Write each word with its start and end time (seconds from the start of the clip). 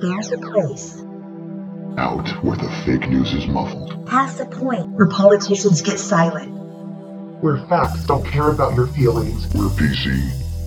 There's 0.00 0.30
a 0.30 0.38
place 0.38 0.96
Out 1.96 2.28
where 2.44 2.56
the 2.56 2.70
fake 2.84 3.08
news 3.08 3.32
is 3.32 3.46
muffled. 3.48 4.06
past 4.06 4.38
the 4.38 4.46
point 4.46 4.88
where 4.90 5.08
politicians 5.08 5.82
get 5.82 5.98
silent. 5.98 6.52
Where 7.42 7.58
facts 7.66 8.04
don't 8.06 8.24
care 8.24 8.50
about 8.50 8.74
your 8.76 8.86
feelings. 8.88 9.52
Where 9.54 9.68
PC 9.68 10.12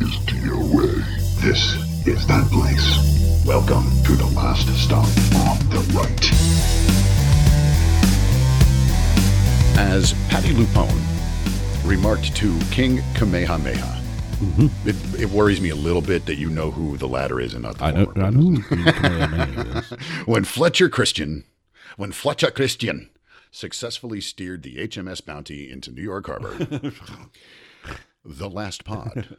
is 0.01 0.17
DOA. 0.25 1.03
This 1.41 1.75
is 2.05 2.27
that 2.27 2.45
place. 2.51 3.45
Welcome 3.45 3.85
to 4.03 4.15
the 4.17 4.25
last 4.35 4.67
stop 4.75 5.05
on 5.47 5.57
the 5.69 5.79
right. 5.95 6.31
As 9.79 10.13
Patti 10.29 10.49
LuPone 10.53 11.01
remarked 11.85 12.35
to 12.35 12.59
King 12.71 13.01
Kamehameha, 13.15 14.00
it, 14.85 15.21
it 15.21 15.29
worries 15.29 15.61
me 15.61 15.69
a 15.69 15.75
little 15.75 16.01
bit 16.01 16.25
that 16.25 16.35
you 16.37 16.49
know 16.49 16.71
who 16.71 16.97
the 16.97 17.07
latter 17.07 17.39
is 17.39 17.53
and 17.53 17.63
not 17.63 17.77
the 17.77 17.83
I 17.85 17.91
know. 17.91 18.05
former. 18.05 18.23
I 18.25 18.29
know 18.31 18.61
Kamehameha 18.61 19.77
is. 19.79 19.91
when 20.25 20.43
Fletcher 20.43 20.89
Christian, 20.89 21.43
when 21.97 22.11
Fletcher 22.11 22.51
Christian 22.51 23.09
successfully 23.51 24.21
steered 24.21 24.63
the 24.63 24.77
HMS 24.77 25.23
Bounty 25.25 25.69
into 25.71 25.91
New 25.91 26.01
York 26.01 26.27
Harbor, 26.27 26.55
the 28.25 28.49
last 28.49 28.83
pod 28.83 29.35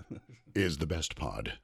is 0.54 0.78
the 0.78 0.86
best 0.86 1.16
pod. 1.16 1.54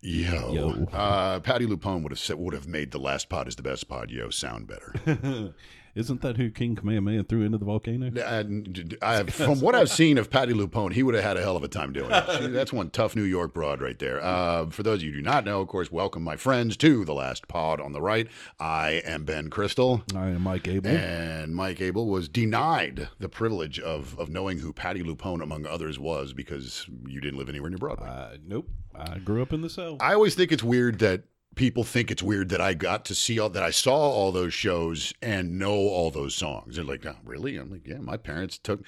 Yo, 0.00 0.52
Yo. 0.52 0.88
Uh, 0.92 1.40
Patti 1.40 1.66
LuPone 1.66 2.02
would 2.02 2.12
have 2.12 2.18
said, 2.18 2.36
would 2.38 2.54
have 2.54 2.68
made 2.68 2.90
the 2.92 2.98
last 2.98 3.28
pod 3.28 3.48
is 3.48 3.56
the 3.56 3.62
best 3.62 3.88
pod. 3.88 4.10
Yo, 4.10 4.30
sound 4.30 4.66
better. 4.68 5.52
Isn't 5.96 6.20
that 6.20 6.36
who 6.36 6.50
King 6.50 6.76
Kamehameha 6.76 7.24
threw 7.24 7.40
into 7.42 7.56
the 7.56 7.64
volcano? 7.64 8.10
And 8.22 8.98
I, 9.00 9.22
from 9.24 9.60
what 9.62 9.74
I've 9.74 9.88
seen 9.90 10.18
of 10.18 10.28
Patti 10.28 10.52
LuPone, 10.52 10.92
he 10.92 11.02
would 11.02 11.14
have 11.14 11.24
had 11.24 11.38
a 11.38 11.42
hell 11.42 11.56
of 11.56 11.62
a 11.64 11.68
time 11.68 11.94
doing 11.94 12.10
it. 12.10 12.24
She- 12.38 12.46
that's 12.48 12.70
one 12.72 12.90
tough 12.90 13.16
New 13.16 13.22
York 13.22 13.54
broad 13.54 13.80
right 13.80 13.98
there. 13.98 14.22
Uh, 14.22 14.66
for 14.66 14.82
those 14.82 14.98
of 14.98 15.04
you 15.04 15.10
who 15.12 15.16
do 15.16 15.22
not 15.22 15.46
know, 15.46 15.62
of 15.62 15.68
course, 15.68 15.90
welcome 15.90 16.22
my 16.22 16.36
friends 16.36 16.76
to 16.76 17.06
the 17.06 17.14
last 17.14 17.48
pod 17.48 17.80
on 17.80 17.92
the 17.92 18.02
right. 18.02 18.28
I 18.60 19.00
am 19.06 19.24
Ben 19.24 19.48
Crystal. 19.48 20.02
I 20.14 20.26
am 20.28 20.42
Mike 20.42 20.68
Abel. 20.68 20.90
And 20.90 21.56
Mike 21.56 21.80
Abel 21.80 22.06
was 22.06 22.28
denied 22.28 23.08
the 23.18 23.30
privilege 23.30 23.80
of, 23.80 24.18
of 24.18 24.28
knowing 24.28 24.58
who 24.58 24.74
Patti 24.74 25.02
LuPone, 25.02 25.42
among 25.42 25.64
others, 25.64 25.98
was 25.98 26.34
because 26.34 26.86
you 27.06 27.22
didn't 27.22 27.38
live 27.38 27.48
anywhere 27.48 27.70
near 27.70 27.78
Broadway. 27.78 28.06
Uh, 28.06 28.36
nope. 28.46 28.68
I 28.94 29.18
grew 29.18 29.40
up 29.40 29.52
in 29.54 29.62
the 29.62 29.70
South. 29.70 29.98
I 30.02 30.12
always 30.12 30.34
think 30.34 30.52
it's 30.52 30.62
weird 30.62 30.98
that 30.98 31.22
people 31.56 31.82
think 31.82 32.10
it's 32.10 32.22
weird 32.22 32.50
that 32.50 32.60
I 32.60 32.74
got 32.74 33.04
to 33.06 33.14
see 33.14 33.40
all 33.40 33.48
that 33.50 33.62
I 33.62 33.70
saw 33.70 33.96
all 33.96 34.30
those 34.30 34.54
shows 34.54 35.12
and 35.20 35.58
know 35.58 35.74
all 35.74 36.12
those 36.12 36.34
songs. 36.34 36.76
They're 36.76 36.84
like, 36.84 37.04
oh, 37.04 37.16
really? 37.24 37.56
I'm 37.56 37.70
like, 37.70 37.86
yeah, 37.86 37.98
my 37.98 38.16
parents 38.16 38.58
took. 38.58 38.84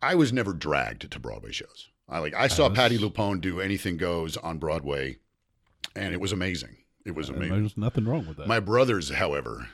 I 0.00 0.14
was 0.14 0.32
never 0.32 0.52
dragged 0.52 1.10
to 1.10 1.18
Broadway 1.18 1.50
shows. 1.50 1.88
I 2.08 2.18
like 2.18 2.34
I 2.34 2.46
saw 2.48 2.64
oh, 2.64 2.68
Yes. 2.68 2.76
Patti 2.76 2.98
LuPone 2.98 3.40
do 3.40 3.60
Anything 3.60 3.96
Goes 3.96 4.36
on 4.36 4.58
Broadway, 4.58 5.18
and 5.96 6.14
it 6.14 6.20
was 6.20 6.32
amazing. 6.32 6.76
It 7.04 7.14
was 7.14 7.28
amazing. 7.28 7.60
There's 7.60 7.76
nothing 7.76 8.04
wrong 8.04 8.26
with 8.26 8.36
that. 8.36 8.46
My 8.46 8.60
brothers, 8.60 9.10
however, 9.10 9.68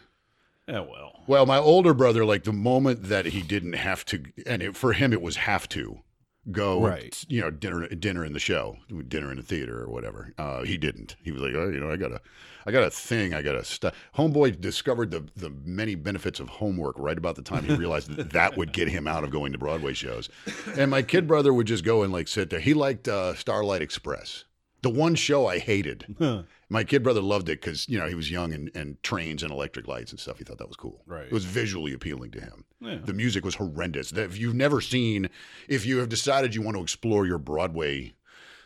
yeah, 0.69 0.81
well. 0.81 1.25
well, 1.27 1.47
my 1.47 1.59
older 1.59 1.93
brother, 1.93 2.25
like 2.25 2.45
the 2.45 2.53
moment 2.53 3.05
that 3.05 3.27
he 3.27 3.43
didn't 3.43 3.73
have 3.75 4.05
to, 4.07 4.23
and 4.47 4.63
it, 4.63 4.77
for 4.77 4.93
him 4.93 5.13
it 5.13 5.21
was 5.21 5.37
have 5.37 5.69
to 5.71 6.01
go, 6.51 6.81
Right. 6.81 7.25
You 7.29 7.41
know, 7.41 7.51
dinner 7.51 7.87
dinner 7.89 8.25
in 8.25 8.33
the 8.33 8.39
show, 8.39 8.79
dinner 9.09 9.31
in 9.31 9.37
the 9.37 9.43
theater 9.43 9.83
or 9.83 9.89
whatever. 9.89 10.33
Uh, 10.39 10.63
he 10.63 10.77
didn't. 10.77 11.17
He 11.23 11.33
was 11.33 11.43
like, 11.43 11.55
oh, 11.55 11.69
you 11.69 11.81
know, 11.81 11.91
I 11.91 11.97
got 11.97 12.13
a, 12.13 12.21
I 12.67 12.73
got 12.73 12.85
a 12.85 12.91
thing. 12.91 13.35
I 13.35 13.43
got 13.43 13.55
a 13.55 13.65
stu 13.65 13.91
Homeboy 14.17 14.61
discovered 14.61 15.11
the 15.11 15.25
the 15.37 15.51
many 15.65 15.95
benefits 15.95 16.41
of 16.41 16.49
homework 16.49 16.97
right 16.99 17.19
about 17.19 17.37
the 17.37 17.43
time 17.43 17.65
he 17.65 17.75
realized 17.75 18.11
that 18.17 18.31
that 18.33 18.57
would 18.57 18.73
get 18.73 18.89
him 18.89 19.07
out 19.07 19.25
of 19.25 19.31
going 19.31 19.53
to 19.53 19.59
Broadway 19.59 19.95
shows. 19.95 20.29
And 20.77 20.91
my 20.91 21.03
kid 21.03 21.27
brother 21.27 21.53
would 21.53 21.67
just 21.67 21.85
go 21.85 22.03
and 22.03 22.13
like 22.13 22.29
sit 22.29 22.51
there. 22.51 22.61
He 22.61 22.75
liked 22.75 23.09
uh, 23.09 23.35
Starlight 23.35 23.83
Express. 23.83 24.45
The 24.83 24.91
one 24.91 25.15
show 25.15 25.47
I 25.47 25.59
hated. 25.59 26.17
My 26.71 26.85
kid 26.85 27.03
brother 27.03 27.23
loved 27.23 27.49
it 27.49 27.61
because 27.61 27.89
you 27.89 27.99
know 27.99 28.07
he 28.07 28.15
was 28.15 28.31
young 28.31 28.53
and, 28.53 28.71
and 28.75 29.03
trains 29.03 29.43
and 29.43 29.51
electric 29.51 29.89
lights 29.89 30.11
and 30.11 30.21
stuff. 30.21 30.39
He 30.39 30.45
thought 30.45 30.59
that 30.59 30.69
was 30.69 30.77
cool. 30.77 31.03
Right. 31.07 31.27
It 31.27 31.33
was 31.33 31.45
visually 31.45 31.93
appealing 31.93 32.31
to 32.33 32.41
him. 32.41 32.65
Yeah. 32.81 32.99
The 33.03 33.15
music 33.15 33.45
was 33.45 33.55
horrendous. 33.57 34.13
If 34.13 34.39
you've 34.39 34.55
never 34.55 34.81
seen, 34.81 35.31
if 35.67 35.87
you 35.87 35.99
have 35.99 36.09
decided 36.09 36.55
you 36.55 36.63
want 36.63 36.77
to 36.77 36.83
explore 36.83 37.27
your 37.27 37.39
Broadway, 37.39 38.13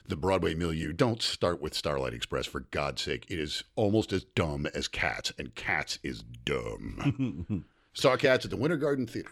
the 0.07 0.17
Broadway 0.17 0.55
milieu, 0.55 0.93
don't 0.93 1.23
start 1.23 1.63
with 1.63 1.75
Starlight 1.75 2.13
Express 2.13 2.47
for 2.47 2.61
God's 2.61 3.03
sake. 3.03 3.25
It 3.29 3.39
is 3.39 3.63
almost 3.77 4.13
as 4.13 4.25
dumb 4.25 4.67
as 4.75 4.89
Cats, 4.89 5.33
and 5.39 5.55
Cats 5.55 5.99
is 6.03 6.23
dumb. 6.45 7.65
Saw 7.95 8.17
Cats 8.17 8.45
at 8.45 8.51
the 8.51 8.57
Winter 8.57 8.77
Garden 8.77 9.07
Theater. 9.07 9.31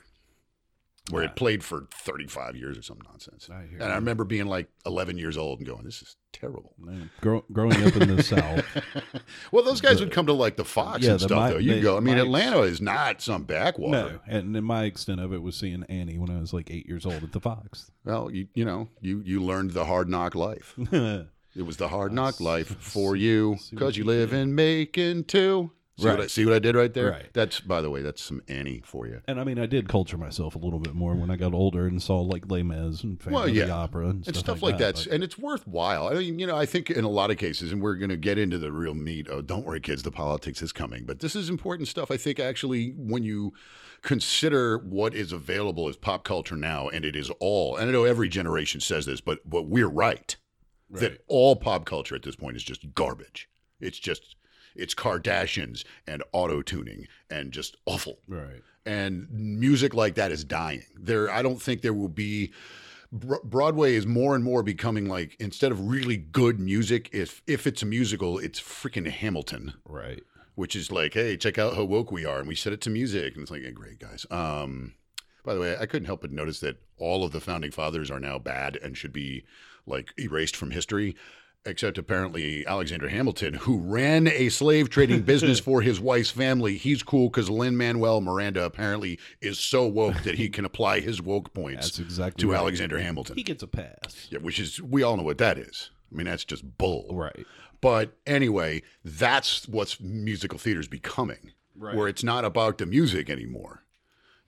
Where 1.08 1.24
it 1.24 1.34
played 1.34 1.64
for 1.64 1.88
35 1.92 2.54
years 2.54 2.78
or 2.78 2.82
some 2.82 2.98
nonsense. 3.04 3.48
I 3.50 3.62
and 3.62 3.82
I 3.82 3.96
remember 3.96 4.22
being 4.24 4.46
like 4.46 4.68
11 4.86 5.18
years 5.18 5.36
old 5.36 5.58
and 5.58 5.66
going, 5.66 5.82
this 5.82 6.02
is 6.02 6.14
terrible. 6.32 6.74
Grow, 7.20 7.44
growing 7.52 7.82
up 7.84 7.96
in 7.96 8.14
the 8.14 8.22
South, 8.22 8.64
Well, 9.50 9.64
those 9.64 9.80
guys 9.80 9.98
would 9.98 10.12
come 10.12 10.26
to 10.26 10.32
like 10.32 10.56
the 10.56 10.64
Fox 10.64 11.02
Yeah, 11.02 11.12
and 11.12 11.20
the 11.20 11.24
stuff, 11.24 11.48
Mi- 11.48 11.52
though. 11.54 11.58
You 11.58 11.74
the 11.76 11.80
go. 11.80 11.96
I 11.96 12.00
mean, 12.00 12.16
Atlanta 12.18 12.60
is 12.60 12.80
not 12.80 13.20
some 13.22 13.42
backwater. 13.42 14.12
no, 14.12 14.20
and 14.28 14.54
in 14.56 14.62
my 14.62 14.84
extent 14.84 15.20
of 15.20 15.32
it 15.32 15.42
was 15.42 15.56
seeing 15.56 15.82
Annie 15.88 16.18
when 16.18 16.30
I 16.30 16.38
was 16.40 16.52
like 16.52 16.70
eight 16.70 16.86
years 16.86 17.04
old 17.04 17.24
at 17.24 17.32
the 17.32 17.40
Fox. 17.40 17.90
Well, 18.04 18.30
you 18.30 18.46
you 18.54 18.64
know, 18.64 18.88
you 19.00 19.20
you 19.24 19.42
learned 19.42 19.72
the 19.72 19.86
hard 19.86 20.08
knock 20.08 20.34
life. 20.34 20.74
It 21.56 21.62
was 21.62 21.78
the 21.78 21.88
hard 21.88 22.12
knock 22.12 22.40
life 22.40 22.76
for 22.78 23.16
you 23.16 23.56
because 23.72 23.96
you 23.96 24.04
you 24.04 24.08
live 24.08 24.32
in 24.32 24.54
Macon 24.54 25.24
too. 25.24 25.72
See, 26.00 26.08
what 26.08 26.16
I, 26.16 26.20
Right. 26.20 26.30
see 26.30 26.44
what 26.44 26.54
I 26.54 26.58
did 26.58 26.74
right 26.74 26.92
there? 26.92 27.10
Right. 27.10 27.26
That's 27.32 27.60
by 27.60 27.80
the 27.80 27.90
way, 27.90 28.02
that's 28.02 28.22
some 28.22 28.42
Annie 28.48 28.82
for 28.84 29.06
you. 29.06 29.20
And 29.28 29.38
I 29.40 29.44
mean, 29.44 29.58
I 29.58 29.66
did 29.66 29.88
culture 29.88 30.16
myself 30.16 30.54
a 30.54 30.58
little 30.58 30.78
bit 30.78 30.94
more 30.94 31.14
when 31.14 31.30
I 31.30 31.36
got 31.36 31.52
older 31.54 31.86
and 31.86 32.02
saw 32.02 32.20
like 32.20 32.50
Les 32.50 32.62
Mis 32.62 33.02
and 33.02 33.18
Phantom 33.20 33.32
Well, 33.32 33.48
yeah. 33.48 33.66
the 33.66 33.72
Opera 33.72 34.06
and, 34.08 34.14
And 34.26 34.36
stuff, 34.36 34.38
stuff 34.38 34.62
like 34.62 34.78
that, 34.78 34.94
but- 34.96 35.06
and 35.08 35.22
it's 35.24 35.38
worthwhile. 35.38 36.08
I 36.08 36.14
mean, 36.14 36.38
you 36.38 36.46
know, 36.46 36.56
I 36.56 36.66
think 36.66 36.90
in 36.90 37.04
a 37.04 37.08
lot 37.10 37.30
of 37.30 37.36
cases, 37.38 37.72
and 37.72 37.80
we're 37.82 37.96
going 37.96 38.10
to 38.10 38.16
get 38.16 38.38
into 38.38 38.58
the 38.58 38.72
real 38.72 38.94
meat. 38.94 39.28
Oh, 39.30 39.40
don't 39.42 39.64
worry, 39.64 39.80
kids, 39.80 40.02
the 40.02 40.10
politics 40.10 40.62
is 40.62 40.72
coming. 40.72 41.04
But 41.04 41.20
this 41.20 41.36
is 41.36 41.48
important 41.48 41.88
stuff. 41.88 42.10
I 42.10 42.16
think 42.16 42.40
actually, 42.40 42.94
when 42.96 43.22
you 43.22 43.52
consider 44.02 44.78
what 44.78 45.14
is 45.14 45.30
available 45.32 45.88
as 45.88 45.96
pop 45.96 46.24
culture 46.24 46.56
now, 46.56 46.88
and 46.88 47.04
it 47.04 47.14
is 47.14 47.30
all. 47.38 47.76
And 47.76 47.88
I 47.88 47.92
know 47.92 48.04
every 48.04 48.28
generation 48.28 48.80
says 48.80 49.06
this, 49.06 49.20
but 49.20 49.48
but 49.48 49.62
we're 49.66 49.88
right. 49.88 50.36
Right. 50.92 51.00
that 51.02 51.22
all 51.28 51.54
pop 51.54 51.84
culture 51.84 52.16
at 52.16 52.22
this 52.22 52.34
point 52.34 52.56
is 52.56 52.64
just 52.64 52.94
garbage. 52.94 53.48
It's 53.78 53.98
just 54.00 54.34
it's 54.76 54.94
Kardashians 54.94 55.84
and 56.06 56.22
auto 56.32 56.62
tuning 56.62 57.06
and 57.30 57.52
just 57.52 57.76
awful. 57.86 58.18
Right. 58.28 58.62
And 58.86 59.28
music 59.30 59.94
like 59.94 60.14
that 60.14 60.32
is 60.32 60.42
dying. 60.44 60.82
There, 60.98 61.30
I 61.30 61.42
don't 61.42 61.60
think 61.60 61.82
there 61.82 61.92
will 61.94 62.08
be. 62.08 62.52
Broadway 63.12 63.94
is 63.96 64.06
more 64.06 64.36
and 64.36 64.44
more 64.44 64.62
becoming 64.62 65.08
like 65.08 65.36
instead 65.40 65.72
of 65.72 65.88
really 65.88 66.16
good 66.16 66.60
music, 66.60 67.10
if 67.12 67.42
if 67.46 67.66
it's 67.66 67.82
a 67.82 67.86
musical, 67.86 68.38
it's 68.38 68.60
freaking 68.60 69.08
Hamilton, 69.10 69.74
Right. 69.84 70.22
which 70.54 70.76
is 70.76 70.92
like, 70.92 71.14
hey, 71.14 71.36
check 71.36 71.58
out 71.58 71.74
how 71.74 71.82
woke 71.84 72.12
we 72.12 72.24
are, 72.24 72.38
and 72.38 72.46
we 72.48 72.54
set 72.54 72.72
it 72.72 72.80
to 72.82 72.90
music, 72.90 73.34
and 73.34 73.42
it's 73.42 73.50
like, 73.50 73.62
hey, 73.62 73.72
great 73.72 73.98
guys. 73.98 74.24
Um, 74.30 74.94
by 75.44 75.54
the 75.54 75.60
way, 75.60 75.76
I 75.76 75.86
couldn't 75.86 76.06
help 76.06 76.20
but 76.20 76.30
notice 76.30 76.60
that 76.60 76.76
all 76.98 77.24
of 77.24 77.32
the 77.32 77.40
founding 77.40 77.72
fathers 77.72 78.10
are 78.12 78.20
now 78.20 78.38
bad 78.38 78.76
and 78.76 78.96
should 78.96 79.12
be 79.12 79.44
like 79.86 80.12
erased 80.18 80.54
from 80.54 80.70
history. 80.70 81.16
Except 81.66 81.98
apparently 81.98 82.66
Alexander 82.66 83.08
Hamilton, 83.10 83.52
who 83.52 83.78
ran 83.78 84.26
a 84.28 84.48
slave 84.48 84.88
trading 84.88 85.20
business 85.22 85.60
for 85.68 85.82
his 85.82 86.00
wife's 86.00 86.30
family, 86.30 86.78
he's 86.78 87.02
cool 87.02 87.28
because 87.28 87.50
Lin 87.50 87.76
Manuel 87.76 88.22
Miranda 88.22 88.64
apparently 88.64 89.18
is 89.42 89.58
so 89.58 89.86
woke 89.86 90.22
that 90.22 90.36
he 90.36 90.48
can 90.48 90.64
apply 90.64 91.00
his 91.00 91.20
woke 91.20 91.52
points 91.52 91.86
That's 91.86 91.98
exactly 91.98 92.40
to 92.42 92.52
right. 92.52 92.58
Alexander 92.60 92.98
Hamilton. 92.98 93.36
He 93.36 93.42
gets 93.42 93.62
a 93.62 93.66
pass. 93.66 94.28
Yeah, 94.30 94.38
which 94.38 94.58
is 94.58 94.80
we 94.80 95.02
all 95.02 95.18
know 95.18 95.22
what 95.22 95.36
that 95.36 95.58
is. 95.58 95.90
I 96.10 96.16
mean, 96.16 96.26
that's 96.26 96.44
just 96.46 96.78
bull. 96.78 97.06
Right. 97.12 97.44
But 97.82 98.16
anyway, 98.26 98.82
that's 99.04 99.68
what's 99.68 100.00
musical 100.00 100.58
theater's 100.58 100.88
becoming, 100.88 101.52
Right. 101.76 101.94
where 101.94 102.08
it's 102.08 102.24
not 102.24 102.46
about 102.46 102.78
the 102.78 102.86
music 102.86 103.28
anymore. 103.28 103.84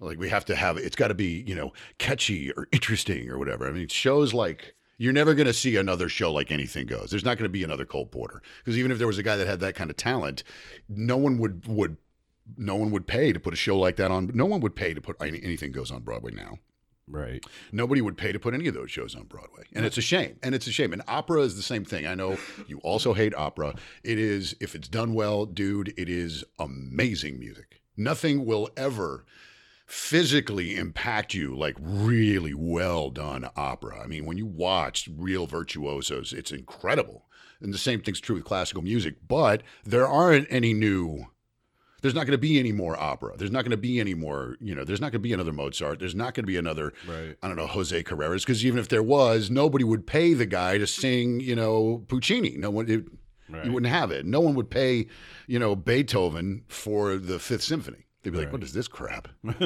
Like 0.00 0.18
we 0.18 0.30
have 0.30 0.46
to 0.46 0.56
have 0.56 0.78
it's 0.78 0.96
got 0.96 1.08
to 1.08 1.14
be 1.14 1.44
you 1.46 1.54
know 1.54 1.74
catchy 1.98 2.50
or 2.52 2.68
interesting 2.72 3.28
or 3.28 3.38
whatever. 3.38 3.68
I 3.68 3.72
mean, 3.72 3.88
shows 3.88 4.32
like 4.32 4.74
you're 5.02 5.12
never 5.12 5.34
going 5.34 5.48
to 5.48 5.52
see 5.52 5.74
another 5.74 6.08
show 6.08 6.32
like 6.32 6.52
Anything 6.52 6.86
Goes. 6.86 7.10
There's 7.10 7.24
not 7.24 7.36
going 7.36 7.48
to 7.48 7.52
be 7.52 7.64
another 7.64 7.84
Cole 7.84 8.06
Porter 8.06 8.40
because 8.58 8.78
even 8.78 8.92
if 8.92 8.98
there 8.98 9.08
was 9.08 9.18
a 9.18 9.22
guy 9.24 9.34
that 9.34 9.48
had 9.48 9.58
that 9.58 9.74
kind 9.74 9.90
of 9.90 9.96
talent, 9.96 10.44
no 10.88 11.16
one 11.16 11.38
would 11.38 11.66
would 11.66 11.97
no 12.56 12.77
one 12.77 12.92
would 12.92 13.09
pay 13.09 13.32
to 13.32 13.41
put 13.41 13.53
a 13.53 13.56
show 13.56 13.77
like 13.77 13.97
that 13.97 14.12
on. 14.12 14.30
No 14.32 14.47
one 14.47 14.60
would 14.60 14.77
pay 14.77 14.94
to 14.94 15.00
put 15.00 15.16
any, 15.21 15.42
Anything 15.42 15.72
Goes 15.72 15.91
on 15.91 16.03
Broadway 16.03 16.30
now. 16.30 16.59
Right. 17.09 17.44
Nobody 17.72 18.00
would 18.00 18.16
pay 18.16 18.30
to 18.30 18.38
put 18.38 18.54
any 18.54 18.68
of 18.68 18.74
those 18.74 18.92
shows 18.92 19.16
on 19.16 19.24
Broadway. 19.24 19.65
And 19.74 19.84
it's 19.84 19.98
a 19.98 20.03
shame. 20.03 20.38
And 20.41 20.54
it's 20.54 20.68
a 20.68 20.72
shame. 20.72 20.92
And 20.92 21.03
opera 21.09 21.41
is 21.41 21.56
the 21.56 21.62
same 21.62 21.84
thing. 21.84 22.06
I 22.06 22.15
know 22.15 22.38
you 22.68 22.78
also 22.84 23.12
hate 23.12 23.34
opera. 23.34 23.74
It 24.04 24.21
is, 24.21 24.54
if 24.60 24.77
it's 24.77 24.86
done 24.86 25.15
well, 25.15 25.47
dude, 25.47 25.92
it 25.97 26.09
is 26.09 26.44
amazing 26.60 27.41
music. 27.41 27.82
Nothing 27.97 28.47
will 28.47 28.71
ever 28.77 29.24
physically 29.92 30.74
impact 30.74 31.34
you 31.34 31.54
like 31.54 31.77
really 31.78 32.54
well 32.54 33.10
done 33.10 33.47
opera. 33.56 34.00
I 34.03 34.06
mean, 34.06 34.24
when 34.24 34.39
you 34.39 34.47
watch 34.47 35.06
real 35.15 35.47
virtuosos, 35.47 36.33
it's 36.33 36.50
incredible. 36.50 37.27
And 37.60 37.74
the 37.74 37.78
same 37.78 38.00
thing's 38.00 38.18
true 38.18 38.36
with 38.36 38.44
classical 38.47 38.80
music, 38.80 39.16
but 39.28 39.62
there 39.84 40.09
aren't 40.09 40.47
any 40.50 40.72
new 40.72 41.27
there's 42.00 42.15
not 42.15 42.27
going 42.27 42.33
to 42.33 42.39
be 42.39 42.59
any 42.59 42.72
more 42.72 42.98
opera. 42.98 43.36
There's 43.36 43.53
not 43.53 43.65
going 43.65 43.71
to 43.72 43.77
be 43.77 44.00
any 44.00 44.15
more, 44.15 44.56
you 44.60 44.74
know, 44.74 44.83
there's 44.83 45.00
not 45.00 45.12
going 45.12 45.21
to 45.21 45.28
be 45.28 45.34
another 45.34 45.53
Mozart. 45.53 46.00
There's 46.00 46.16
not 46.16 46.34
going 46.34 46.42
to 46.44 46.48
be 46.48 46.56
another, 46.56 46.94
Right. 47.06 47.36
I 47.42 47.47
don't 47.47 47.56
know, 47.56 47.68
Jose 47.68 48.03
Carreras, 48.03 48.41
because 48.41 48.65
even 48.65 48.80
if 48.80 48.89
there 48.89 49.04
was, 49.04 49.50
nobody 49.50 49.84
would 49.84 50.04
pay 50.04 50.34
the 50.34 50.47
guy 50.47 50.78
to 50.78 50.86
sing, 50.86 51.39
you 51.39 51.54
know, 51.54 52.04
Puccini. 52.09 52.56
No 52.56 52.71
one, 52.71 52.91
it, 52.91 53.04
Right. 53.48 53.66
You 53.66 53.72
wouldn't 53.72 53.92
have 53.92 54.10
it. 54.10 54.24
No 54.24 54.41
one 54.41 54.54
would 54.54 54.71
pay, 54.71 55.06
you 55.47 55.59
know, 55.59 55.77
Beethoven 55.77 56.65
for 56.66 57.16
the 57.16 57.39
Fifth 57.39 57.62
Symphony. 57.62 58.06
They'd 58.22 58.30
be 58.30 58.39
like, 58.39 58.47
Right. 58.47 58.53
"What 58.53 58.63
is 58.63 58.72
this 58.72 58.89
crap?" 58.89 59.28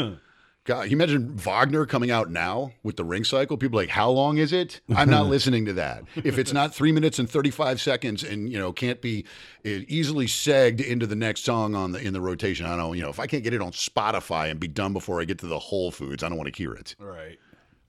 God, 0.64 0.90
you 0.90 0.96
imagine 0.96 1.36
Wagner 1.36 1.86
coming 1.86 2.10
out 2.10 2.28
now 2.28 2.72
with 2.82 2.96
the 2.96 3.04
ring 3.04 3.22
cycle? 3.22 3.56
People 3.56 3.78
are 3.78 3.82
like, 3.82 3.88
how 3.88 4.10
long 4.10 4.38
is 4.38 4.52
it? 4.52 4.80
I'm 4.96 5.08
not 5.08 5.26
listening 5.28 5.64
to 5.66 5.72
that. 5.74 6.02
If 6.16 6.38
it's 6.38 6.52
not 6.52 6.74
three 6.74 6.90
minutes 6.90 7.20
and 7.20 7.30
35 7.30 7.80
seconds 7.80 8.24
and, 8.24 8.50
you 8.50 8.58
know, 8.58 8.72
can't 8.72 9.00
be 9.00 9.24
uh, 9.64 9.86
easily 9.86 10.26
segged 10.26 10.84
into 10.84 11.06
the 11.06 11.14
next 11.14 11.44
song 11.44 11.76
on 11.76 11.92
the 11.92 12.00
in 12.04 12.12
the 12.12 12.20
rotation, 12.20 12.66
I 12.66 12.76
don't, 12.76 12.96
you 12.96 13.02
know, 13.04 13.10
if 13.10 13.20
I 13.20 13.28
can't 13.28 13.44
get 13.44 13.54
it 13.54 13.62
on 13.62 13.70
Spotify 13.70 14.50
and 14.50 14.58
be 14.58 14.66
done 14.66 14.92
before 14.92 15.20
I 15.20 15.24
get 15.24 15.38
to 15.38 15.46
the 15.46 15.60
Whole 15.60 15.92
Foods, 15.92 16.24
I 16.24 16.28
don't 16.28 16.36
want 16.36 16.52
to 16.52 16.58
hear 16.58 16.72
it. 16.72 16.96
right. 16.98 17.38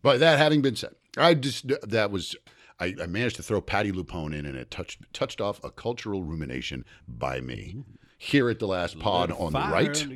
But 0.04 0.20
that 0.20 0.38
having 0.38 0.62
been 0.62 0.76
said, 0.76 0.94
I 1.18 1.34
just, 1.34 1.66
that 1.90 2.12
was, 2.12 2.36
I, 2.80 2.94
I 3.02 3.08
managed 3.08 3.38
to 3.38 3.44
throw 3.44 3.60
Patti 3.60 3.92
LuPone 3.92 4.38
in 4.38 4.46
and 4.46 4.56
it 4.56 4.70
touched, 4.70 5.00
touched 5.14 5.42
off 5.42 5.60
a 5.64 5.72
cultural 5.72 6.24
rumination 6.24 6.86
by 7.08 7.42
me. 7.42 7.78
Here 8.20 8.50
at 8.52 8.60
the 8.60 8.68
last 8.68 9.00
pod 9.00 9.32
on 9.32 9.54
the 9.54 9.60
right. 9.60 10.08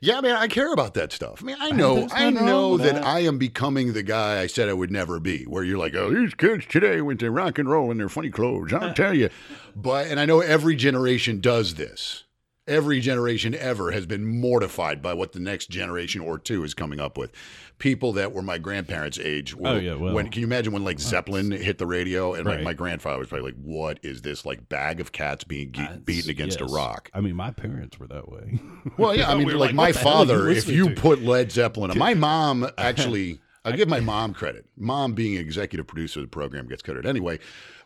Yeah, 0.00 0.20
man, 0.20 0.36
I 0.36 0.48
care 0.48 0.72
about 0.72 0.94
that 0.94 1.12
stuff. 1.12 1.42
I 1.42 1.44
mean, 1.44 1.56
I 1.58 1.70
know, 1.70 2.08
I 2.12 2.30
know 2.30 2.76
that, 2.76 2.96
that. 2.96 3.04
I 3.04 3.20
am 3.20 3.38
becoming 3.38 3.92
the 3.92 4.02
guy 4.02 4.40
I 4.40 4.46
said 4.46 4.68
I 4.68 4.72
would 4.72 4.90
never 4.90 5.18
be. 5.20 5.44
Where 5.44 5.64
you're 5.64 5.78
like, 5.78 5.94
oh, 5.94 6.12
these 6.12 6.34
kids 6.34 6.66
today 6.66 7.00
went 7.00 7.20
to 7.20 7.30
rock 7.30 7.58
and 7.58 7.68
roll 7.68 7.90
in 7.90 7.98
their 7.98 8.08
funny 8.08 8.30
clothes. 8.30 8.72
I'll 8.72 8.94
tell 8.94 9.14
you. 9.14 9.30
But 9.74 10.08
and 10.08 10.20
I 10.20 10.26
know 10.26 10.40
every 10.40 10.76
generation 10.76 11.40
does 11.40 11.74
this. 11.74 12.24
Every 12.68 12.98
generation 13.00 13.54
ever 13.54 13.92
has 13.92 14.06
been 14.06 14.40
mortified 14.40 15.00
by 15.00 15.14
what 15.14 15.30
the 15.32 15.38
next 15.38 15.70
generation 15.70 16.20
or 16.20 16.36
two 16.36 16.64
is 16.64 16.74
coming 16.74 16.98
up 16.98 17.16
with. 17.16 17.30
People 17.78 18.12
that 18.14 18.32
were 18.32 18.42
my 18.42 18.58
grandparents' 18.58 19.20
age. 19.20 19.54
Were, 19.54 19.68
Oh, 19.68 19.76
yeah, 19.76 19.94
well, 19.94 20.12
when 20.12 20.30
can 20.30 20.40
you 20.40 20.46
imagine 20.48 20.72
when 20.72 20.82
like 20.82 20.98
Zeppelin 20.98 21.52
hit 21.52 21.78
the 21.78 21.86
radio 21.86 22.34
and 22.34 22.44
like 22.44 22.62
my 22.62 22.72
grandfather 22.72 23.18
was 23.20 23.28
probably 23.28 23.52
like, 23.52 23.60
"What 23.62 24.00
is 24.02 24.22
this 24.22 24.44
like 24.44 24.68
bag 24.68 24.98
of 25.00 25.12
cats 25.12 25.44
being 25.44 25.70
ge- 25.70 26.04
beaten 26.04 26.30
against 26.30 26.58
Yes. 26.60 26.68
a 26.70 26.74
rock?" 26.74 27.08
I 27.14 27.20
mean, 27.20 27.36
my 27.36 27.52
parents 27.52 28.00
were 28.00 28.08
that 28.08 28.28
way. 28.28 28.58
Well, 28.98 29.14
yeah, 29.14 29.30
I 29.30 29.34
mean, 29.38 29.46
We 29.46 29.52
like, 29.52 29.68
like, 29.68 29.74
my 29.74 29.82
what 29.88 29.94
the 29.94 30.00
hell 30.00 30.08
are 30.08 30.20
you 30.22 30.26
father, 30.26 30.48
if 30.48 30.68
you 30.68 30.88
to? 30.88 30.94
put 31.00 31.22
Led 31.22 31.52
Zeppelin, 31.52 31.90
on- 31.92 31.98
my 31.98 32.14
mom 32.28 32.66
actually, 32.78 33.38
I'll 33.64 33.76
give 33.76 33.88
my 33.88 34.00
mom 34.00 34.32
credit. 34.34 34.64
Mom 34.76 35.12
being 35.12 35.34
executive 35.36 35.86
producer 35.86 36.20
of 36.20 36.24
the 36.26 36.30
program 36.30 36.66
gets 36.66 36.82
credit 36.82 37.04
anyway. 37.06 37.38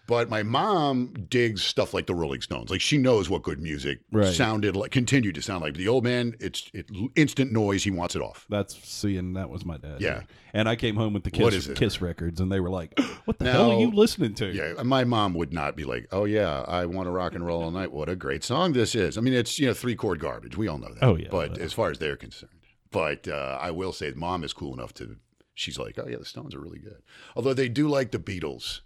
But 0.06 0.28
my 0.28 0.42
mom 0.42 1.14
digs 1.28 1.62
stuff 1.62 1.94
like 1.94 2.06
the 2.06 2.14
Rolling 2.14 2.40
Stones. 2.40 2.68
Like 2.70 2.80
she 2.80 2.98
knows 2.98 3.30
what 3.30 3.42
good 3.42 3.60
music 3.60 4.00
Right. 4.10 4.32
sounded 4.34 4.74
like, 4.74 4.90
continued 4.90 5.36
to 5.36 5.42
sound 5.42 5.62
like. 5.62 5.74
The 5.74 5.86
old 5.86 6.02
man, 6.02 6.34
it's 6.40 6.68
it, 6.74 6.90
instant 7.14 7.52
noise. 7.52 7.84
He 7.84 7.92
wants 7.92 8.16
it 8.16 8.22
off. 8.22 8.44
That's 8.50 8.76
seeing 8.88 9.34
that 9.34 9.50
was 9.50 9.64
my 9.64 9.76
dad. 9.76 10.00
Yeah. 10.00 10.22
And 10.52 10.68
I 10.68 10.74
came 10.74 10.96
home 10.96 11.12
with 11.12 11.22
the 11.22 11.30
Kiss. 11.30 11.68
Kiss 11.76 12.02
records, 12.02 12.40
and 12.40 12.50
they 12.50 12.58
were 12.58 12.70
like, 12.70 12.98
"What 13.24 13.38
the 13.38 13.52
hell 13.52 13.70
are 13.70 13.78
you 13.78 13.92
listening 13.92 14.34
to?" 14.34 14.46
Yeah, 14.52 14.82
my 14.82 15.04
mom 15.04 15.34
would 15.34 15.52
not 15.52 15.76
be 15.76 15.84
like, 15.84 16.08
"Oh 16.10 16.24
yeah, 16.24 16.62
I 16.66 16.86
want 16.86 17.06
to 17.06 17.12
rock 17.12 17.36
and 17.36 17.46
roll 17.46 17.62
all 17.62 17.70
night. 17.70 17.92
What 17.92 18.08
a 18.08 18.16
great 18.16 18.42
song 18.42 18.72
this 18.72 18.96
is." 18.96 19.16
I 19.16 19.20
mean, 19.20 19.34
it's 19.34 19.60
you 19.60 19.68
know 19.68 19.74
three 19.74 19.94
chord 19.94 20.18
garbage. 20.18 20.56
We 20.56 20.66
all 20.66 20.78
know 20.78 20.92
that. 20.92 21.04
Oh, 21.04 21.14
yeah. 21.16 21.28
But 21.30 21.58
as 21.58 21.72
far 21.72 21.90
as 21.92 21.98
they're 21.98 22.16
concerned, 22.16 22.50
but 22.90 23.28
uh, 23.28 23.58
I 23.60 23.70
will 23.70 23.92
say, 23.92 24.10
mom 24.16 24.42
is 24.42 24.52
cool 24.52 24.74
enough 24.74 24.92
to. 24.94 25.16
She's 25.54 25.78
like, 25.78 25.96
"Oh 25.98 26.08
yeah, 26.08 26.16
the 26.16 26.24
Stones 26.24 26.52
are 26.54 26.60
really 26.60 26.80
good." 26.80 27.00
Although 27.36 27.54
they 27.54 27.68
do 27.68 27.86
like 27.86 28.10
the 28.10 28.18
Beatles, 28.18 28.80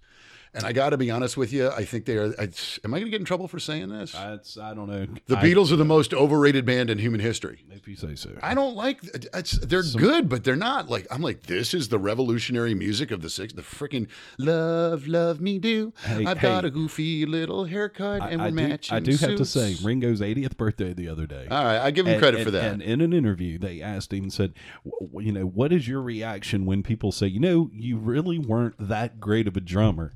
and 0.54 0.64
I 0.64 0.72
got 0.72 0.90
to 0.90 0.96
be 0.96 1.10
honest 1.10 1.36
with 1.36 1.52
you, 1.52 1.68
I 1.70 1.84
think 1.84 2.04
they 2.06 2.16
are. 2.16 2.32
I, 2.38 2.48
am 2.84 2.94
I 2.94 2.98
going 2.98 3.04
to 3.06 3.10
get 3.10 3.20
in 3.20 3.24
trouble 3.24 3.48
for 3.48 3.58
saying 3.58 3.88
this? 3.88 4.12
That's 4.12 4.56
I 4.56 4.74
don't 4.74 4.88
know. 4.88 5.06
the 5.26 5.38
I- 5.38 5.42
Beatles 5.44 5.72
are 5.72 5.76
the 5.76 5.84
most 5.84 6.14
overrated 6.14 6.64
band 6.64 6.90
in 6.90 6.98
human 6.98 7.20
history. 7.20 7.64
if 7.70 7.88
you 7.88 7.96
say 7.96 8.14
so. 8.14 8.30
I 8.42 8.54
don't 8.54 8.76
like. 8.76 9.00
It's, 9.34 9.52
they're 9.58 9.82
good, 9.96 10.28
but 10.28 10.44
they're 10.44 10.56
not 10.56 10.88
like. 10.88 11.06
I'm 11.10 11.22
like, 11.22 11.42
this 11.44 11.74
is 11.74 11.88
the 11.88 11.98
revolutionary 11.98 12.74
music 12.74 13.10
of 13.10 13.20
the 13.22 13.30
six. 13.30 13.52
The 13.52 13.62
freaking 13.62 14.08
love, 14.38 15.06
love 15.06 15.40
me 15.40 15.58
do. 15.58 15.92
Hey, 16.04 16.24
I've 16.24 16.38
hey. 16.38 16.48
got 16.48 16.64
a 16.64 16.70
goofy 16.70 17.26
little 17.26 17.64
haircut, 17.64 18.22
I, 18.22 18.30
and 18.30 18.42
we're 18.42 18.50
matching. 18.52 18.96
I 18.96 19.00
do 19.00 19.16
have 19.16 19.36
to 19.36 19.44
say. 19.44 19.76
Ringo's 19.82 20.20
80th 20.20 20.56
birthday 20.56 20.92
the 20.92 21.08
other 21.08 21.26
day. 21.26 21.46
All 21.50 21.64
right, 21.64 21.78
I 21.80 21.90
give 21.90 22.06
him 22.06 22.12
And- 22.14 22.22
credit 22.22 22.38
and- 22.38 22.44
for 22.44 22.50
that. 22.52 22.72
And 22.72 22.82
in 22.82 23.00
an 23.00 23.12
interview, 23.12 23.58
they 23.58 23.80
asked 23.82 24.12
him 24.12 24.24
and 24.24 24.32
said, 24.32 24.54
"W- 24.84 25.08
w- 25.10 25.26
"You 25.26 25.32
know, 25.32 25.46
what 25.46 25.72
is 25.72 25.86
your 25.88 26.00
reaction 26.02 26.64
when 26.66 26.82
people 26.82 27.12
say, 27.12 27.26
you 27.26 27.40
know, 27.40 27.70
you 27.72 27.96
really 27.96 28.38
weren't 28.38 28.74
that 28.78 29.20
great 29.20 29.46
of 29.48 29.56
a 29.56 29.60
drummer?" 29.60 30.12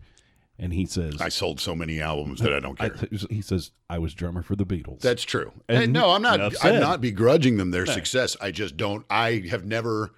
And 0.61 0.73
he 0.73 0.87
says, 0.87 1.21
I 1.21 1.29
sold 1.29 1.61
so 1.61 1.77
many 1.77 2.01
albums 2.01 2.41
that 2.41 2.53
I 2.53 2.59
don't 2.59 2.81
I- 2.81 2.89
care. 2.89 3.09
"He 3.31 3.41
says 3.41 3.71
I 3.89 3.99
was 3.99 4.13
drummer 4.13 4.43
for 4.43 4.57
the 4.57 4.67
Beatles." 4.67 5.01
That's 5.01 5.23
true. 5.23 5.53
And 5.69 5.85
And 5.85 5.93
no, 5.93 6.11
I'm 6.11 6.23
not. 6.23 6.41
I'm 6.65 6.81
not 6.81 7.01
begrudging 7.01 7.59
them 7.59 7.71
their 7.71 7.87
success. 7.87 8.37
I 8.41 8.51
just 8.51 8.77
don't. 8.77 9.07
I 9.09 9.45
have 9.51 9.65
never. 9.65 10.11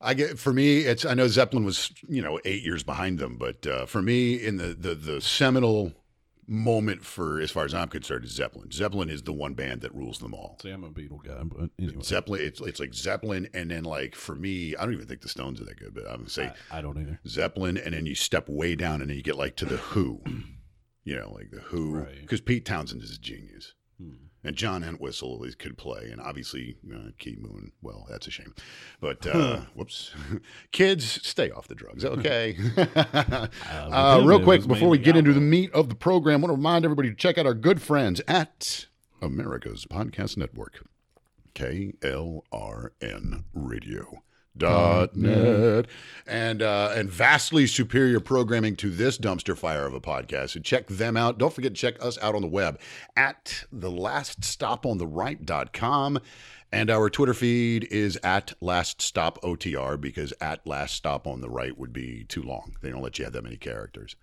I 0.00 0.14
get 0.14 0.38
for 0.38 0.52
me. 0.52 0.80
It's. 0.80 1.04
I 1.04 1.14
know 1.14 1.26
Zeppelin 1.26 1.64
was 1.64 1.90
you 2.08 2.22
know 2.22 2.38
eight 2.44 2.62
years 2.62 2.84
behind 2.84 3.18
them, 3.18 3.36
but 3.36 3.66
uh, 3.66 3.86
for 3.86 4.02
me, 4.02 4.34
in 4.34 4.56
the 4.58 4.68
the 4.68 4.94
the 4.94 5.20
seminal 5.20 5.92
moment 6.46 7.04
for 7.04 7.40
as 7.40 7.50
far 7.50 7.64
as 7.64 7.74
I'm 7.74 7.88
concerned 7.88 8.24
is 8.24 8.32
Zeppelin. 8.32 8.70
Zeppelin 8.70 9.10
is 9.10 9.22
the 9.22 9.32
one 9.32 9.54
band 9.54 9.80
that 9.82 9.94
rules 9.94 10.18
them 10.18 10.34
all. 10.34 10.58
See, 10.62 10.70
I'm 10.70 10.84
a 10.84 10.90
Beatle 10.90 11.22
guy, 11.24 11.42
but 11.42 11.70
anyway, 11.78 12.02
Zeppelin. 12.02 12.40
It's 12.42 12.60
it's 12.60 12.80
like 12.80 12.94
Zeppelin, 12.94 13.48
and 13.54 13.70
then 13.70 13.84
like 13.84 14.14
for 14.14 14.34
me, 14.34 14.74
I 14.76 14.84
don't 14.84 14.94
even 14.94 15.06
think 15.06 15.20
the 15.22 15.28
Stones 15.28 15.60
are 15.60 15.64
that 15.64 15.78
good, 15.78 15.94
but 15.94 16.06
I'm 16.06 16.18
gonna 16.18 16.28
say 16.28 16.52
I, 16.70 16.78
I 16.78 16.82
don't 16.82 16.98
either. 16.98 17.20
Zeppelin, 17.26 17.76
and 17.76 17.94
then 17.94 18.06
you 18.06 18.14
step 18.14 18.48
way 18.48 18.74
down, 18.76 19.00
and 19.00 19.10
then 19.10 19.16
you 19.16 19.22
get 19.22 19.36
like 19.36 19.56
to 19.56 19.64
the 19.64 19.76
Who. 19.78 20.22
You 21.04 21.16
know, 21.16 21.32
like 21.34 21.50
the 21.50 21.60
Who, 21.60 21.96
Right. 21.96 22.20
because 22.22 22.40
Pete 22.40 22.64
Townshend 22.64 23.02
is 23.02 23.12
a 23.12 23.18
genius. 23.20 23.74
Hmm. 24.00 24.23
And 24.46 24.54
John 24.54 24.84
Entwistle 24.84 25.42
could 25.58 25.78
play, 25.78 26.10
and 26.10 26.20
obviously 26.20 26.76
uh, 26.94 27.12
Keith 27.18 27.38
Moon. 27.38 27.72
Well, 27.80 28.06
that's 28.10 28.26
a 28.26 28.30
shame, 28.30 28.54
but 29.00 29.26
uh, 29.26 29.62
whoops, 29.74 30.12
kids, 30.70 31.26
stay 31.26 31.50
off 31.50 31.66
the 31.66 31.74
drugs, 31.74 32.04
okay? 32.04 32.56
uh, 32.94 34.22
real 34.22 34.42
quick 34.42 34.66
before 34.66 34.90
we 34.90 34.98
get 34.98 35.16
into 35.16 35.32
the 35.32 35.40
meat 35.40 35.72
of 35.72 35.88
the 35.88 35.94
program, 35.94 36.40
I 36.40 36.48
want 36.48 36.50
to 36.50 36.56
remind 36.56 36.84
everybody 36.84 37.08
to 37.08 37.16
check 37.16 37.38
out 37.38 37.46
our 37.46 37.54
good 37.54 37.80
friends 37.80 38.20
at 38.28 38.86
America's 39.22 39.86
Podcast 39.86 40.36
Network, 40.36 40.84
KLRN 41.54 43.44
Radio. 43.54 44.23
Dot 44.56 45.16
net 45.16 45.86
and 46.28 46.62
uh, 46.62 46.92
and 46.94 47.10
vastly 47.10 47.66
superior 47.66 48.20
programming 48.20 48.76
to 48.76 48.88
this 48.88 49.18
dumpster 49.18 49.56
fire 49.56 49.84
of 49.84 49.94
a 49.94 50.00
podcast. 50.00 50.50
So 50.50 50.60
check 50.60 50.86
them 50.86 51.16
out. 51.16 51.38
Don't 51.38 51.52
forget 51.52 51.74
to 51.74 51.80
check 51.80 51.96
us 52.00 52.18
out 52.22 52.36
on 52.36 52.42
the 52.42 52.48
web 52.48 52.78
at 53.16 53.64
the 53.72 53.90
last 53.90 54.44
stop 54.44 54.86
on 54.86 54.98
the 54.98 55.08
right.com. 55.08 56.20
And 56.70 56.90
our 56.90 57.10
Twitter 57.10 57.34
feed 57.34 57.84
is 57.90 58.18
at 58.22 58.52
last 58.60 59.00
stop 59.02 59.40
OTR 59.42 60.00
because 60.00 60.32
at 60.40 60.66
last 60.66 60.94
stop 60.94 61.26
on 61.26 61.40
the 61.40 61.50
right 61.50 61.76
would 61.76 61.92
be 61.92 62.24
too 62.24 62.42
long. 62.42 62.76
They 62.80 62.90
don't 62.90 63.02
let 63.02 63.18
you 63.18 63.24
have 63.24 63.32
that 63.34 63.44
many 63.44 63.56
characters. 63.56 64.16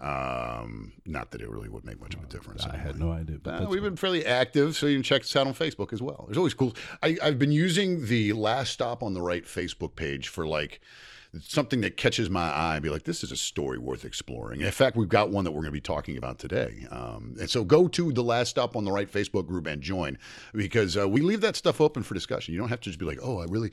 Um, 0.00 0.92
not 1.06 1.32
that 1.32 1.40
it 1.40 1.50
really 1.50 1.68
would 1.68 1.84
make 1.84 2.00
much 2.00 2.14
of 2.14 2.22
a 2.22 2.26
difference. 2.26 2.64
I 2.64 2.76
had 2.76 2.98
no 2.98 3.10
idea. 3.10 3.38
But 3.42 3.62
Uh, 3.62 3.66
we've 3.68 3.82
been 3.82 3.96
fairly 3.96 4.24
active, 4.24 4.76
so 4.76 4.86
you 4.86 4.96
can 4.96 5.02
check 5.02 5.22
us 5.22 5.34
out 5.34 5.46
on 5.46 5.54
Facebook 5.54 5.92
as 5.92 6.00
well. 6.00 6.24
There's 6.26 6.38
always 6.38 6.54
cool. 6.54 6.74
I, 7.02 7.16
I've 7.22 7.38
been 7.38 7.50
using 7.52 8.06
the 8.06 8.32
Last 8.32 8.72
Stop 8.72 9.02
on 9.02 9.14
the 9.14 9.22
Right 9.22 9.44
Facebook 9.44 9.96
page 9.96 10.28
for 10.28 10.46
like 10.46 10.80
something 11.42 11.82
that 11.82 11.96
catches 11.98 12.30
my 12.30 12.48
eye 12.50 12.74
and 12.76 12.82
be 12.82 12.88
like, 12.88 13.02
this 13.02 13.22
is 13.22 13.30
a 13.32 13.36
story 13.36 13.76
worth 13.76 14.04
exploring. 14.04 14.62
In 14.62 14.70
fact, 14.70 14.96
we've 14.96 15.10
got 15.10 15.30
one 15.30 15.44
that 15.44 15.50
we're 15.50 15.60
going 15.60 15.66
to 15.66 15.72
be 15.72 15.80
talking 15.80 16.16
about 16.16 16.38
today. 16.38 16.86
Um, 16.90 17.36
and 17.38 17.50
so 17.50 17.64
go 17.64 17.86
to 17.88 18.12
the 18.12 18.22
Last 18.22 18.50
Stop 18.50 18.76
on 18.76 18.84
the 18.84 18.92
Right 18.92 19.10
Facebook 19.10 19.46
group 19.46 19.66
and 19.66 19.82
join 19.82 20.16
because 20.54 20.96
uh, 20.96 21.08
we 21.08 21.20
leave 21.20 21.40
that 21.42 21.56
stuff 21.56 21.80
open 21.80 22.02
for 22.02 22.14
discussion. 22.14 22.54
You 22.54 22.60
don't 22.60 22.70
have 22.70 22.80
to 22.80 22.88
just 22.88 22.98
be 22.98 23.04
like, 23.04 23.18
oh, 23.22 23.40
I 23.40 23.44
really. 23.48 23.72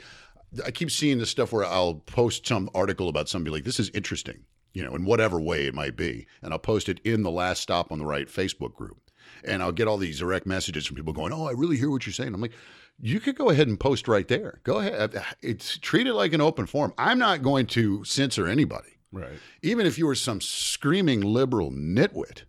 I 0.66 0.72
keep 0.72 0.90
seeing 0.90 1.18
this 1.18 1.30
stuff 1.30 1.52
where 1.52 1.66
I'll 1.66 1.96
post 1.96 2.48
some 2.48 2.70
article 2.74 3.10
about 3.10 3.28
somebody 3.28 3.52
like 3.52 3.64
this 3.66 3.78
is 3.80 3.90
interesting, 3.90 4.44
you 4.76 4.84
know, 4.84 4.94
in 4.94 5.06
whatever 5.06 5.40
way 5.40 5.66
it 5.66 5.74
might 5.74 5.96
be, 5.96 6.28
and 6.42 6.52
I'll 6.52 6.60
post 6.60 6.90
it 6.90 7.00
in 7.06 7.24
the 7.24 7.32
Last 7.32 7.62
Stop 7.62 7.92
on 7.92 7.98
the 7.98 8.06
Right 8.06 8.28
Facebook 8.28 8.76
group, 8.76 9.10
and 9.44 9.64
I'll 9.64 9.72
get 9.72 9.88
all 9.88 9.98
these 9.98 10.20
direct 10.20 10.46
messages 10.46 10.86
from 10.86 10.98
people 10.98 11.14
going, 11.14 11.32
"Oh, 11.32 11.48
I 11.48 11.52
really 11.52 11.78
hear 11.78 11.90
what 11.90 12.06
you're 12.06 12.14
saying." 12.14 12.34
I'm 12.34 12.42
like, 12.42 12.52
you 13.00 13.22
could 13.22 13.38
go 13.38 13.50
ahead 13.50 13.70
and 13.70 13.80
post 13.80 14.08
right 14.10 14.28
there. 14.28 14.60
Go 14.64 14.80
ahead. 14.80 15.24
It's 15.42 15.78
treat 15.78 16.08
it 16.08 16.14
like 16.14 16.34
an 16.34 16.42
open 16.42 16.66
forum. 16.66 16.94
I'm 16.98 17.18
not 17.18 17.42
going 17.42 17.68
to 17.68 18.04
censor 18.04 18.48
anybody, 18.48 19.00
right. 19.14 19.40
even 19.62 19.86
if 19.86 19.98
you 19.98 20.06
were 20.08 20.16
some 20.16 20.42
screaming 20.42 21.22
liberal 21.22 21.72
nitwit. 21.72 22.44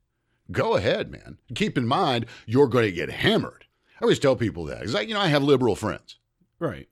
Go 0.51 0.75
ahead, 0.75 1.11
man. 1.11 1.39
Keep 1.55 1.79
in 1.79 1.87
mind 1.87 2.27
you're 2.45 2.69
going 2.69 2.85
to 2.87 2.93
get 2.93 3.11
hammered. 3.11 3.67
I 4.01 4.05
always 4.05 4.19
tell 4.19 4.37
people 4.37 4.65
that 4.67 4.81
because 4.81 5.07
you 5.07 5.15
know, 5.15 5.21
I 5.21 5.29
have 5.29 5.45
liberal 5.45 5.77
friends. 5.77 6.19
Right. 6.59 6.89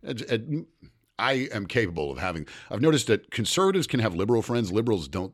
I 1.19 1.49
am 1.53 1.67
capable 1.67 2.11
of 2.11 2.19
having. 2.19 2.47
I've 2.71 2.81
noticed 2.81 3.07
that 3.07 3.31
conservatives 3.31 3.87
can 3.87 4.01
have 4.01 4.15
liberal 4.15 4.43
friends. 4.43 4.73
Liberals 4.73 5.09
don't. 5.09 5.33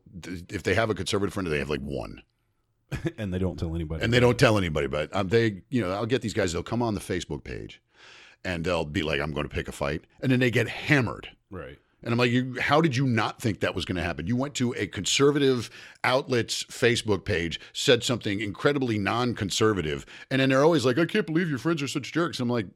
If 0.49 0.62
they 0.62 0.75
have 0.75 0.90
a 0.90 0.94
conservative 0.94 1.32
friend, 1.32 1.50
they 1.50 1.58
have 1.58 1.70
like 1.70 1.80
one, 1.80 2.22
and 3.18 3.32
they 3.32 3.38
don't 3.38 3.58
tell 3.58 3.75
anybody. 3.75 4.04
and 4.04 4.12
they 4.12 4.20
don't 4.20 4.38
tell 4.38 4.58
anybody. 4.58 4.87
But 4.87 5.14
um, 5.14 5.28
they, 5.28 5.62
you 5.70 5.80
know, 5.80 5.92
I'll 5.92 6.06
get 6.06 6.22
these 6.22 6.34
guys. 6.34 6.52
They'll 6.52 6.62
come 6.62 6.82
on 6.82 6.94
the 6.94 7.00
Facebook 7.00 7.44
page, 7.44 7.80
and 8.44 8.64
they'll 8.64 8.84
be 8.84 9.02
like, 9.02 9.20
"I'm 9.20 9.32
going 9.32 9.49
to 9.49 9.54
pick 9.54 9.68
a 9.68 9.72
fight," 9.72 10.04
and 10.20 10.30
then 10.30 10.40
they 10.40 10.50
get 10.50 10.68
hammered. 10.68 11.30
Right. 11.50 11.78
And 12.02 12.12
I'm 12.12 12.18
like, 12.18 12.30
you, 12.30 12.56
how 12.58 12.80
did 12.80 12.96
you 12.96 13.06
not 13.06 13.42
think 13.42 13.60
that 13.60 13.75
was 13.75 13.84
going 13.84 13.96
to 13.96 14.02
happen? 14.02 14.26
You 14.26 14.34
went 14.34 14.54
to 14.54 14.72
a 14.78 14.87
conservative 14.87 15.68
outlet's 16.02 16.64
Facebook 16.64 17.26
page, 17.26 17.60
said 17.75 18.02
something 18.02 18.40
incredibly 18.40 18.99
non 18.99 19.34
conservative, 19.34 20.06
and 20.30 20.40
then 20.40 20.49
they're 20.49 20.64
always 20.64 20.87
like, 20.87 20.99
I 20.99 21.04
can't 21.04 21.26
believe 21.26 21.50
your 21.50 21.58
friends 21.58 21.82
are 21.82 21.88
such 21.88 22.12
jerks. 22.12 22.40
I'm 22.40 22.49
like, 22.49 22.68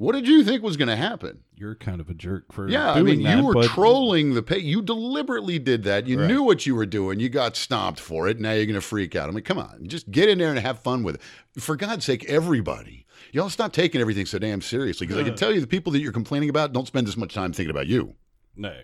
What 0.00 0.12
did 0.14 0.26
you 0.26 0.42
think 0.44 0.62
was 0.62 0.78
going 0.78 0.88
to 0.88 0.96
happen? 0.96 1.40
You're 1.54 1.74
kind 1.74 2.00
of 2.00 2.08
a 2.08 2.14
jerk 2.14 2.52
for 2.54 2.66
Yeah, 2.70 2.90
I 2.92 3.02
mean, 3.02 3.22
that, 3.22 3.36
you 3.36 3.44
were 3.44 3.52
but- 3.52 3.66
trolling 3.66 4.32
the 4.32 4.42
pay. 4.42 4.56
You 4.58 4.80
deliberately 4.80 5.58
did 5.58 5.82
that. 5.82 6.06
You 6.06 6.18
Right. 6.18 6.26
knew 6.26 6.42
what 6.42 6.64
you 6.64 6.74
were 6.74 6.86
doing. 6.86 7.20
You 7.20 7.28
got 7.28 7.54
stomped 7.54 8.00
for 8.00 8.26
it. 8.26 8.40
Now 8.40 8.52
you're 8.52 8.64
going 8.64 8.76
to 8.76 8.80
freak 8.80 9.14
out. 9.14 9.28
I 9.28 9.32
mean, 9.32 9.44
come 9.44 9.58
on, 9.58 9.86
just 9.88 10.10
get 10.10 10.30
in 10.30 10.38
there 10.38 10.48
and 10.48 10.58
have 10.58 10.78
fun 10.78 11.02
with 11.02 11.16
it. 11.16 11.20
For 11.60 11.76
God's 11.76 12.06
sake, 12.06 12.24
everybody, 12.30 13.04
y'all 13.32 13.50
stop 13.50 13.74
taking 13.74 14.00
everything 14.00 14.24
so 14.24 14.38
damn 14.38 14.62
seriously. 14.62 15.06
Because 15.06 15.20
I 15.20 15.24
can 15.26 15.36
tell 15.36 15.52
you, 15.52 15.60
the 15.60 15.66
people 15.66 15.92
that 15.92 16.00
you're 16.00 16.12
complaining 16.12 16.48
about 16.48 16.72
don't 16.72 16.86
spend 16.86 17.06
as 17.06 17.18
much 17.18 17.34
time 17.34 17.52
thinking 17.52 17.70
about 17.70 17.86
you. 17.86 18.14
No. 18.56 18.74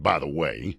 By 0.00 0.18
the 0.18 0.28
way. 0.28 0.78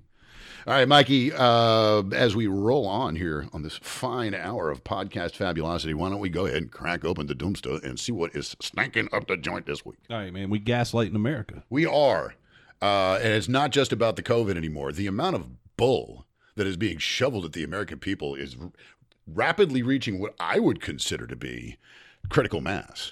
All 0.68 0.74
right, 0.74 0.88
Mikey, 0.88 1.32
uh, 1.32 2.02
as 2.12 2.36
we 2.36 2.48
roll 2.48 2.88
on 2.88 3.16
here 3.16 3.48
on 3.54 3.62
this 3.62 3.78
fine 3.84 4.34
hour 4.34 4.72
of 4.72 4.84
podcast 4.84 5.36
fabulosity, 5.36 5.94
why 5.94 6.10
don't 6.10 6.20
we 6.20 6.30
go 6.30 6.48
ahead 6.48 6.58
and 6.64 6.72
crack 6.72 7.06
open 7.06 7.28
the 7.28 7.36
Doomsta 7.36 7.84
and 7.84 8.00
see 8.00 8.12
what 8.12 8.36
is 8.36 8.56
stanking 8.60 9.08
up 9.14 9.28
the 9.28 9.38
joint 9.38 9.68
this 9.68 9.86
week? 9.86 10.00
All 10.10 10.18
right, 10.18 10.34
man. 10.34 10.50
We 10.50 10.60
gaslighting 10.60 11.14
America. 11.16 11.64
We 11.70 11.86
are. 11.86 12.34
Uh, 12.82 13.20
and 13.22 13.32
it's 13.34 13.48
not 13.48 13.70
just 13.70 13.94
about 13.94 14.16
the 14.16 14.24
COVID 14.24 14.58
anymore. 14.58 14.92
The 14.92 15.06
amount 15.06 15.36
of 15.36 15.50
bull 15.78 16.26
that 16.56 16.66
is 16.66 16.78
being 16.78 16.98
shoveled 16.98 17.46
at 17.46 17.54
the 17.54 17.64
American 17.64 18.00
people 18.00 18.34
is 18.34 18.58
r- 18.60 18.72
rapidly 19.28 19.84
reaching 19.84 20.18
what 20.18 20.34
I 20.40 20.58
would 20.58 20.82
consider 20.82 21.28
to 21.28 21.36
be 21.36 21.78
critical 22.30 22.60
mass. 22.62 23.12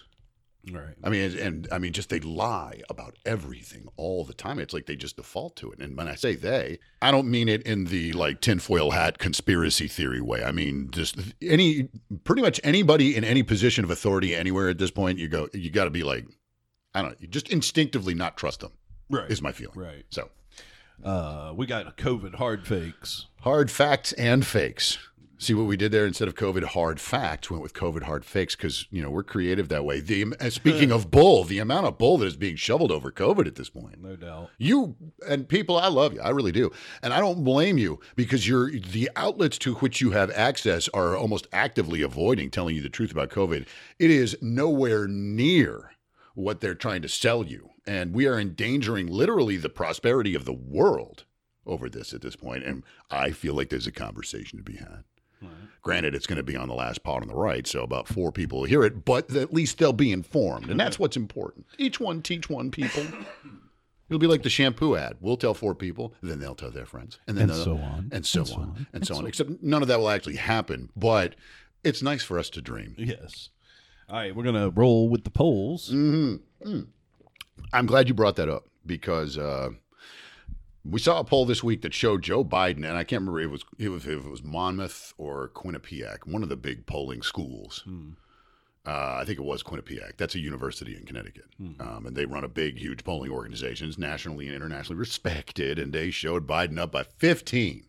Right. 0.71 0.95
I 1.03 1.09
mean, 1.09 1.21
and, 1.23 1.35
and 1.35 1.67
I 1.73 1.77
mean, 1.77 1.91
just 1.91 2.09
they 2.09 2.21
lie 2.21 2.81
about 2.89 3.17
everything 3.25 3.87
all 3.97 4.23
the 4.23 4.33
time. 4.33 4.59
It's 4.59 4.73
like 4.73 4.85
they 4.85 4.95
just 4.95 5.17
default 5.17 5.57
to 5.57 5.71
it. 5.71 5.79
And 5.79 5.97
when 5.97 6.07
I 6.07 6.15
say 6.15 6.35
they, 6.35 6.79
I 7.01 7.11
don't 7.11 7.29
mean 7.29 7.49
it 7.49 7.63
in 7.63 7.85
the 7.85 8.13
like 8.13 8.39
tinfoil 8.39 8.91
hat 8.91 9.17
conspiracy 9.17 9.89
theory 9.89 10.21
way. 10.21 10.41
I 10.43 10.53
mean, 10.53 10.89
just 10.91 11.17
any, 11.41 11.89
pretty 12.23 12.41
much 12.41 12.61
anybody 12.63 13.13
in 13.15 13.25
any 13.25 13.43
position 13.43 13.83
of 13.83 13.91
authority 13.91 14.33
anywhere 14.33 14.69
at 14.69 14.77
this 14.77 14.91
point, 14.91 15.19
you 15.19 15.27
go, 15.27 15.49
you 15.53 15.69
got 15.69 15.83
to 15.85 15.91
be 15.91 16.03
like, 16.03 16.25
I 16.95 17.01
don't 17.01 17.11
know, 17.11 17.17
you 17.19 17.27
just 17.27 17.49
instinctively 17.49 18.13
not 18.13 18.37
trust 18.37 18.61
them 18.61 18.71
Right. 19.09 19.29
is 19.29 19.41
my 19.41 19.51
feeling. 19.51 19.77
Right. 19.77 20.05
So 20.11 20.29
Uh, 21.03 21.53
we 21.57 21.65
got 21.65 21.97
COVID 21.97 22.35
hard 22.35 22.65
fakes. 22.65 23.25
hard 23.41 23.69
facts 23.69 24.13
and 24.13 24.45
fakes. 24.45 24.97
See 25.43 25.53
what 25.53 25.65
we 25.65 25.75
did 25.75 25.91
there? 25.91 26.05
Instead 26.05 26.29
of 26.29 26.35
COVID 26.35 26.63
hard 26.63 27.01
facts, 27.01 27.51
went 27.51 27.61
with 27.61 27.73
COVID 27.73 28.03
hard 28.03 28.23
fakes 28.23 28.55
because 28.55 28.87
you 28.91 29.01
know 29.01 29.09
we're 29.09 29.23
creative 29.23 29.67
that 29.67 29.83
way. 29.83 29.99
The 29.99 30.33
speaking 30.49 30.89
of 30.89 31.11
bull, 31.11 31.43
the 31.43 31.59
amount 31.59 31.85
of 31.85 31.97
bull 31.97 32.17
that 32.19 32.27
is 32.27 32.37
being 32.37 32.55
shoveled 32.55 32.91
over 32.91 33.11
COVID 33.11 33.45
at 33.45 33.55
this 33.55 33.69
point. 33.69 34.01
No 34.01 34.15
doubt. 34.15 34.51
You 34.57 34.95
and 35.27 35.49
people, 35.49 35.77
I 35.77 35.89
love 35.89 36.13
you. 36.13 36.21
I 36.21 36.29
really 36.29 36.53
do. 36.53 36.71
And 37.01 37.13
I 37.13 37.19
don't 37.19 37.43
blame 37.43 37.77
you 37.77 37.99
because 38.15 38.47
you're 38.47 38.71
the 38.71 39.09
outlets 39.17 39.57
to 39.59 39.75
which 39.75 39.99
you 39.99 40.11
have 40.11 40.31
access 40.31 40.87
are 40.89 41.17
almost 41.17 41.47
actively 41.51 42.01
avoiding 42.01 42.49
telling 42.49 42.75
you 42.75 42.81
the 42.81 42.87
truth 42.87 43.11
about 43.11 43.29
COVID. 43.29 43.67
It 43.99 44.09
is 44.09 44.37
nowhere 44.41 45.09
near 45.09 45.91
what 46.35 46.61
they're 46.61 46.73
trying 46.73 47.01
to 47.01 47.09
sell 47.09 47.43
you. 47.43 47.71
And 47.85 48.13
we 48.13 48.27
are 48.27 48.39
endangering 48.39 49.07
literally 49.07 49.57
the 49.57 49.67
prosperity 49.67 50.35
of 50.35 50.45
the 50.45 50.53
world 50.53 51.25
over 51.65 51.89
this 51.89 52.13
at 52.13 52.21
this 52.21 52.37
point. 52.37 52.63
And 52.63 52.83
I 53.11 53.31
feel 53.31 53.53
like 53.53 53.67
there's 53.69 53.87
a 53.87 53.91
conversation 53.91 54.57
to 54.57 54.63
be 54.63 54.77
had. 54.77 55.03
Granted, 55.81 56.15
it's 56.15 56.25
going 56.27 56.37
to 56.37 56.43
be 56.43 56.55
on 56.55 56.69
the 56.69 56.73
last 56.73 57.03
pod 57.03 57.23
on 57.23 57.27
the 57.27 57.35
right, 57.35 57.67
so 57.67 57.83
about 57.83 58.07
four 58.07 58.31
people 58.31 58.59
will 58.59 58.65
hear 58.67 58.83
it, 58.83 59.03
but 59.03 59.35
at 59.35 59.53
least 59.53 59.77
they'll 59.79 59.91
be 59.91 60.13
informed. 60.13 60.69
And 60.69 60.79
that's 60.79 60.97
what's 60.97 61.17
important. 61.17 61.65
Each 61.77 61.99
one 61.99 62.21
teach 62.21 62.49
one 62.49 62.71
people. 62.71 63.03
It'll 64.09 64.19
be 64.19 64.27
like 64.27 64.43
the 64.43 64.49
shampoo 64.49 64.95
ad. 64.95 65.17
We'll 65.19 65.37
tell 65.37 65.53
four 65.53 65.75
people, 65.75 66.13
then 66.21 66.39
they'll 66.39 66.55
tell 66.55 66.71
their 66.71 66.85
friends, 66.85 67.19
and 67.27 67.37
then 67.37 67.49
And 67.49 67.59
so 67.59 67.77
on, 67.77 68.09
and 68.11 68.25
so 68.25 68.39
and 68.39 68.47
so 68.47 68.55
on, 68.55 68.61
on, 68.61 68.87
and 68.93 69.07
so 69.07 69.15
on. 69.15 69.25
Except 69.27 69.49
none 69.61 69.81
of 69.81 69.87
that 69.89 69.99
will 69.99 70.09
actually 70.09 70.35
happen. 70.35 70.89
But 70.95 71.35
it's 71.83 72.01
nice 72.01 72.23
for 72.23 72.39
us 72.39 72.49
to 72.51 72.61
dream. 72.61 72.95
Yes. 72.97 73.49
All 74.09 74.15
right, 74.17 74.35
we're 74.35 74.43
gonna 74.43 74.69
roll 74.69 75.09
with 75.09 75.23
the 75.23 75.31
polls. 75.31 75.89
hmm 75.89 76.35
I'm 77.71 77.85
glad 77.85 78.07
you 78.07 78.13
brought 78.13 78.35
that 78.37 78.49
up 78.49 78.67
because 78.85 79.37
uh, 79.37 79.69
we 80.85 80.99
saw 80.99 81.19
a 81.19 81.23
poll 81.23 81.45
this 81.45 81.63
week 81.63 81.81
that 81.81 81.93
showed 81.93 82.23
Joe 82.23 82.43
Biden, 82.43 82.77
and 82.77 82.97
I 82.97 83.03
can't 83.03 83.21
remember 83.21 83.39
if 83.39 83.45
it 83.45 83.51
was 83.51 83.65
it 83.77 83.89
was, 83.89 84.05
if 84.05 84.25
it 84.25 84.29
was 84.29 84.43
Monmouth 84.43 85.13
or 85.17 85.49
Quinnipiac, 85.49 86.25
one 86.25 86.43
of 86.43 86.49
the 86.49 86.57
big 86.57 86.85
polling 86.85 87.21
schools. 87.21 87.83
Uh, 88.85 89.19
I 89.21 89.23
think 89.25 89.39
it 89.39 89.45
was 89.45 89.63
Quinnipiac. 89.63 90.17
That's 90.17 90.35
a 90.35 90.39
university 90.39 90.97
in 90.97 91.05
Connecticut, 91.05 91.45
um, 91.79 92.05
and 92.05 92.17
they 92.17 92.25
run 92.25 92.43
a 92.43 92.49
big, 92.49 92.77
huge 92.77 93.05
polling 93.05 93.31
organization, 93.31 93.87
It's 93.87 93.97
nationally 93.97 94.47
and 94.47 94.55
internationally 94.55 94.99
respected. 94.99 95.79
And 95.79 95.93
they 95.93 96.11
showed 96.11 96.45
Biden 96.45 96.77
up 96.77 96.91
by 96.91 97.03
15. 97.03 97.85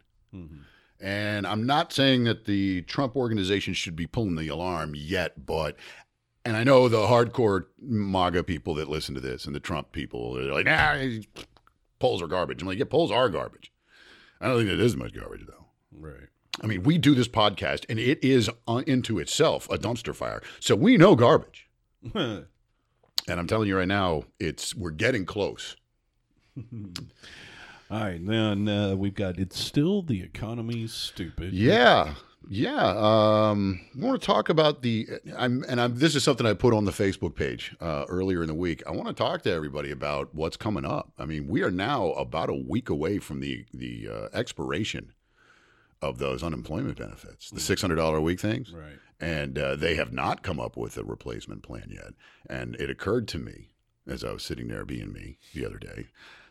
And 1.00 1.46
I'm 1.48 1.66
not 1.66 1.92
saying 1.92 2.24
that 2.24 2.44
the 2.44 2.82
Trump 2.82 3.16
organization 3.16 3.74
should 3.74 3.96
be 3.96 4.06
pulling 4.06 4.36
the 4.36 4.46
alarm 4.48 4.94
yet, 4.96 5.44
but 5.44 5.76
and 6.44 6.56
I 6.56 6.62
know 6.62 6.88
the 6.88 7.06
hardcore 7.06 7.64
MAGA 7.82 8.44
people 8.44 8.74
that 8.74 8.88
listen 8.88 9.14
to 9.16 9.20
this 9.20 9.46
and 9.46 9.54
the 9.54 9.60
Trump 9.60 9.90
people, 9.92 10.34
they're 10.34 10.52
like, 10.52 10.66
nah, 10.66 10.96
polls 11.98 12.22
are 12.22 12.26
garbage. 12.26 12.62
I'm 12.62 12.68
like, 12.68 12.78
yeah, 12.78 12.84
polls 12.88 13.10
are 13.10 13.28
garbage. 13.28 13.72
I 14.40 14.48
don't 14.48 14.58
think 14.58 14.70
it 14.70 14.80
is 14.80 14.96
much 14.96 15.14
garbage, 15.14 15.46
though. 15.46 15.66
Right. 15.92 16.28
I 16.62 16.66
mean, 16.66 16.82
we 16.82 16.98
do 16.98 17.14
this 17.14 17.28
podcast 17.28 17.84
and 17.88 17.98
it 17.98 18.22
is 18.22 18.48
uh, 18.68 18.82
into 18.86 19.18
itself 19.18 19.68
a 19.70 19.78
dumpster 19.78 20.14
fire. 20.14 20.42
So 20.60 20.76
we 20.76 20.96
know 20.96 21.16
garbage. 21.16 21.68
And 23.26 23.40
I'm 23.40 23.46
telling 23.46 23.68
you 23.68 23.78
right 23.78 23.88
now, 23.88 24.24
it's 24.38 24.74
we're 24.74 24.90
getting 24.90 25.24
close. 25.24 25.76
All 26.58 28.00
right, 28.00 28.24
then 28.24 28.68
uh, 28.68 28.94
we've 28.96 29.14
got 29.14 29.38
it's 29.38 29.58
still 29.58 30.02
the 30.02 30.22
economy 30.22 30.86
stupid. 30.86 31.54
Yeah. 31.54 32.14
Yeah. 32.48 32.86
Um, 32.86 33.80
I 33.96 34.04
want 34.04 34.20
to 34.20 34.26
talk 34.26 34.48
about 34.48 34.82
the, 34.82 35.08
I'm, 35.36 35.64
and 35.68 35.80
I'm, 35.80 35.98
this 35.98 36.14
is 36.14 36.24
something 36.24 36.46
I 36.46 36.54
put 36.54 36.74
on 36.74 36.84
the 36.84 36.92
Facebook 36.92 37.34
page 37.34 37.74
uh, 37.80 38.04
earlier 38.08 38.42
in 38.42 38.48
the 38.48 38.54
week. 38.54 38.82
I 38.86 38.90
want 38.90 39.08
to 39.08 39.14
talk 39.14 39.42
to 39.42 39.52
everybody 39.52 39.90
about 39.90 40.34
what's 40.34 40.56
coming 40.56 40.84
up. 40.84 41.12
I 41.18 41.24
mean, 41.24 41.48
we 41.48 41.62
are 41.62 41.70
now 41.70 42.12
about 42.12 42.50
a 42.50 42.54
week 42.54 42.88
away 42.88 43.18
from 43.18 43.40
the, 43.40 43.64
the 43.72 44.08
uh, 44.08 44.36
expiration 44.36 45.12
of 46.02 46.18
those 46.18 46.42
unemployment 46.42 46.98
benefits, 46.98 47.50
the 47.50 47.60
$600 47.60 48.16
a 48.16 48.20
week 48.20 48.40
things. 48.40 48.72
Right. 48.72 48.98
And 49.20 49.58
uh, 49.58 49.76
they 49.76 49.94
have 49.94 50.12
not 50.12 50.42
come 50.42 50.60
up 50.60 50.76
with 50.76 50.98
a 50.98 51.04
replacement 51.04 51.62
plan 51.62 51.88
yet. 51.90 52.12
And 52.48 52.74
it 52.76 52.90
occurred 52.90 53.26
to 53.28 53.38
me 53.38 53.70
as 54.06 54.22
I 54.22 54.32
was 54.32 54.42
sitting 54.42 54.68
there 54.68 54.84
being 54.84 55.12
me 55.12 55.38
the 55.54 55.64
other 55.64 55.78
day 55.78 56.08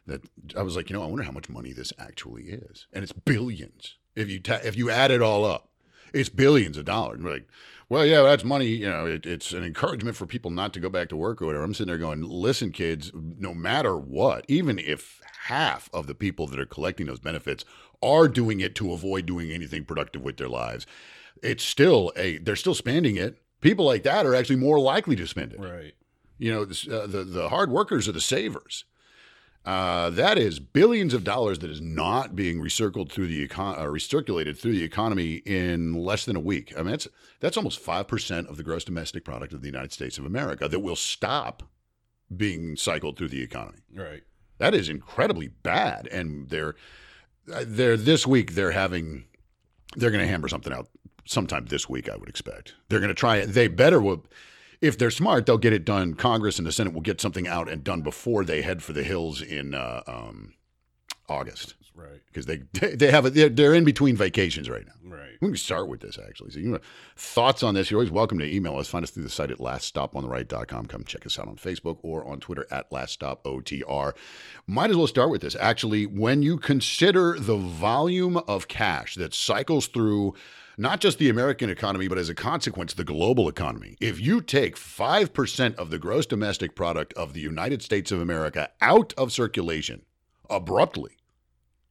that 0.07 0.21
I 0.57 0.63
was 0.63 0.75
like, 0.75 0.89
you 0.89 0.95
know, 0.95 1.03
I 1.03 1.07
wonder 1.07 1.23
how 1.23 1.31
much 1.31 1.50
money 1.50 1.71
this 1.71 1.93
actually 1.97 2.43
is. 2.43 2.88
And 2.91 3.03
it's 3.03 3.13
billions. 3.13 3.95
If 4.15 4.29
you 4.29 4.39
ta- 4.39 4.59
if 4.63 4.75
you 4.75 4.89
add 4.89 5.12
it 5.12 5.21
all 5.21 5.45
up, 5.45 5.69
it's 6.13 6.29
billions 6.29 6.77
of 6.77 6.86
dollars. 6.86 7.15
And 7.15 7.25
we're 7.25 7.33
like, 7.33 7.48
well, 7.89 8.05
yeah, 8.05 8.22
that's 8.24 8.43
money. 8.43 8.67
You 8.67 8.89
know, 8.89 9.05
it, 9.05 9.25
it's 9.25 9.53
an 9.53 9.63
encouragement 9.63 10.15
for 10.15 10.25
people 10.25 10.51
not 10.51 10.74
to 10.74 10.79
go 10.79 10.89
back 10.89 11.10
to 11.10 11.15
work 11.15 11.41
or 11.41 11.45
whatever. 11.45 11.63
I'm 11.63 11.74
sitting 11.74 11.88
there 11.88 11.98
going, 11.98 12.24
listen, 12.24 12.72
kids, 12.72 13.12
no 13.13 13.53
matter 13.53 13.98
what, 13.98 14.45
even 14.48 14.79
if 14.79 15.22
half 15.43 15.89
of 15.93 16.07
the 16.07 16.15
people 16.15 16.48
that 16.48 16.60
are 16.60 16.65
collecting 16.65 17.05
those 17.05 17.19
benefits 17.19 17.65
are 18.01 18.27
doing 18.27 18.62
it 18.62 18.75
to 18.75 18.93
avoid 18.93 19.25
doing 19.25 19.51
anything 19.51 19.86
productive 19.86 20.22
with 20.22 20.38
their 20.38 20.50
lives, 20.50 20.88
it's 21.41 21.63
still 21.63 22.12
a 22.15 22.38
they're 22.38 22.55
still 22.55 22.74
spending 22.74 23.15
it. 23.15 23.38
People 23.62 23.86
like 23.86 24.03
that 24.03 24.25
are 24.25 24.36
actually 24.36 24.55
more 24.55 24.79
likely 24.79 25.15
to 25.15 25.27
spend 25.27 25.53
it. 25.53 25.60
Right. 25.60 25.93
You 26.38 26.51
know, 26.51 26.65
this, 26.65 26.88
uh, 26.88 27.07
the 27.07 27.24
the 27.24 27.50
hard 27.50 27.69
workers 27.69 28.07
are 28.07 28.13
the 28.13 28.22
savers. 28.22 28.86
Uh, 29.65 30.10
that 30.10 30.38
is 30.38 30.60
billions 30.60 31.13
of 31.13 31.24
dollars 31.24 31.60
that 31.60 31.70
is 31.70 31.79
not 31.79 32.36
being 32.36 32.60
recircled 32.60 33.10
through 33.10 33.27
the 33.27 33.48
econ- 33.48 33.77
uh, 33.79 33.86
recirculated 33.86 34.58
through 34.58 34.74
the 34.74 34.84
economy 34.84 35.36
in 35.46 35.93
less 35.93 36.25
than 36.25 36.36
a 36.36 36.39
week. 36.39 36.74
I 36.75 36.84
mean, 36.84 36.91
that's 36.91 37.08
that's 37.39 37.55
almost 37.55 37.79
five 37.79 38.08
percent 38.08 38.50
of 38.50 38.58
the 38.58 38.63
gross 38.63 38.84
domestic 38.84 39.24
product 39.24 39.53
of 39.53 39.62
the 39.62 39.67
United 39.67 39.93
States 39.93 40.17
of 40.17 40.25
America 40.25 40.67
that 40.67 40.79
will 40.82 40.98
stop 40.98 41.63
being 42.36 42.75
cycled 42.75 43.17
through 43.17 43.29
the 43.29 43.41
economy. 43.41 43.79
Right. 43.93 44.24
That 44.58 44.74
is 44.74 44.89
incredibly 44.89 45.48
bad, 45.48 46.08
and 46.08 46.50
they're 46.50 46.75
uh, 47.53 47.63
they're 47.65 47.98
this 47.98 48.27
week 48.27 48.55
they're 48.55 48.72
having 48.72 49.24
they're 49.96 50.12
going 50.12 50.22
to 50.22 50.27
hammer 50.27 50.50
something 50.50 50.74
out 50.74 50.89
sometime 51.25 51.65
this 51.67 51.88
week. 51.88 52.10
I 52.10 52.17
would 52.17 52.29
expect 52.29 52.75
they're 52.89 53.00
going 53.00 53.08
to 53.08 53.15
try 53.15 53.38
it. 53.38 53.48
They 53.48 53.70
better 53.70 54.01
will. 54.01 54.25
If 54.83 54.97
they're 54.97 55.11
smart, 55.11 55.45
they'll 55.45 55.57
get 55.57 55.73
it 55.73 55.85
done. 55.85 56.13
Congress 56.13 56.57
and 56.57 56.67
the 56.67 56.71
Senate 56.71 56.93
will 56.93 57.01
get 57.01 57.21
something 57.21 57.47
out 57.47 57.69
and 57.69 57.83
done 57.83 58.01
before 58.01 58.43
they 58.43 58.61
head 58.61 58.83
for 58.83 58.91
the 58.93 59.03
hills 59.03 59.41
in 59.41 59.73
uh, 59.73 60.03
um, 60.07 60.53
August 61.29 61.75
Right. 61.95 62.21
because 62.27 62.47
they 62.47 62.63
they 62.95 63.11
have 63.11 63.25
a, 63.25 63.29
they're, 63.29 63.49
they're 63.49 63.73
in 63.75 63.83
between 63.83 64.15
vacations 64.17 64.67
right 64.69 64.83
now. 64.85 65.15
Right. 65.15 65.37
We 65.41 65.49
can 65.49 65.57
start 65.57 65.87
with 65.87 66.01
this 66.01 66.17
actually. 66.17 66.51
So, 66.51 66.59
you 66.59 66.69
know, 66.71 66.79
thoughts 67.15 67.61
on 67.63 67.75
this? 67.75 67.91
You're 67.91 67.99
always 67.99 68.11
welcome 68.11 68.39
to 68.39 68.51
email 68.51 68.77
us. 68.77 68.87
Find 68.87 69.03
us 69.03 69.11
through 69.11 69.23
the 69.23 69.29
site 69.29 69.51
at 69.51 69.59
laststopontheright.com. 69.59 70.87
Come 70.87 71.03
check 71.03 71.25
us 71.25 71.37
out 71.37 71.47
on 71.47 71.55
Facebook 71.55 71.99
or 72.01 72.25
on 72.25 72.39
Twitter 72.39 72.65
at 72.71 72.89
laststopotr. 72.89 74.13
Might 74.67 74.89
as 74.89 74.97
well 74.97 75.07
start 75.07 75.29
with 75.29 75.41
this. 75.41 75.55
Actually, 75.59 76.05
when 76.07 76.41
you 76.41 76.57
consider 76.57 77.37
the 77.39 77.57
volume 77.57 78.37
of 78.37 78.67
cash 78.67 79.15
that 79.15 79.33
cycles 79.33 79.87
through 79.87 80.33
not 80.77 80.99
just 80.99 81.17
the 81.17 81.29
American 81.29 81.69
economy, 81.69 82.07
but 82.07 82.17
as 82.17 82.29
a 82.29 82.35
consequence, 82.35 82.93
the 82.93 83.03
global 83.03 83.47
economy, 83.47 83.95
if 84.01 84.19
you 84.19 84.41
take 84.41 84.75
5% 84.75 85.75
of 85.75 85.89
the 85.89 85.99
gross 85.99 86.25
domestic 86.25 86.75
product 86.75 87.13
of 87.13 87.33
the 87.33 87.41
United 87.41 87.81
States 87.81 88.11
of 88.11 88.19
America 88.19 88.69
out 88.81 89.13
of 89.17 89.31
circulation 89.31 90.03
abruptly, 90.49 91.17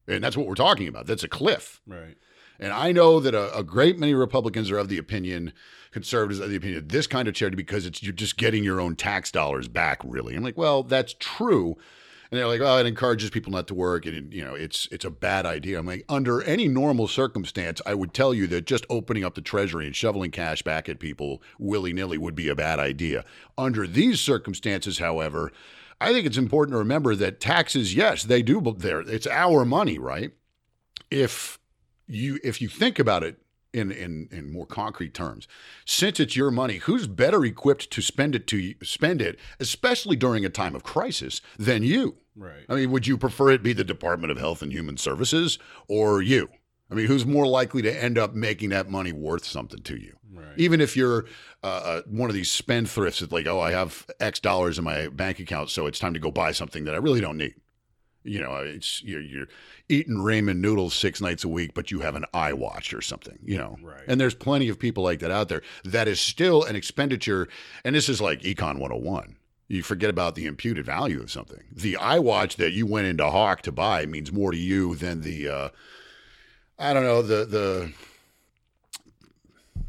and 0.09 0.23
that's 0.23 0.37
what 0.37 0.47
we're 0.47 0.55
talking 0.55 0.89
about, 0.89 1.07
that's 1.07 1.25
a 1.25 1.29
cliff 1.29 1.81
Right. 1.87 2.17
And 2.63 2.73
I 2.73 2.93
know 2.93 3.19
that 3.19 3.35
a, 3.35 3.59
a 3.59 3.65
great 3.65 3.99
many 3.99 4.15
Republicans 4.15 4.71
are 4.71 4.79
of 4.79 4.89
the 4.89 4.99
opinion, 4.99 5.53
conservatives 5.91 6.41
are 6.41 6.45
of 6.45 6.51
the 6.51 6.57
opinion, 6.57 6.87
this 6.87 7.09
kind 7.09 7.27
of 7.27 7.35
charity 7.35 7.57
because 7.57 7.87
it's 7.87 8.03
you're 8.05 8.13
just 8.13 8.37
getting 8.37 8.63
your 8.63 8.81
own 8.81 8.95
tax 8.95 9.33
dollars 9.33 9.67
back. 9.67 10.01
Really, 10.05 10.37
I'm 10.37 10.45
like, 10.45 10.57
well, 10.57 10.85
that's 10.85 11.15
true. 11.19 11.77
And 12.33 12.39
they're 12.39 12.49
like, 12.49 12.63
oh, 12.63 12.79
it 12.79 12.87
encourages 12.87 13.29
people 13.29 13.53
not 13.53 13.67
to 13.69 13.75
work, 13.75 14.07
and 14.07 14.33
you 14.33 14.43
know, 14.43 14.55
it's 14.55 14.89
it's 14.91 15.05
a 15.05 15.11
bad 15.11 15.45
idea. 15.45 15.79
I'm 15.79 15.85
like, 15.85 16.07
under 16.09 16.41
any 16.43 16.67
normal 16.67 17.07
circumstance, 17.07 17.83
I 17.85 17.93
would 17.93 18.15
tell 18.15 18.33
you 18.33 18.47
that 18.47 18.65
just 18.65 18.87
opening 18.89 19.23
up 19.23 19.35
the 19.35 19.43
treasury 19.43 19.85
and 19.85 19.95
shoveling 19.95 20.31
cash 20.31 20.63
back 20.63 20.89
at 20.89 20.99
people 20.99 21.43
willy 21.59 21.93
nilly 21.93 22.17
would 22.17 22.35
be 22.35 22.49
a 22.49 22.55
bad 22.55 22.79
idea. 22.79 23.27
Under 23.59 23.87
these 23.87 24.19
circumstances, 24.19 24.97
however, 24.97 25.53
I 26.01 26.15
think 26.15 26.25
it's 26.25 26.39
important 26.39 26.73
to 26.73 26.79
remember 26.79 27.15
that 27.17 27.39
taxes, 27.39 27.95
yes, 27.95 28.23
they 28.23 28.41
do. 28.41 28.63
But 28.63 28.79
there, 28.79 29.01
it's 29.01 29.27
our 29.27 29.67
money, 29.67 29.99
right? 29.99 30.31
If 31.11 31.59
you 32.07 32.41
if 32.43 32.63
you 32.63 32.69
think 32.69 32.99
about 32.99 33.23
it 33.23 33.43
in, 33.75 33.93
in 33.93 34.31
in 34.33 34.51
more 34.51 34.65
concrete 34.65 35.13
terms, 35.13 35.47
since 35.85 36.19
it's 36.19 36.35
your 36.35 36.51
money, 36.51 36.79
who's 36.79 37.07
better 37.07 37.45
equipped 37.45 37.91
to 37.91 38.01
spend 38.01 38.35
it 38.35 38.47
to 38.47 38.75
spend 38.83 39.21
it, 39.21 39.39
especially 39.61 40.17
during 40.17 40.47
a 40.47 40.49
time 40.49 40.75
of 40.75 40.83
crisis, 40.83 41.43
than 41.59 41.83
you? 41.83 42.17
Right. 42.37 42.65
I 42.69 42.75
mean, 42.77 42.91
would 42.91 43.07
you 43.07 43.19
prefer 43.19 43.51
it 43.51 43.63
be 43.63 43.73
the 43.73 43.85
Department 43.85 44.31
of 44.31 44.39
Health 44.39 44.63
and 44.63 44.73
Human 44.73 44.97
Services 44.97 45.59
or 45.89 46.23
you? 46.23 46.49
I 46.91 46.95
mean, 46.95 47.07
who's 47.07 47.25
more 47.25 47.47
likely 47.47 47.81
to 47.83 48.03
end 48.05 48.19
up 48.19 48.35
making 48.35 48.71
that 48.71 48.91
money 48.91 49.13
worth 49.13 49.45
something 49.45 49.83
to 49.83 49.97
you? 49.97 50.15
Right. 50.31 50.53
Even 50.59 50.81
if 50.81 50.97
you're 50.97 51.25
uh, 51.63 51.67
uh, 51.67 52.03
one 52.07 52.29
of 52.31 52.35
these 52.35 52.51
spendthrifts 52.51 53.21
that's 53.21 53.33
like, 53.33 53.47
oh, 53.47 53.61
I 53.61 53.71
have 53.73 54.07
X 54.21 54.41
dollars 54.41 54.79
in 54.79 54.85
my 54.85 55.09
bank 55.09 55.41
account, 55.41 55.71
so 55.71 55.87
it's 55.87 55.99
time 55.99 56.15
to 56.15 56.21
go 56.21 56.31
buy 56.31 56.53
something 56.53 56.85
that 56.85 56.95
I 56.95 56.99
really 56.99 57.21
don't 57.21 57.39
need. 57.39 57.55
You 58.25 58.41
know, 58.41 58.55
it's 58.57 59.03
you're, 59.03 59.21
you're 59.21 59.49
eating 59.89 60.17
ramen 60.17 60.59
noodles 60.59 60.95
six 60.95 61.21
nights 61.21 61.45
a 61.45 61.49
week, 61.49 61.73
but 61.75 61.91
you 61.91 62.01
have 62.01 62.15
an 62.15 62.25
iWatch 62.33 62.97
or 62.97 63.03
something. 63.03 63.39
You 63.43 63.59
know, 63.59 63.77
Right. 63.83 64.05
and 64.07 64.21
there's 64.21 64.35
plenty 64.35 64.69
of 64.69 64.79
people 64.79 65.03
like 65.03 65.19
that 65.21 65.31
out 65.31 65.49
there. 65.49 65.63
That 65.85 66.09
is 66.09 66.21
still 66.21 66.63
an 66.63 66.77
expenditure, 66.77 67.49
and 67.85 67.95
this 67.97 68.09
is 68.09 68.21
like 68.21 68.43
Econ 68.43 68.79
101. 68.79 69.37
You 69.73 69.83
forget 69.83 70.11
about 70.11 70.35
the 70.35 70.45
imputed 70.45 70.85
value 70.85 71.23
of 71.23 71.31
something. 71.31 71.65
The 71.73 71.95
iWatch 71.95 72.57
that 72.57 72.73
you 72.73 72.85
went 72.85 73.07
into 73.07 73.31
hock 73.31 73.63
to 73.63 73.73
buy 73.73 74.05
means 74.05 74.31
more 74.31 74.51
to 74.51 74.59
you 74.59 74.95
than 74.95 75.23
the, 75.23 75.49
uh, 75.49 75.69
I 76.79 76.93
don't 76.93 77.05
know, 77.05 77.23
the 77.23 77.47
the 77.47 77.93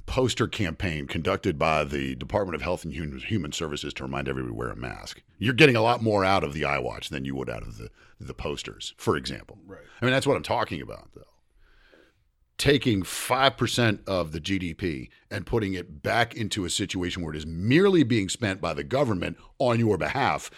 poster 0.06 0.48
campaign 0.48 1.06
conducted 1.06 1.60
by 1.60 1.84
the 1.84 2.16
Department 2.16 2.56
of 2.56 2.62
Health 2.62 2.86
and 2.86 2.94
Human, 2.94 3.20
Human 3.20 3.52
Services 3.52 3.94
to 3.96 4.04
remind 4.04 4.30
everybody 4.30 4.54
to 4.54 4.58
wear 4.58 4.70
a 4.70 4.76
mask. 4.78 5.22
You're 5.38 5.54
getting 5.54 5.76
a 5.76 5.82
lot 5.82 6.02
more 6.02 6.24
out 6.24 6.46
of 6.46 6.54
the 6.54 6.62
iWatch 6.62 7.10
than 7.10 7.26
you 7.26 7.36
would 7.36 7.50
out 7.50 7.64
of 7.64 7.78
the 7.78 7.90
the 8.22 8.34
posters, 8.34 8.94
for 8.96 9.18
example. 9.18 9.58
Right. 9.68 9.82
I 10.02 10.06
mean, 10.06 10.14
that's 10.14 10.26
what 10.26 10.38
I'm 10.38 10.44
talking 10.44 10.82
about, 10.82 11.10
though. 11.14 11.24
Taking 12.58 13.04
5% 13.04 14.08
of 14.08 14.32
the 14.32 14.40
GDP 14.40 15.10
and 15.30 15.46
putting 15.46 15.74
it 15.74 16.04
back 16.04 16.36
into 16.36 16.66
a 16.66 16.70
situation 16.70 17.24
where 17.24 17.34
it 17.34 17.38
is 17.38 17.46
merely 17.46 18.04
being 18.04 18.30
spent 18.30 18.62
by 18.62 18.74
the 18.74 18.84
government 18.84 19.38
on 19.60 19.80
your 19.80 19.98
behalf. 19.98 20.52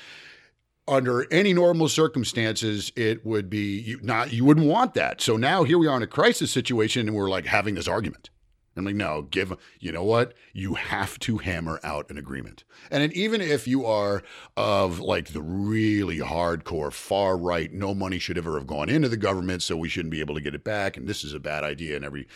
Under 0.87 1.25
any 1.31 1.53
normal 1.53 1.89
circumstances, 1.89 2.91
it 2.95 3.25
would 3.25 3.49
be 3.49 3.79
you, 3.79 3.99
not, 4.03 4.31
you 4.31 4.45
wouldn't 4.45 4.67
want 4.67 4.93
that. 4.93 5.19
So 5.19 5.35
now 5.35 5.63
here 5.63 5.79
we 5.79 5.87
are 5.87 5.97
in 5.97 6.03
a 6.03 6.07
crisis 6.07 6.51
situation 6.51 7.07
and 7.07 7.15
we're 7.15 7.29
like 7.29 7.45
having 7.45 7.75
this 7.75 7.87
argument. 7.87 8.29
I'm 8.77 8.85
like, 8.85 8.95
no, 8.95 9.21
give, 9.23 9.53
you 9.79 9.91
know 9.91 10.03
what? 10.03 10.33
You 10.53 10.73
have 10.73 11.17
to 11.19 11.37
hammer 11.37 11.79
out 11.81 12.09
an 12.09 12.17
agreement. 12.17 12.65
And 12.91 13.13
even 13.13 13.39
if 13.39 13.67
you 13.67 13.85
are 13.85 14.21
of 14.57 14.99
like 14.99 15.29
the 15.29 15.41
really 15.41 16.19
hardcore 16.19 16.91
far 16.91 17.37
right, 17.37 17.71
no 17.71 17.93
money 17.93 18.19
should 18.19 18.37
ever 18.37 18.57
have 18.57 18.67
gone 18.67 18.89
into 18.89 19.07
the 19.07 19.17
government, 19.17 19.63
so 19.63 19.77
we 19.77 19.87
shouldn't 19.87 20.11
be 20.11 20.19
able 20.19 20.35
to 20.35 20.41
get 20.41 20.55
it 20.55 20.65
back. 20.65 20.97
And 20.97 21.07
this 21.07 21.23
is 21.23 21.33
a 21.33 21.39
bad 21.39 21.63
idea 21.63 21.95
in 21.95 22.03
every 22.03 22.27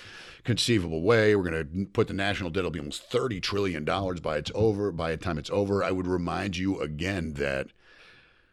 conceivable 0.45 1.01
way. 1.01 1.35
We're 1.35 1.49
going 1.49 1.67
to 1.67 1.85
put 1.87 2.07
the 2.07 2.13
national 2.13 2.51
debt 2.51 2.63
will 2.63 2.71
be 2.71 2.79
almost 2.79 3.11
$30 3.11 3.41
trillion 3.41 3.83
by 3.83 4.37
it's 4.37 4.51
over, 4.55 4.91
by 4.93 5.11
the 5.11 5.17
time 5.17 5.37
it's 5.37 5.49
over. 5.49 5.83
I 5.83 5.91
would 5.91 6.07
remind 6.07 6.55
you 6.55 6.79
again 6.79 7.33
that 7.33 7.67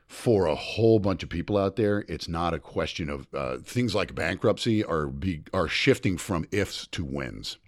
for 0.08 0.46
a 0.46 0.54
whole 0.54 0.98
bunch 0.98 1.22
of 1.22 1.28
people 1.28 1.56
out 1.56 1.76
there, 1.76 2.04
it's 2.08 2.28
not 2.28 2.54
a 2.54 2.58
question 2.58 3.10
of 3.10 3.26
uh, 3.34 3.58
things 3.58 3.94
like 3.94 4.14
bankruptcy 4.14 4.84
are 4.84 5.06
be, 5.06 5.42
are 5.52 5.68
shifting 5.68 6.16
from 6.16 6.46
ifs 6.50 6.86
to 6.88 7.04
wins. 7.04 7.58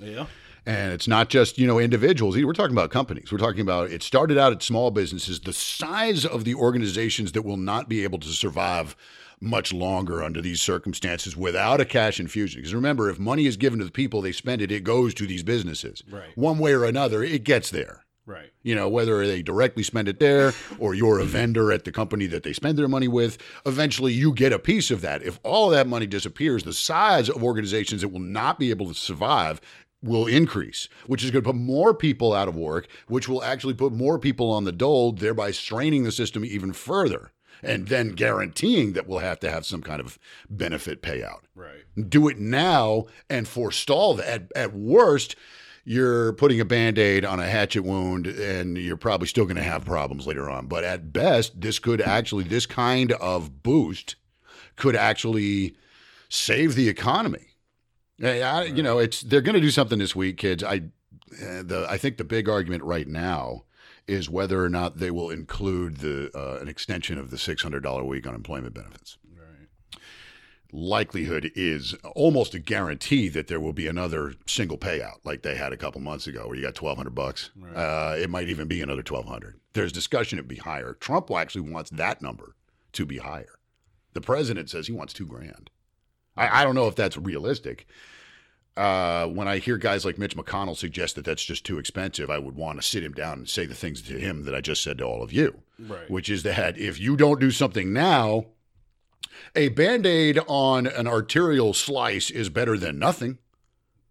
Yeah. 0.00 0.26
And 0.66 0.92
it's 0.92 1.06
not 1.06 1.28
just, 1.28 1.58
you 1.58 1.66
know, 1.66 1.78
individuals. 1.78 2.36
We're 2.36 2.52
talking 2.52 2.74
about 2.74 2.90
companies. 2.90 3.30
We're 3.30 3.38
talking 3.38 3.60
about 3.60 3.90
it 3.90 4.02
started 4.02 4.36
out 4.36 4.52
at 4.52 4.62
small 4.62 4.90
businesses. 4.90 5.40
The 5.40 5.52
size 5.52 6.24
of 6.24 6.44
the 6.44 6.56
organizations 6.56 7.32
that 7.32 7.42
will 7.42 7.56
not 7.56 7.88
be 7.88 8.02
able 8.02 8.18
to 8.18 8.28
survive 8.28 8.96
much 9.40 9.72
longer 9.72 10.22
under 10.22 10.40
these 10.40 10.60
circumstances 10.62 11.36
without 11.36 11.80
a 11.80 11.84
cash 11.84 12.18
infusion. 12.18 12.60
Because 12.60 12.74
remember, 12.74 13.10
if 13.10 13.18
money 13.18 13.46
is 13.46 13.56
given 13.56 13.78
to 13.78 13.84
the 13.84 13.92
people, 13.92 14.22
they 14.22 14.32
spend 14.32 14.62
it, 14.62 14.72
it 14.72 14.82
goes 14.82 15.14
to 15.14 15.26
these 15.26 15.42
businesses. 15.42 16.02
Right. 16.10 16.36
One 16.36 16.58
way 16.58 16.72
or 16.72 16.84
another, 16.84 17.22
it 17.22 17.44
gets 17.44 17.70
there. 17.70 18.05
Right. 18.26 18.50
You 18.64 18.74
know, 18.74 18.88
whether 18.88 19.24
they 19.24 19.40
directly 19.40 19.84
spend 19.84 20.08
it 20.08 20.18
there 20.18 20.52
or 20.80 20.94
you're 20.94 21.20
a 21.20 21.22
mm-hmm. 21.22 21.30
vendor 21.30 21.72
at 21.72 21.84
the 21.84 21.92
company 21.92 22.26
that 22.26 22.42
they 22.42 22.52
spend 22.52 22.76
their 22.76 22.88
money 22.88 23.06
with, 23.06 23.38
eventually 23.64 24.12
you 24.12 24.32
get 24.32 24.52
a 24.52 24.58
piece 24.58 24.90
of 24.90 25.00
that. 25.02 25.22
If 25.22 25.38
all 25.44 25.66
of 25.70 25.76
that 25.76 25.86
money 25.86 26.06
disappears, 26.06 26.64
the 26.64 26.72
size 26.72 27.28
of 27.28 27.44
organizations 27.44 28.02
that 28.02 28.08
will 28.08 28.18
not 28.18 28.58
be 28.58 28.70
able 28.70 28.88
to 28.88 28.94
survive 28.94 29.60
will 30.02 30.26
increase, 30.26 30.88
which 31.06 31.24
is 31.24 31.30
going 31.30 31.42
to 31.42 31.52
put 31.52 31.56
more 31.56 31.94
people 31.94 32.32
out 32.32 32.48
of 32.48 32.56
work, 32.56 32.88
which 33.06 33.28
will 33.28 33.44
actually 33.44 33.74
put 33.74 33.92
more 33.92 34.18
people 34.18 34.50
on 34.50 34.64
the 34.64 34.72
dole, 34.72 35.12
thereby 35.12 35.52
straining 35.52 36.02
the 36.02 36.12
system 36.12 36.44
even 36.44 36.72
further. 36.72 37.30
And 37.62 37.88
then 37.88 38.10
guaranteeing 38.10 38.92
that 38.92 39.06
we'll 39.06 39.20
have 39.20 39.40
to 39.40 39.50
have 39.50 39.64
some 39.64 39.80
kind 39.80 40.00
of 40.00 40.18
benefit 40.50 41.00
payout 41.00 41.40
Right. 41.54 41.84
do 42.08 42.28
it 42.28 42.38
now 42.38 43.06
and 43.30 43.48
forestall 43.48 44.14
that. 44.14 44.26
At, 44.26 44.52
at 44.54 44.74
worst, 44.74 45.36
you're 45.88 46.32
putting 46.32 46.60
a 46.60 46.64
band 46.64 46.98
aid 46.98 47.24
on 47.24 47.38
a 47.38 47.46
hatchet 47.46 47.84
wound 47.84 48.26
and 48.26 48.76
you're 48.76 48.96
probably 48.96 49.28
still 49.28 49.44
going 49.44 49.56
to 49.56 49.62
have 49.62 49.84
problems 49.84 50.26
later 50.26 50.50
on. 50.50 50.66
But 50.66 50.82
at 50.82 51.12
best, 51.12 51.60
this 51.60 51.78
could 51.78 52.00
actually, 52.00 52.42
this 52.42 52.66
kind 52.66 53.12
of 53.12 53.62
boost 53.62 54.16
could 54.74 54.96
actually 54.96 55.76
save 56.28 56.74
the 56.74 56.88
economy. 56.88 57.46
I, 58.20 58.64
you 58.64 58.82
know, 58.82 58.98
it's 58.98 59.20
they're 59.20 59.40
going 59.40 59.54
to 59.54 59.60
do 59.60 59.70
something 59.70 60.00
this 60.00 60.16
week, 60.16 60.38
kids. 60.38 60.64
I, 60.64 60.76
uh, 61.40 61.62
the 61.62 61.86
I 61.88 61.98
think 61.98 62.16
the 62.16 62.24
big 62.24 62.48
argument 62.48 62.82
right 62.82 63.06
now 63.06 63.64
is 64.08 64.28
whether 64.28 64.64
or 64.64 64.70
not 64.70 64.98
they 64.98 65.10
will 65.10 65.30
include 65.30 65.98
the 65.98 66.30
uh, 66.34 66.58
an 66.60 66.66
extension 66.66 67.18
of 67.18 67.30
the 67.30 67.38
six 67.38 67.62
hundred 67.62 67.82
dollar 67.82 68.02
a 68.02 68.06
week 68.06 68.26
unemployment 68.26 68.74
benefits. 68.74 69.18
Likelihood 70.72 71.50
is 71.54 71.94
almost 72.14 72.54
a 72.54 72.58
guarantee 72.58 73.28
that 73.28 73.46
there 73.48 73.60
will 73.60 73.72
be 73.72 73.86
another 73.86 74.34
single 74.46 74.76
payout 74.78 75.18
like 75.24 75.42
they 75.42 75.54
had 75.54 75.72
a 75.72 75.76
couple 75.76 76.00
months 76.00 76.26
ago 76.26 76.46
where 76.46 76.56
you 76.56 76.62
got 76.62 76.80
1200 76.80 77.14
bucks. 77.14 77.50
Right. 77.56 77.74
uh, 77.76 78.16
it 78.16 78.30
might 78.30 78.48
even 78.48 78.68
be 78.68 78.82
another 78.82 79.02
1200 79.02 79.60
there's 79.76 79.92
discussion 79.92 80.38
it'd 80.38 80.48
be 80.48 80.56
higher. 80.56 80.94
Trump 81.00 81.30
actually 81.30 81.70
wants 81.70 81.90
that 81.90 82.22
number 82.22 82.56
to 82.92 83.04
be 83.04 83.18
higher. 83.18 83.58
The 84.14 84.22
president 84.22 84.70
says 84.70 84.86
he 84.86 84.92
wants 84.94 85.12
two 85.12 85.26
grand. 85.26 85.70
I, 86.36 86.60
I 86.60 86.64
don't 86.64 86.74
know 86.74 86.88
if 86.88 86.96
that's 86.96 87.18
realistic. 87.18 87.86
Uh, 88.76 89.26
when 89.26 89.48
I 89.48 89.58
hear 89.58 89.76
guys 89.76 90.04
like 90.04 90.18
Mitch 90.18 90.36
McConnell 90.36 90.76
suggest 90.76 91.14
that 91.16 91.24
that's 91.24 91.44
just 91.44 91.64
too 91.64 91.78
expensive, 91.78 92.30
I 92.30 92.38
would 92.38 92.56
want 92.56 92.78
to 92.80 92.86
sit 92.86 93.04
him 93.04 93.12
down 93.12 93.38
and 93.38 93.48
say 93.48 93.64
the 93.66 93.74
things 93.74 94.02
to 94.02 94.18
him 94.18 94.44
that 94.44 94.54
I 94.54 94.60
just 94.60 94.82
said 94.82 94.98
to 94.98 95.04
all 95.04 95.22
of 95.22 95.32
you. 95.32 95.62
Right. 95.78 96.10
which 96.10 96.30
is 96.30 96.42
that 96.44 96.78
if 96.78 96.98
you 96.98 97.18
don't 97.18 97.38
do 97.38 97.50
something 97.50 97.92
now, 97.92 98.46
a 99.54 99.68
band 99.68 100.06
aid 100.06 100.38
on 100.46 100.86
an 100.86 101.06
arterial 101.06 101.74
slice 101.74 102.30
is 102.30 102.48
better 102.48 102.76
than 102.76 102.98
nothing. 102.98 103.38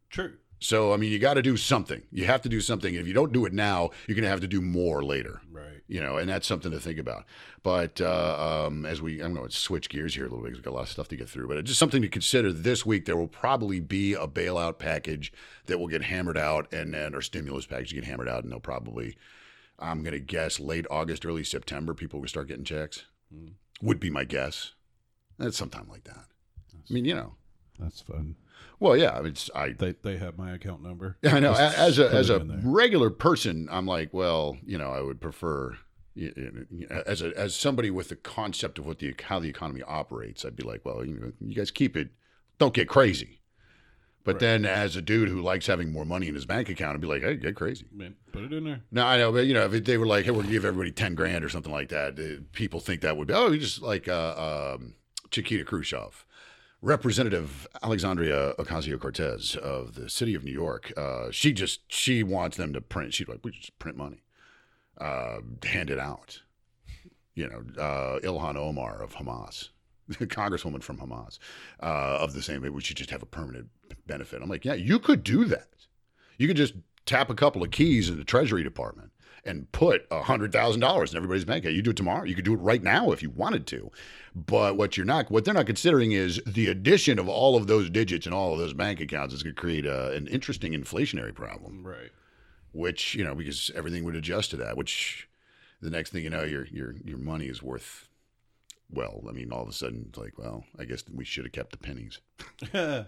True. 0.09 0.33
So, 0.59 0.93
I 0.93 0.97
mean, 0.97 1.11
you 1.11 1.19
got 1.19 1.35
to 1.35 1.41
do 1.41 1.57
something. 1.57 2.01
You 2.11 2.25
have 2.25 2.41
to 2.43 2.49
do 2.49 2.61
something. 2.61 2.95
If 2.95 3.07
you 3.07 3.13
don't 3.13 3.33
do 3.33 3.45
it 3.45 3.53
now, 3.53 3.91
you're 4.07 4.15
going 4.15 4.23
to 4.23 4.29
have 4.29 4.41
to 4.41 4.47
do 4.47 4.61
more 4.61 5.03
later. 5.03 5.41
Right. 5.51 5.81
You 5.87 6.01
know, 6.01 6.17
and 6.17 6.27
that's 6.27 6.47
something 6.47 6.71
to 6.71 6.79
think 6.79 6.97
about. 6.97 7.25
But 7.61 8.01
uh, 8.01 8.65
um, 8.67 8.85
as 8.85 9.01
we, 9.01 9.21
I'm 9.21 9.35
going 9.35 9.47
to 9.47 9.55
switch 9.55 9.89
gears 9.89 10.15
here 10.15 10.25
a 10.25 10.29
little 10.29 10.43
bit 10.43 10.51
because 10.51 10.59
we've 10.59 10.65
got 10.65 10.71
a 10.71 10.77
lot 10.77 10.83
of 10.83 10.89
stuff 10.89 11.07
to 11.09 11.15
get 11.15 11.29
through. 11.29 11.47
But 11.47 11.57
it's 11.57 11.67
just 11.67 11.79
something 11.79 12.01
to 12.01 12.07
consider 12.07 12.51
this 12.51 12.85
week. 12.85 13.05
There 13.05 13.17
will 13.17 13.27
probably 13.27 13.79
be 13.79 14.13
a 14.13 14.27
bailout 14.27 14.79
package 14.79 15.31
that 15.65 15.77
will 15.77 15.87
get 15.87 16.03
hammered 16.03 16.37
out, 16.37 16.71
and 16.73 16.93
then 16.93 17.13
our 17.13 17.21
stimulus 17.21 17.67
package 17.67 17.93
will 17.93 18.01
get 18.01 18.09
hammered 18.09 18.29
out, 18.29 18.43
and 18.43 18.51
they'll 18.51 18.59
probably, 18.59 19.17
I'm 19.77 20.01
going 20.01 20.13
to 20.13 20.19
guess, 20.19 20.59
late 20.59 20.87
August, 20.89 21.25
early 21.25 21.43
September, 21.43 21.93
people 21.93 22.21
will 22.21 22.27
start 22.27 22.47
getting 22.47 22.63
checks. 22.65 23.05
Would 23.81 23.99
be 23.99 24.09
my 24.09 24.23
guess. 24.23 24.71
That's 25.37 25.57
sometime 25.57 25.87
like 25.89 26.03
that. 26.05 26.25
I 26.89 26.93
mean, 26.93 27.05
you 27.05 27.15
know. 27.15 27.33
That's 27.79 28.01
fun. 28.01 28.35
Well, 28.79 28.95
yeah. 28.95 29.11
I 29.11 29.17
mean, 29.21 29.31
it's, 29.31 29.49
I 29.55 29.69
They 29.73 29.95
they 30.01 30.17
have 30.17 30.37
my 30.37 30.51
account 30.53 30.81
number. 30.83 31.17
I 31.25 31.39
know. 31.39 31.53
Just 31.53 31.77
As 31.77 31.99
a 31.99 32.09
as 32.13 32.29
a 32.29 32.39
regular 32.63 33.09
person, 33.09 33.67
I'm 33.71 33.85
like, 33.85 34.13
well, 34.13 34.57
you 34.65 34.77
know, 34.77 34.91
I 34.91 35.01
would 35.01 35.19
prefer 35.19 35.77
y- 36.15 36.31
y- 36.37 36.49
y- 36.71 37.01
as 37.05 37.21
a 37.21 37.37
as 37.37 37.55
somebody 37.55 37.89
with 37.89 38.09
the 38.09 38.15
concept 38.15 38.79
of 38.79 38.85
what 38.85 38.99
the 38.99 39.13
how 39.23 39.39
the 39.39 39.49
economy 39.49 39.81
operates. 39.83 40.45
I'd 40.45 40.55
be 40.55 40.63
like, 40.63 40.85
well, 40.85 41.03
you 41.05 41.19
know, 41.19 41.31
you 41.41 41.55
guys 41.55 41.71
keep 41.71 41.97
it. 41.97 42.09
Don't 42.59 42.73
get 42.73 42.87
crazy. 42.87 43.41
But 44.23 44.35
Right. 44.35 44.39
then, 44.39 44.65
as 44.65 44.95
a 44.95 45.01
dude 45.03 45.29
who 45.29 45.39
likes 45.41 45.67
having 45.67 45.91
more 45.91 46.03
money 46.05 46.27
in 46.27 46.33
his 46.33 46.45
bank 46.47 46.67
account, 46.67 46.95
I'd 46.95 47.01
be 47.01 47.05
like, 47.07 47.21
hey, 47.21 47.35
get 47.35 47.55
crazy. 47.55 47.85
Man, 47.93 48.15
put 48.31 48.43
it 48.43 48.51
in 48.53 48.63
there. 48.63 48.81
No, 48.91 49.05
I 49.05 49.17
know, 49.17 49.31
but 49.31 49.45
you 49.45 49.53
know, 49.53 49.65
if 49.71 49.83
they 49.85 49.97
were 49.99 50.07
like, 50.07 50.25
"Hey, 50.25 50.31
we're 50.31 50.41
gonna 50.41 50.51
give 50.51 50.65
everybody 50.65 50.91
ten 50.91 51.13
grand 51.13 51.43
or 51.45 51.49
something 51.49 51.71
like 51.71 51.89
that," 51.89 52.17
uh, 52.19 52.41
people 52.51 52.79
think 52.79 53.01
that 53.01 53.17
would 53.17 53.27
be, 53.27 53.33
oh, 53.35 53.51
you 53.51 53.59
just 53.59 53.81
like 53.83 54.07
uh, 54.07 54.75
um, 54.79 54.95
Chiquita 55.35 55.65
Khrushchev 55.65 56.25
Representative 56.81 57.67
Alexandria 57.83 58.53
Ocasio 58.57 58.97
Cortez 58.97 59.57
of 59.57 59.95
the 59.95 60.09
city 60.09 60.33
of 60.33 60.45
New 60.45 60.51
York, 60.53 60.93
uh, 60.95 61.29
she 61.29 61.51
just 61.51 61.81
she 61.91 62.23
wants 62.23 62.55
them 62.55 62.71
to 62.71 62.79
print. 62.79 63.13
She's 63.13 63.27
like, 63.27 63.39
we 63.43 63.51
just 63.51 63.77
print 63.79 63.97
money, 63.97 64.23
uh, 64.97 65.39
hand 65.63 65.89
it 65.89 65.99
out. 65.99 66.41
You 67.33 67.49
know, 67.49 67.81
uh, 67.81 68.19
Ilhan 68.19 68.55
Omar 68.55 69.01
of 69.01 69.15
Hamas, 69.15 69.69
congresswoman 70.11 70.81
from 70.81 70.97
Hamas, 70.99 71.39
uh, 71.81 72.19
of 72.21 72.33
the 72.33 72.41
same. 72.41 72.61
We 72.61 72.81
should 72.81 72.97
just 72.97 73.09
have 73.09 73.23
a 73.23 73.25
permanent 73.25 73.67
benefit. 74.07 74.41
I'm 74.41 74.49
like, 74.49 74.63
yeah, 74.63 74.75
you 74.75 74.99
could 74.99 75.23
do 75.23 75.43
that. 75.45 75.87
You 76.37 76.47
could 76.47 76.57
just 76.57 76.75
tap 77.05 77.29
a 77.29 77.35
couple 77.35 77.61
of 77.61 77.71
keys 77.71 78.09
in 78.09 78.17
the 78.17 78.23
Treasury 78.23 78.63
Department 78.63 79.11
and 79.45 79.71
put 79.71 80.05
a 80.11 80.23
hundred 80.23 80.51
thousand 80.51 80.81
dollars 80.81 81.11
in 81.11 81.17
everybody's 81.17 81.45
bank 81.45 81.63
account. 81.63 81.75
You 81.75 81.81
do 81.81 81.91
it 81.91 81.97
tomorrow. 81.97 82.23
You 82.23 82.35
could 82.35 82.45
do 82.45 82.53
it 82.53 82.57
right 82.57 82.81
now 82.81 83.11
if 83.11 83.21
you 83.21 83.29
wanted 83.29 83.67
to. 83.67 83.91
But 84.35 84.75
what 84.75 84.97
you're 84.97 85.05
not, 85.05 85.29
what 85.29 85.45
they're 85.45 85.53
not 85.53 85.67
considering 85.67 86.11
is 86.11 86.41
the 86.45 86.67
addition 86.67 87.19
of 87.19 87.29
all 87.29 87.55
of 87.55 87.67
those 87.67 87.89
digits 87.89 88.25
and 88.25 88.33
all 88.33 88.53
of 88.53 88.59
those 88.59 88.73
bank 88.73 88.99
accounts 88.99 89.33
is 89.33 89.43
going 89.43 89.55
to 89.55 89.61
create 89.61 89.85
a, 89.85 90.11
an 90.11 90.27
interesting 90.27 90.73
inflationary 90.73 91.33
problem. 91.33 91.85
Right. 91.85 92.11
Which 92.73 93.15
you 93.15 93.23
know 93.23 93.35
because 93.35 93.71
everything 93.75 94.03
would 94.03 94.15
adjust 94.15 94.51
to 94.51 94.57
that. 94.57 94.75
Which 94.75 95.29
the 95.81 95.89
next 95.89 96.11
thing 96.11 96.23
you 96.23 96.29
know, 96.29 96.43
your 96.43 96.65
your 96.67 96.95
your 97.03 97.17
money 97.17 97.45
is 97.45 97.61
worth. 97.61 98.07
Well, 98.91 99.23
I 99.27 99.31
mean, 99.31 99.51
all 99.51 99.63
of 99.63 99.69
a 99.69 99.73
sudden, 99.73 100.05
it's 100.09 100.17
like, 100.17 100.37
well, 100.37 100.63
I 100.77 100.85
guess 100.85 101.03
we 101.11 101.25
should 101.25 101.45
have 101.45 101.53
kept 101.53 101.71
the 101.71 101.77
pennies. 101.77 102.19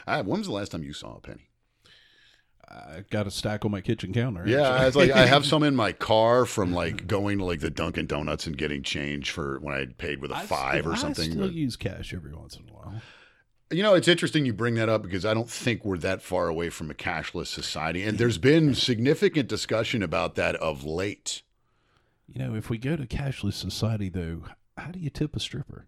I, 0.06 0.22
when 0.22 0.38
was 0.38 0.46
the 0.46 0.52
last 0.52 0.70
time 0.70 0.84
you 0.84 0.92
saw 0.92 1.16
a 1.16 1.20
penny? 1.20 1.48
I 2.68 3.04
got 3.10 3.26
a 3.26 3.30
stack 3.30 3.64
on 3.64 3.70
my 3.70 3.80
kitchen 3.80 4.12
counter. 4.12 4.44
Yeah, 4.46 4.68
actually. 4.70 4.86
it's 4.86 4.96
like 4.96 5.10
I 5.12 5.26
have 5.26 5.44
some 5.52 5.62
in 5.62 5.74
my 5.76 5.92
car 5.92 6.44
from 6.46 6.72
like 6.72 7.06
going 7.06 7.38
to 7.38 7.44
like 7.44 7.60
the 7.60 7.70
Dunkin' 7.70 8.06
Donuts 8.06 8.46
and 8.46 8.56
getting 8.56 8.82
change 8.82 9.30
for 9.30 9.58
when 9.60 9.74
I 9.74 9.86
paid 9.86 10.20
with 10.20 10.30
a 10.30 10.36
I 10.36 10.46
five 10.46 10.80
still- 10.80 10.92
or 10.92 10.96
something. 10.96 11.30
I 11.30 11.32
still 11.34 11.46
but- 11.46 11.52
use 11.54 11.76
cash 11.76 12.12
every 12.14 12.34
once 12.34 12.56
in 12.56 12.68
a 12.68 12.72
while. 12.72 13.02
you 13.70 13.82
know, 13.82 13.94
it's 13.94 14.08
interesting 14.08 14.46
you 14.46 14.52
bring 14.52 14.74
that 14.76 14.88
up 14.88 15.02
because 15.02 15.24
I 15.24 15.34
don't 15.34 15.50
think 15.50 15.84
we're 15.84 15.98
that 15.98 16.22
far 16.22 16.48
away 16.48 16.70
from 16.70 16.90
a 16.90 16.94
cashless 16.94 17.46
society, 17.48 18.02
and 18.02 18.18
there's 18.18 18.38
been 18.38 18.74
significant 18.74 19.48
discussion 19.48 20.02
about 20.02 20.34
that 20.36 20.54
of 20.56 20.84
late. 20.84 21.42
You 22.28 22.38
know, 22.40 22.54
if 22.54 22.70
we 22.70 22.78
go 22.78 22.96
to 22.96 23.06
cashless 23.06 23.54
society, 23.54 24.08
though, 24.08 24.44
how 24.78 24.90
do 24.90 24.98
you 24.98 25.10
tip 25.10 25.34
a 25.36 25.40
stripper? 25.40 25.86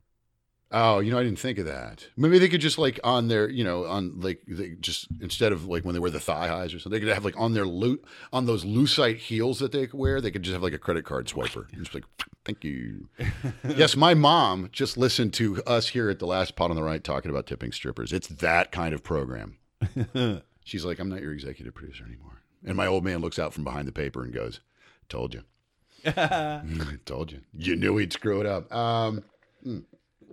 Oh, 0.72 0.98
you 0.98 1.12
know, 1.12 1.18
I 1.18 1.22
didn't 1.22 1.38
think 1.38 1.58
of 1.58 1.66
that. 1.66 2.08
Maybe 2.16 2.40
they 2.40 2.48
could 2.48 2.60
just 2.60 2.76
like 2.76 2.98
on 3.04 3.28
their, 3.28 3.48
you 3.48 3.62
know, 3.62 3.84
on 3.84 4.20
like 4.20 4.42
they 4.48 4.70
just 4.80 5.06
instead 5.20 5.52
of 5.52 5.66
like 5.66 5.84
when 5.84 5.94
they 5.94 6.00
wear 6.00 6.10
the 6.10 6.18
thigh 6.18 6.48
highs 6.48 6.74
or 6.74 6.80
something, 6.80 6.98
they 6.98 7.06
could 7.06 7.14
have 7.14 7.24
like 7.24 7.38
on 7.38 7.54
their 7.54 7.66
loot 7.66 8.04
on 8.32 8.46
those 8.46 8.64
lucite 8.64 9.18
heels 9.18 9.60
that 9.60 9.70
they 9.70 9.88
wear, 9.92 10.20
they 10.20 10.32
could 10.32 10.42
just 10.42 10.54
have 10.54 10.64
like 10.64 10.72
a 10.72 10.78
credit 10.78 11.04
card 11.04 11.28
swiper. 11.28 11.68
And 11.72 11.84
just 11.84 11.94
like, 11.94 12.04
thank 12.44 12.64
you. 12.64 13.08
yes, 13.76 13.96
my 13.96 14.14
mom 14.14 14.68
just 14.72 14.96
listened 14.96 15.34
to 15.34 15.62
us 15.64 15.88
here 15.88 16.10
at 16.10 16.18
the 16.18 16.26
last 16.26 16.56
pot 16.56 16.70
on 16.70 16.76
the 16.76 16.82
right 16.82 17.02
talking 17.02 17.30
about 17.30 17.46
tipping 17.46 17.70
strippers. 17.70 18.12
It's 18.12 18.28
that 18.28 18.72
kind 18.72 18.92
of 18.92 19.04
program. 19.04 19.58
She's 20.64 20.84
like, 20.84 20.98
I'm 20.98 21.08
not 21.08 21.22
your 21.22 21.32
executive 21.32 21.74
producer 21.74 22.04
anymore. 22.04 22.42
And 22.64 22.76
my 22.76 22.86
old 22.86 23.04
man 23.04 23.20
looks 23.20 23.38
out 23.38 23.54
from 23.54 23.62
behind 23.62 23.86
the 23.86 23.92
paper 23.92 24.24
and 24.24 24.34
goes, 24.34 24.60
Told 25.08 25.34
you. 25.34 25.42
Told 27.04 27.32
you. 27.32 27.40
You 27.52 27.76
knew 27.76 27.96
he'd 27.96 28.12
screw 28.12 28.40
it 28.40 28.46
up. 28.46 28.72
Um, 28.74 29.22
mm. 29.64 29.84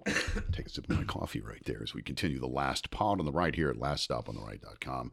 Take 0.52 0.68
a 0.68 0.70
sip 0.70 0.90
of 0.90 0.98
my 0.98 1.04
coffee 1.04 1.42
right 1.42 1.64
there 1.66 1.82
as 1.82 1.94
we 1.94 2.02
continue 2.02 2.40
the 2.40 2.48
last 2.48 2.92
pod 2.92 3.20
on 3.20 3.26
the 3.26 3.32
right 3.32 3.56
here 3.56 3.70
at 3.70 3.78
laststopontheright.com. 3.78 5.12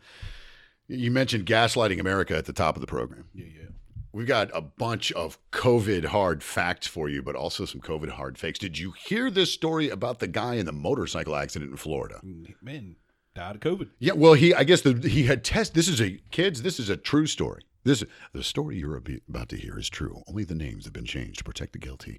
You 0.88 1.10
mentioned 1.10 1.46
gaslighting 1.46 2.00
America 2.00 2.36
at 2.36 2.46
the 2.46 2.52
top 2.52 2.76
of 2.76 2.80
the 2.80 2.86
program. 2.86 3.26
Yeah, 3.34 3.46
yeah. 3.46 3.68
We've 4.12 4.26
got 4.26 4.50
a 4.52 4.60
bunch 4.60 5.12
of 5.12 5.38
COVID 5.52 6.06
hard 6.06 6.42
facts 6.42 6.88
for 6.88 7.08
you, 7.08 7.22
but 7.22 7.36
also 7.36 7.64
some 7.64 7.80
COVID 7.80 8.10
hard 8.10 8.38
fakes. 8.38 8.58
Did 8.58 8.76
you 8.76 8.92
hear 8.92 9.30
this 9.30 9.52
story 9.52 9.88
about 9.88 10.18
the 10.18 10.26
guy 10.26 10.54
in 10.54 10.66
the 10.66 10.72
motorcycle 10.72 11.36
accident 11.36 11.70
in 11.70 11.76
Florida? 11.76 12.20
Mm, 12.24 12.54
man, 12.60 12.96
died 13.36 13.54
of 13.54 13.60
COVID. 13.60 13.90
Yeah, 14.00 14.14
well, 14.14 14.32
he 14.34 14.52
I 14.52 14.64
guess 14.64 14.80
the, 14.80 14.94
he 15.08 15.24
had 15.24 15.44
test. 15.44 15.74
This 15.74 15.86
is 15.86 16.00
a 16.00 16.18
kids. 16.32 16.62
This 16.62 16.80
is 16.80 16.88
a 16.88 16.96
true 16.96 17.26
story. 17.26 17.62
This 17.84 18.02
the 18.32 18.42
story 18.42 18.78
you're 18.78 19.00
about 19.28 19.48
to 19.50 19.56
hear 19.56 19.78
is 19.78 19.88
true. 19.88 20.22
Only 20.26 20.44
the 20.44 20.56
names 20.56 20.84
have 20.84 20.92
been 20.92 21.06
changed 21.06 21.38
to 21.38 21.44
protect 21.44 21.72
the 21.72 21.78
guilty. 21.78 22.18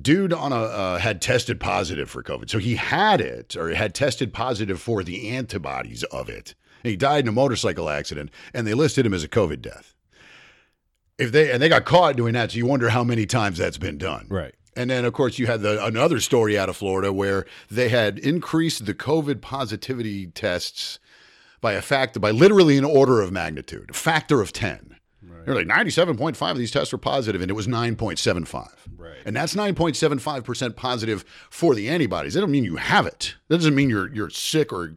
Dude 0.00 0.32
on 0.32 0.52
a 0.52 0.56
uh, 0.56 0.98
had 0.98 1.22
tested 1.22 1.58
positive 1.58 2.10
for 2.10 2.22
COVID, 2.22 2.50
so 2.50 2.58
he 2.58 2.76
had 2.76 3.20
it 3.20 3.56
or 3.56 3.74
had 3.74 3.94
tested 3.94 4.32
positive 4.32 4.80
for 4.80 5.02
the 5.02 5.30
antibodies 5.30 6.02
of 6.04 6.28
it. 6.28 6.54
And 6.84 6.90
he 6.90 6.96
died 6.96 7.24
in 7.24 7.28
a 7.28 7.32
motorcycle 7.32 7.88
accident, 7.88 8.30
and 8.52 8.66
they 8.66 8.74
listed 8.74 9.06
him 9.06 9.14
as 9.14 9.24
a 9.24 9.28
COVID 9.28 9.62
death. 9.62 9.94
If 11.18 11.32
they 11.32 11.50
and 11.50 11.62
they 11.62 11.70
got 11.70 11.86
caught 11.86 12.16
doing 12.16 12.34
that, 12.34 12.52
so 12.52 12.58
you 12.58 12.66
wonder 12.66 12.90
how 12.90 13.04
many 13.04 13.24
times 13.24 13.56
that's 13.56 13.78
been 13.78 13.96
done. 13.96 14.26
Right. 14.28 14.54
And 14.76 14.90
then, 14.90 15.06
of 15.06 15.14
course, 15.14 15.38
you 15.38 15.46
had 15.46 15.62
the, 15.62 15.82
another 15.82 16.20
story 16.20 16.58
out 16.58 16.68
of 16.68 16.76
Florida 16.76 17.10
where 17.10 17.46
they 17.70 17.88
had 17.88 18.18
increased 18.18 18.84
the 18.84 18.92
COVID 18.92 19.40
positivity 19.40 20.26
tests 20.26 20.98
by 21.62 21.72
a 21.72 21.80
factor, 21.80 22.20
by 22.20 22.30
literally 22.30 22.76
an 22.76 22.84
order 22.84 23.22
of 23.22 23.32
magnitude, 23.32 23.90
a 23.90 23.94
factor 23.94 24.42
of 24.42 24.52
10. 24.52 24.95
They're 25.46 25.54
like 25.54 25.66
97.5 25.68 26.50
of 26.50 26.58
these 26.58 26.72
tests 26.72 26.92
were 26.92 26.98
positive, 26.98 27.40
and 27.40 27.50
it 27.50 27.54
was 27.54 27.68
9.75. 27.68 28.68
Right. 28.96 29.16
And 29.24 29.34
that's 29.36 29.54
9.75% 29.54 30.76
positive 30.76 31.24
for 31.50 31.74
the 31.74 31.88
antibodies. 31.88 32.34
That 32.34 32.40
don't 32.40 32.50
mean 32.50 32.64
you 32.64 32.76
have 32.76 33.06
it. 33.06 33.36
That 33.48 33.58
doesn't 33.58 33.74
mean 33.74 33.88
you're, 33.88 34.12
you're 34.12 34.30
sick 34.30 34.72
or 34.72 34.96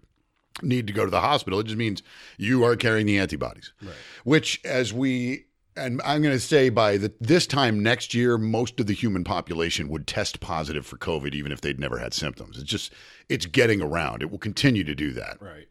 need 0.64 0.88
to 0.88 0.94
go 0.94 1.06
to 1.06 1.12
the 1.12 1.22
hospital. 1.22 1.60
It 1.60 1.66
just 1.66 1.78
means 1.78 2.02
you 2.38 2.64
are 2.64 2.76
carrying 2.76 3.06
the 3.06 3.20
antibodies. 3.20 3.74
Right. 3.82 3.94
Which, 4.24 4.60
as 4.66 4.92
we, 4.92 5.46
and 5.78 6.02
I'm 6.04 6.22
going 6.24 6.34
to 6.34 6.40
say 6.40 6.70
by 6.70 6.98
the, 6.98 7.14
this 7.22 7.46
time 7.46 7.84
next 7.84 8.16
year, 8.16 8.38
most 8.38 8.80
of 8.80 8.88
the 8.88 8.94
human 8.94 9.24
population 9.24 9.88
would 9.90 10.08
test 10.08 10.40
positive 10.40 10.86
for 10.86 10.98
COVID, 10.98 11.36
even 11.36 11.52
if 11.52 11.62
they'd 11.62 11.80
never 11.80 12.00
had 12.00 12.14
symptoms. 12.14 12.58
It's 12.58 12.70
just, 12.70 12.92
it's 13.30 13.46
getting 13.46 13.82
around. 13.82 14.24
It 14.24 14.32
will 14.32 14.40
continue 14.40 14.84
to 14.84 14.96
do 14.96 15.14
that. 15.14 15.38
Right. 15.40 15.68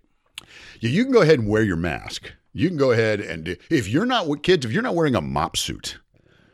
Yeah, 0.81 0.91
you 0.91 1.03
can 1.03 1.13
go 1.13 1.23
ahead 1.23 1.41
and 1.41 1.49
wear 1.49 1.63
your 1.63 1.77
mask. 1.77 2.33
You 2.53 2.69
can 2.69 2.77
go 2.77 2.93
ahead 2.93 3.21
and 3.21 3.57
if 3.71 3.89
you're 3.89 4.07
not 4.07 4.27
with 4.27 4.43
kids, 4.43 4.65
if 4.65 4.73
you're 4.73 4.83
not 4.83 4.95
wearing 4.95 5.15
a 5.15 5.21
mop 5.21 5.57
suit 5.57 5.99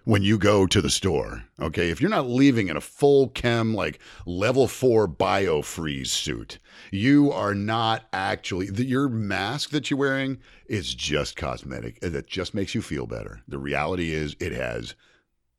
when 0.05 0.23
you 0.23 0.37
go 0.37 0.67
to 0.67 0.83
the 0.83 0.91
store, 0.91 1.45
okay, 1.59 1.89
if 1.89 2.01
you're 2.01 2.11
not 2.11 2.29
leaving 2.29 2.69
in 2.69 2.77
a 2.77 2.81
full 2.81 3.29
chem 3.29 3.75
like 3.75 3.99
level 4.27 4.69
four 4.69 5.09
biofreeze 5.09 6.09
suit, 6.09 6.59
you 6.91 7.33
are 7.33 7.55
not 7.55 8.05
actually 8.13 8.69
the, 8.69 8.85
your 8.85 9.09
mask 9.09 9.71
that 9.71 9.91
you're 9.91 9.99
wearing 9.99 10.39
is 10.67 10.95
just 10.95 11.37
cosmetic. 11.37 12.01
That 12.01 12.27
just 12.27 12.55
makes 12.55 12.75
you 12.75 12.83
feel 12.83 13.07
better. 13.07 13.41
The 13.49 13.59
reality 13.59 14.13
is 14.13 14.37
it 14.41 14.53
has 14.53 14.95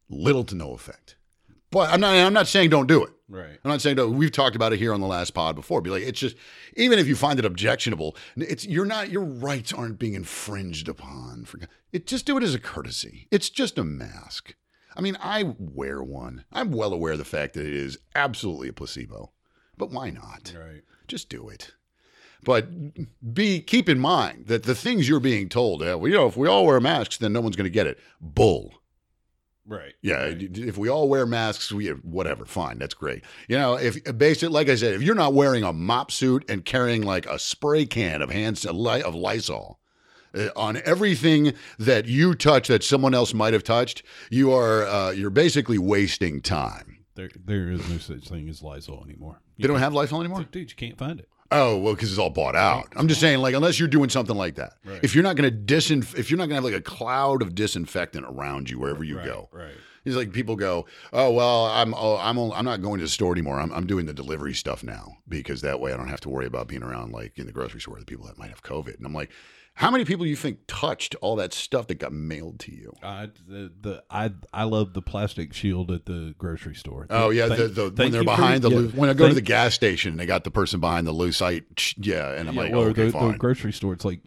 little 0.09 0.43
to 0.43 0.55
no 0.55 0.73
effect. 0.73 1.14
But 1.75 1.89
I'm 1.89 1.99
not. 1.99 2.15
I'm 2.15 2.31
not 2.31 2.47
saying 2.47 2.69
don't 2.69 2.87
do 2.87 3.03
it. 3.03 3.11
Right. 3.27 3.59
I'm 3.61 3.69
not 3.69 3.81
saying 3.81 3.97
don't. 3.97 4.15
We've 4.15 4.31
talked 4.31 4.55
about 4.55 4.71
it 4.71 4.79
here 4.79 4.93
on 4.93 5.01
the 5.01 5.07
last 5.07 5.31
pod 5.31 5.57
before. 5.57 5.81
Be 5.81 5.89
like, 5.89 6.03
it's 6.03 6.21
just 6.21 6.37
even 6.77 6.99
if 6.99 7.05
you 7.05 7.17
find 7.17 7.37
it 7.37 7.43
objectionable, 7.43 8.15
it's 8.37 8.65
you're 8.65 8.85
not. 8.85 9.09
Your 9.09 9.25
rights 9.25 9.73
aren't 9.73 9.99
being 9.99 10.13
infringed 10.13 10.87
upon. 10.87 11.43
For 11.43 11.59
it, 11.91 12.07
just 12.07 12.25
do 12.25 12.37
it 12.37 12.43
as 12.43 12.55
a 12.55 12.61
courtesy. 12.61 13.27
It's 13.29 13.49
just 13.49 13.77
a 13.77 13.83
mask. 13.83 14.55
I 14.95 15.01
mean, 15.01 15.17
I 15.19 15.53
wear 15.59 16.01
one. 16.01 16.45
I'm 16.49 16.71
well 16.71 16.93
aware 16.93 17.11
of 17.11 17.19
the 17.19 17.25
fact 17.25 17.55
that 17.55 17.65
it 17.65 17.73
is 17.73 17.97
absolutely 18.15 18.69
a 18.69 18.73
placebo, 18.73 19.33
but 19.77 19.91
why 19.91 20.11
not? 20.11 20.53
Right. 20.57 20.83
Just 21.09 21.27
do 21.27 21.49
it. 21.49 21.73
But 22.45 23.33
be 23.33 23.59
keep 23.59 23.89
in 23.89 23.99
mind 23.99 24.45
that 24.45 24.63
the 24.63 24.75
things 24.75 25.09
you're 25.09 25.19
being 25.19 25.49
told, 25.49 25.81
well, 25.81 26.07
you 26.07 26.13
know, 26.13 26.27
if 26.27 26.37
we 26.37 26.47
all 26.47 26.65
wear 26.65 26.79
masks, 26.79 27.17
then 27.17 27.33
no 27.33 27.41
one's 27.41 27.57
going 27.57 27.65
to 27.65 27.69
get 27.69 27.85
it. 27.85 27.99
Bull. 28.21 28.75
Right. 29.67 29.93
Yeah, 30.01 30.31
if 30.37 30.77
we 30.77 30.89
all 30.89 31.09
wear 31.09 31.25
masks, 31.25 31.71
we 31.71 31.87
whatever, 31.89 32.45
fine, 32.45 32.77
that's 32.77 32.93
great. 32.93 33.23
You 33.47 33.57
know, 33.57 33.73
if 33.75 33.97
basically, 34.17 34.53
like 34.53 34.69
I 34.69 34.75
said, 34.75 34.93
if 34.93 35.01
you're 35.01 35.15
not 35.15 35.33
wearing 35.33 35.63
a 35.63 35.73
mop 35.73 36.11
suit 36.11 36.45
and 36.47 36.63
carrying 36.63 37.01
like 37.01 37.25
a 37.25 37.39
spray 37.39 37.85
can 37.85 38.21
of 38.21 38.29
hand 38.29 38.63
of 38.65 39.15
Lysol 39.15 39.79
uh, 40.35 40.49
on 40.55 40.79
everything 40.85 41.53
that 41.79 42.05
you 42.05 42.35
touch 42.35 42.67
that 42.67 42.83
someone 42.83 43.15
else 43.15 43.33
might 43.33 43.53
have 43.53 43.63
touched, 43.63 44.03
you 44.29 44.53
are 44.53 44.85
uh, 44.85 45.09
you're 45.11 45.31
basically 45.31 45.79
wasting 45.79 46.41
time. 46.41 46.99
There, 47.15 47.29
there 47.43 47.71
is 47.71 47.89
no 47.89 47.97
such 47.97 48.27
thing 48.27 48.47
as 48.49 48.61
Lysol 48.61 49.03
anymore. 49.03 49.41
They 49.57 49.67
don't 49.67 49.79
have 49.79 49.93
Lysol 49.93 50.19
anymore. 50.19 50.45
Dude, 50.51 50.69
you 50.69 50.75
can't 50.75 50.97
find 50.97 51.19
it. 51.19 51.29
Oh 51.57 51.77
well, 51.77 51.93
because 51.93 52.09
it's 52.11 52.19
all 52.19 52.29
bought 52.29 52.55
out. 52.55 52.87
I'm 52.95 53.07
just 53.07 53.21
saying, 53.21 53.39
like, 53.39 53.55
unless 53.55 53.79
you're 53.79 53.87
doing 53.87 54.09
something 54.09 54.35
like 54.35 54.55
that, 54.55 54.73
Right. 54.83 54.99
if 55.03 55.15
you're 55.15 55.23
not 55.23 55.35
going 55.35 55.49
to 55.49 55.73
disinf, 55.73 56.17
if 56.17 56.29
you're 56.29 56.37
not 56.37 56.49
going 56.49 56.61
to 56.61 56.67
have 56.67 56.73
like 56.73 56.73
a 56.73 56.81
cloud 56.81 57.41
of 57.41 57.55
disinfectant 57.55 58.25
around 58.25 58.69
you 58.69 58.79
wherever 58.79 59.03
you 59.03 59.17
right, 59.17 59.25
go, 59.25 59.49
Right. 59.51 59.73
It's 60.03 60.15
like 60.15 60.31
people 60.31 60.55
go, 60.55 60.85
oh 61.13 61.31
well, 61.31 61.65
I'm 61.65 61.93
oh, 61.95 62.17
I'm 62.17 62.37
only, 62.37 62.55
I'm 62.55 62.65
not 62.65 62.81
going 62.81 62.99
to 62.99 63.05
the 63.05 63.09
store 63.09 63.31
anymore. 63.31 63.59
I'm 63.59 63.71
I'm 63.73 63.87
doing 63.87 64.05
the 64.05 64.13
delivery 64.13 64.53
stuff 64.53 64.83
now 64.83 65.17
because 65.27 65.61
that 65.61 65.79
way 65.79 65.93
I 65.93 65.97
don't 65.97 66.09
have 66.09 66.21
to 66.21 66.29
worry 66.29 66.45
about 66.45 66.67
being 66.67 66.83
around 66.83 67.11
like 67.11 67.39
in 67.39 67.47
the 67.47 67.51
grocery 67.51 67.81
store 67.81 67.97
the 67.99 68.05
people 68.05 68.27
that 68.27 68.37
might 68.37 68.49
have 68.51 68.61
COVID. 68.61 68.97
And 68.97 69.05
I'm 69.05 69.13
like, 69.15 69.31
how 69.75 69.91
many 69.91 70.05
people 70.05 70.23
do 70.23 70.29
you 70.29 70.37
think 70.37 70.59
touched 70.67 71.15
all 71.21 71.35
that 71.35 71.53
stuff 71.53 71.87
that 71.87 71.95
got 71.99 72.13
mailed 72.13 72.59
to 72.61 72.71
you? 72.73 72.93
I 73.03 73.29
the, 73.47 73.71
the 73.81 74.03
I 74.09 74.31
I 74.53 74.63
love 74.63 74.93
the 74.93 75.01
plastic 75.01 75.53
shield 75.53 75.91
at 75.91 76.05
the 76.05 76.33
grocery 76.37 76.75
store. 76.75 77.07
Oh 77.09 77.29
yeah, 77.29 77.47
Thank- 77.49 77.59
the, 77.59 77.67
the, 77.67 77.83
when 78.03 78.11
they're 78.11 78.21
you 78.21 78.27
for- 78.27 78.35
behind 78.37 78.61
the 78.61 78.69
yeah, 78.69 78.87
when 78.97 79.09
I 79.09 79.13
go 79.13 79.27
to 79.27 79.33
the 79.33 79.41
gas 79.41 79.73
station, 79.73 80.11
and 80.11 80.19
they 80.19 80.25
got 80.25 80.45
the 80.45 80.51
person 80.51 80.79
behind 80.79 81.05
the 81.05 81.13
lucite. 81.13 81.93
Yeah, 81.97 82.31
and 82.31 82.47
I'm 82.47 82.55
yeah, 82.55 82.61
like, 82.61 82.71
well, 82.71 82.81
oh, 82.81 82.87
okay, 82.89 83.05
the, 83.07 83.11
fine. 83.11 83.31
the 83.33 83.37
grocery 83.37 83.73
store. 83.73 83.91
It's 83.93 84.05
like 84.05 84.21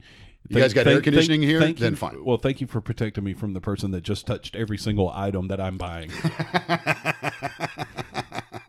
You 0.48 0.60
guys 0.60 0.74
got 0.74 0.86
air 0.86 1.00
conditioning 1.00 1.40
here? 1.42 1.60
thank 1.60 1.78
Then 1.78 1.92
you- 1.92 1.96
fine. 1.96 2.22
Well, 2.24 2.36
thank 2.36 2.60
you 2.60 2.66
for 2.66 2.80
protecting 2.82 3.24
me 3.24 3.32
from 3.32 3.54
the 3.54 3.60
person 3.62 3.90
that 3.92 4.02
just 4.02 4.26
touched 4.26 4.54
every 4.54 4.76
single 4.78 5.10
item 5.10 5.48
that 5.48 5.60
I'm 5.60 5.78
buying. 5.78 6.10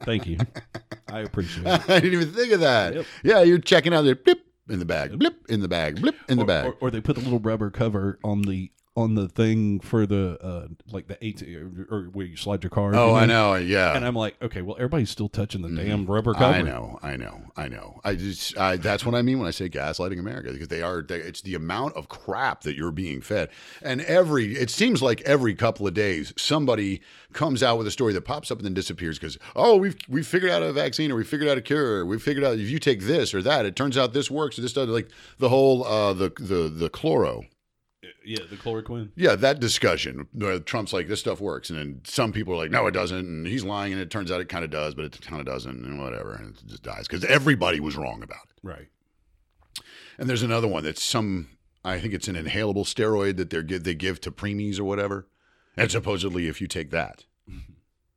thank 0.04 0.28
you. 0.28 0.38
I 1.12 1.20
appreciate 1.22 1.66
it. 1.68 1.82
I 1.90 2.00
didn't 2.00 2.14
even 2.22 2.34
think 2.34 2.54
of 2.54 2.60
that. 2.62 2.96
Yep. 2.96 3.06
Yeah, 3.24 3.42
you're 3.42 3.58
checking 3.60 3.94
out 3.94 4.04
there. 4.04 4.16
Blip 4.16 4.46
in 4.70 4.80
the 4.80 4.86
bag. 4.86 5.18
Blip 5.18 5.46
in 5.50 5.62
the 5.62 5.68
bag. 5.68 6.02
Blip 6.02 6.16
in 6.28 6.38
the 6.38 6.44
or, 6.44 6.48
bag. 6.48 6.66
Or, 6.68 6.78
or 6.82 6.92
they 6.92 7.02
put 7.02 7.18
a 7.18 7.20
little 7.20 7.40
rubber 7.40 7.70
cover 7.70 8.20
on 8.24 8.44
the 8.44 8.72
on 8.96 9.16
the 9.16 9.30
thing 9.30 9.80
for 9.80 10.06
the 10.06 10.38
uh 10.42 10.68
like 10.92 11.08
the 11.08 11.18
eight 11.24 11.42
or, 11.90 12.10
where 12.12 12.26
you 12.26 12.36
slide 12.36 12.64
your 12.64 12.70
car. 12.70 12.94
oh, 12.96 13.12
you 13.12 13.16
I 13.16 13.26
know. 13.26 13.56
Yeah. 13.56 13.96
And 13.96 14.06
I'm 14.06 14.16
like, 14.16 14.36
okay, 14.42 14.62
well, 14.62 14.76
everybody's 14.76 15.10
still 15.10 15.30
touching 15.30 15.62
the 15.62 15.70
damn 15.70 16.06
rubber 16.06 16.34
cover. 16.34 16.46
I 16.46 16.62
know, 16.62 17.00
I 17.02 17.16
know, 17.16 17.42
I 17.56 17.68
know. 17.68 18.02
I 18.04 18.16
just 18.16 18.58
I, 18.58 18.78
that's 18.78 19.06
what 19.06 19.16
I 19.16 19.22
mean 19.22 19.40
when 19.40 19.48
I 19.48 19.52
say 19.52 19.70
gaslighting 19.70 20.20
America 20.20 20.52
because 20.52 20.68
they 20.68 20.82
are. 20.82 21.02
They, 21.02 21.18
it's 21.18 21.42
the 21.42 21.56
amount 21.56 21.96
of 21.96 22.10
crap 22.10 22.62
that 22.62 22.76
you're 22.76 22.92
being 22.92 23.22
fed, 23.22 23.50
and 23.82 24.02
every 24.02 24.56
it 24.56 24.70
seems 24.70 25.02
like 25.02 25.22
every 25.22 25.56
couple 25.56 25.88
of 25.88 25.94
days 25.94 26.34
somebody 26.38 27.02
comes 27.32 27.62
out 27.62 27.78
with 27.78 27.88
a 27.88 27.92
story 27.92 28.12
that 28.14 28.22
pops 28.22 28.52
up 28.52 28.58
and 28.58 28.66
then 28.66 28.74
disappears 28.74 29.20
because 29.20 29.38
oh 29.56 29.78
we've 29.78 29.96
we 30.10 30.24
figured 30.24 30.52
out 30.52 30.64
a 30.64 30.74
vaccine 30.74 31.12
or 31.12 31.16
we 31.16 31.24
figured 31.24 31.50
out 31.50 31.58
a 31.58 31.62
cure 31.62 32.00
or 32.00 32.06
we 32.06 32.18
figured 32.18 32.44
out 32.44 32.54
if 32.58 32.70
you 32.70 32.80
take 32.80 33.02
this 33.02 33.34
or 33.34 33.42
that 33.42 33.66
it 33.66 33.76
turns 33.76 33.98
out 33.98 34.14
this 34.14 34.32
works 34.32 34.58
or 34.58 34.62
this 34.62 34.74
does 34.74 34.90
like 34.90 35.08
the 35.38 35.50
whole 35.50 35.84
uh 35.86 36.12
the 36.12 36.32
the 36.40 36.70
the 36.70 36.90
chloro 36.90 37.46
Yeah, 38.30 38.46
the 38.48 38.58
chloroquine. 38.58 39.10
yeah, 39.16 39.36
that 39.36 39.60
discussion. 39.60 40.28
Trump's 40.66 40.94
like, 40.94 41.08
this 41.08 41.20
stuff 41.20 41.42
works. 41.42 41.72
And 41.72 41.80
then 41.80 42.02
some 42.04 42.32
people 42.32 42.54
are 42.54 42.58
like, 42.58 42.70
no, 42.70 42.86
it 42.86 42.92
doesn't. 42.92 43.18
And 43.18 43.48
he's 43.48 43.64
lying. 43.64 43.92
And 43.92 44.00
it 44.00 44.12
turns 44.12 44.32
out 44.32 44.40
it 44.40 44.50
kind 44.50 44.64
of 44.64 44.70
does, 44.70 44.94
but 44.94 45.06
it 45.06 45.20
kind 45.22 45.40
of 45.40 45.48
doesn't. 45.48 45.84
And 45.84 46.00
whatever. 46.00 46.34
And 46.36 46.56
it 46.56 46.68
just 46.68 46.84
dies 46.84 47.08
because 47.08 47.26
everybody 47.26 47.80
was 47.80 47.98
wrong 47.98 48.22
about 48.22 48.46
it. 48.52 48.60
Right. 48.62 48.88
And 50.20 50.30
there's 50.30 50.44
another 50.44 50.68
one 50.68 50.84
that's 50.84 51.02
some, 51.02 51.50
I 51.84 52.00
think 52.00 52.14
it's 52.14 52.28
an 52.28 52.36
inhalable 52.36 52.86
steroid 52.86 53.38
that 53.38 53.50
they're, 53.50 53.64
give- 53.64 53.84
they 53.84 53.96
give 53.96 54.22
to 54.22 54.32
preemies 54.32 54.80
or 54.80 54.84
whatever. 54.84 55.28
And 55.76 55.90
supposedly, 55.90 56.48
if 56.48 56.62
you 56.62 56.68
take 56.68 56.92
that, 56.92 57.26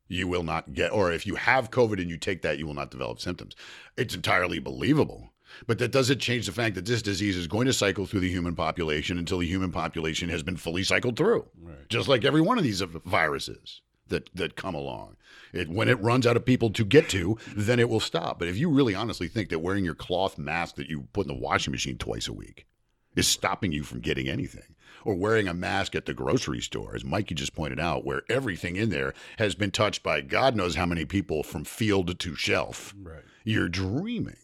you 0.08 0.28
will 0.28 0.42
not 0.42 0.74
get, 0.74 0.92
or 0.92 1.10
if 1.10 1.26
you 1.26 1.36
have 1.36 1.70
COVID 1.70 2.00
and 2.00 2.10
you 2.10 2.18
take 2.18 2.42
that, 2.42 2.58
you 2.58 2.66
will 2.66 2.74
not 2.74 2.90
develop 2.90 3.18
symptoms. 3.18 3.54
It's 3.96 4.14
entirely 4.14 4.58
believable. 4.58 5.31
But 5.66 5.78
that 5.78 5.92
doesn't 5.92 6.18
change 6.20 6.46
the 6.46 6.52
fact 6.52 6.74
that 6.74 6.86
this 6.86 7.02
disease 7.02 7.36
is 7.36 7.46
going 7.46 7.66
to 7.66 7.72
cycle 7.72 8.06
through 8.06 8.20
the 8.20 8.30
human 8.30 8.54
population 8.54 9.18
until 9.18 9.38
the 9.38 9.46
human 9.46 9.70
population 9.72 10.28
has 10.28 10.42
been 10.42 10.56
fully 10.56 10.82
cycled 10.84 11.16
through. 11.16 11.46
Right. 11.60 11.88
Just 11.88 12.08
like 12.08 12.24
every 12.24 12.40
one 12.40 12.58
of 12.58 12.64
these 12.64 12.80
viruses 12.80 13.80
that, 14.08 14.28
that 14.34 14.56
come 14.56 14.74
along. 14.74 15.16
It, 15.52 15.68
when 15.68 15.88
it 15.88 16.00
runs 16.00 16.26
out 16.26 16.36
of 16.36 16.44
people 16.44 16.70
to 16.70 16.84
get 16.84 17.08
to, 17.10 17.38
then 17.54 17.78
it 17.78 17.88
will 17.88 18.00
stop. 18.00 18.38
But 18.38 18.48
if 18.48 18.56
you 18.56 18.68
really 18.70 18.94
honestly 18.94 19.28
think 19.28 19.50
that 19.50 19.58
wearing 19.60 19.84
your 19.84 19.94
cloth 19.94 20.38
mask 20.38 20.76
that 20.76 20.88
you 20.88 21.08
put 21.12 21.26
in 21.26 21.34
the 21.34 21.40
washing 21.40 21.72
machine 21.72 21.98
twice 21.98 22.26
a 22.28 22.32
week 22.32 22.66
is 23.14 23.28
stopping 23.28 23.72
you 23.72 23.82
from 23.82 24.00
getting 24.00 24.26
anything, 24.28 24.74
or 25.04 25.14
wearing 25.14 25.46
a 25.46 25.52
mask 25.52 25.94
at 25.94 26.06
the 26.06 26.14
grocery 26.14 26.62
store, 26.62 26.94
as 26.96 27.04
Mikey 27.04 27.34
just 27.34 27.54
pointed 27.54 27.78
out, 27.78 28.06
where 28.06 28.22
everything 28.30 28.76
in 28.76 28.88
there 28.88 29.12
has 29.36 29.54
been 29.54 29.70
touched 29.70 30.02
by 30.02 30.22
God 30.22 30.56
knows 30.56 30.76
how 30.76 30.86
many 30.86 31.04
people 31.04 31.42
from 31.42 31.64
field 31.64 32.18
to 32.18 32.34
shelf, 32.34 32.94
Right. 32.98 33.22
you're 33.44 33.68
dreaming. 33.68 34.36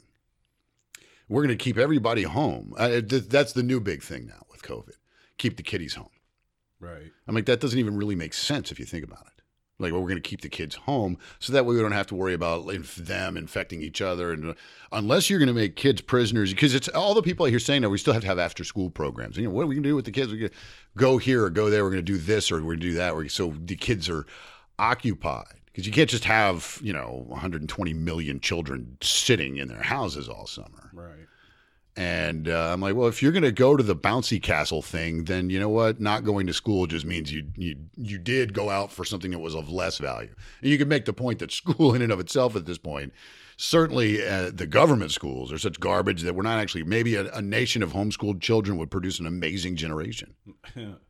We're 1.28 1.42
going 1.42 1.56
to 1.56 1.62
keep 1.62 1.78
everybody 1.78 2.22
home. 2.22 2.74
Uh, 2.76 3.00
th- 3.00 3.28
that's 3.28 3.52
the 3.52 3.62
new 3.62 3.80
big 3.80 4.02
thing 4.02 4.26
now 4.26 4.44
with 4.50 4.62
COVID. 4.62 4.94
Keep 5.36 5.56
the 5.56 5.62
kiddies 5.62 5.94
home. 5.94 6.10
Right. 6.80 7.10
I'm 7.26 7.34
like, 7.34 7.46
that 7.46 7.60
doesn't 7.60 7.78
even 7.78 7.96
really 7.96 8.14
make 8.14 8.34
sense 8.34 8.70
if 8.70 8.78
you 8.78 8.84
think 8.84 9.04
about 9.04 9.26
it. 9.26 9.42
Like, 9.80 9.92
well, 9.92 10.00
we're 10.02 10.08
going 10.08 10.20
to 10.20 10.28
keep 10.28 10.40
the 10.40 10.48
kids 10.48 10.74
home 10.74 11.18
so 11.38 11.52
that 11.52 11.64
way 11.64 11.76
we 11.76 11.80
don't 11.80 11.92
have 11.92 12.08
to 12.08 12.16
worry 12.16 12.34
about 12.34 12.68
inf- 12.68 12.96
them 12.96 13.36
infecting 13.36 13.80
each 13.80 14.02
other. 14.02 14.32
And 14.32 14.56
unless 14.90 15.30
you're 15.30 15.38
going 15.38 15.48
to 15.48 15.54
make 15.54 15.76
kids 15.76 16.00
prisoners, 16.00 16.52
because 16.52 16.74
it's 16.74 16.88
all 16.88 17.14
the 17.14 17.22
people 17.22 17.46
I 17.46 17.50
hear 17.50 17.60
saying 17.60 17.82
that 17.82 17.90
we 17.90 17.98
still 17.98 18.12
have 18.12 18.22
to 18.22 18.28
have 18.28 18.40
after 18.40 18.64
school 18.64 18.90
programs. 18.90 19.36
You 19.36 19.44
know, 19.44 19.50
what 19.50 19.62
are 19.62 19.66
we 19.66 19.76
going 19.76 19.84
to 19.84 19.88
do 19.90 19.94
with 19.94 20.04
the 20.04 20.10
kids? 20.10 20.32
We're 20.32 20.38
going 20.38 20.50
to 20.50 20.56
go 20.96 21.18
here 21.18 21.44
or 21.44 21.50
go 21.50 21.70
there. 21.70 21.84
We're 21.84 21.90
going 21.90 22.04
to 22.04 22.12
do 22.12 22.18
this 22.18 22.50
or 22.50 22.56
we're 22.56 22.74
going 22.74 22.80
to 22.80 22.86
do 22.88 22.94
that. 22.94 23.30
So 23.30 23.54
the 23.56 23.76
kids 23.76 24.08
are 24.08 24.26
occupied 24.80 25.60
because 25.78 25.86
you 25.86 25.92
can't 25.92 26.10
just 26.10 26.24
have, 26.24 26.80
you 26.82 26.92
know, 26.92 27.22
120 27.28 27.94
million 27.94 28.40
children 28.40 28.98
sitting 29.00 29.58
in 29.58 29.68
their 29.68 29.80
houses 29.80 30.28
all 30.28 30.44
summer. 30.44 30.90
Right. 30.92 31.28
And 31.96 32.48
uh, 32.48 32.72
I'm 32.72 32.80
like, 32.80 32.96
well, 32.96 33.06
if 33.06 33.22
you're 33.22 33.30
going 33.30 33.44
to 33.44 33.52
go 33.52 33.76
to 33.76 33.84
the 33.84 33.94
bouncy 33.94 34.42
castle 34.42 34.82
thing, 34.82 35.22
then 35.22 35.50
you 35.50 35.60
know 35.60 35.68
what? 35.68 36.00
Not 36.00 36.24
going 36.24 36.48
to 36.48 36.52
school 36.52 36.88
just 36.88 37.06
means 37.06 37.32
you 37.32 37.44
you 37.54 37.76
you 37.96 38.18
did 38.18 38.54
go 38.54 38.70
out 38.70 38.90
for 38.90 39.04
something 39.04 39.30
that 39.30 39.38
was 39.38 39.54
of 39.54 39.70
less 39.70 39.98
value. 39.98 40.34
And 40.62 40.68
you 40.68 40.78
can 40.78 40.88
make 40.88 41.04
the 41.04 41.12
point 41.12 41.38
that 41.38 41.52
school, 41.52 41.94
in 41.94 42.02
and 42.02 42.10
of 42.10 42.18
itself, 42.18 42.56
at 42.56 42.66
this 42.66 42.78
point, 42.78 43.12
certainly 43.56 44.26
uh, 44.26 44.50
the 44.52 44.66
government 44.66 45.12
schools 45.12 45.52
are 45.52 45.58
such 45.58 45.78
garbage 45.78 46.22
that 46.22 46.34
we're 46.34 46.42
not 46.42 46.58
actually. 46.58 46.82
Maybe 46.82 47.14
a, 47.14 47.32
a 47.32 47.40
nation 47.40 47.84
of 47.84 47.92
homeschooled 47.92 48.40
children 48.40 48.78
would 48.78 48.90
produce 48.90 49.20
an 49.20 49.26
amazing 49.28 49.76
generation. 49.76 50.34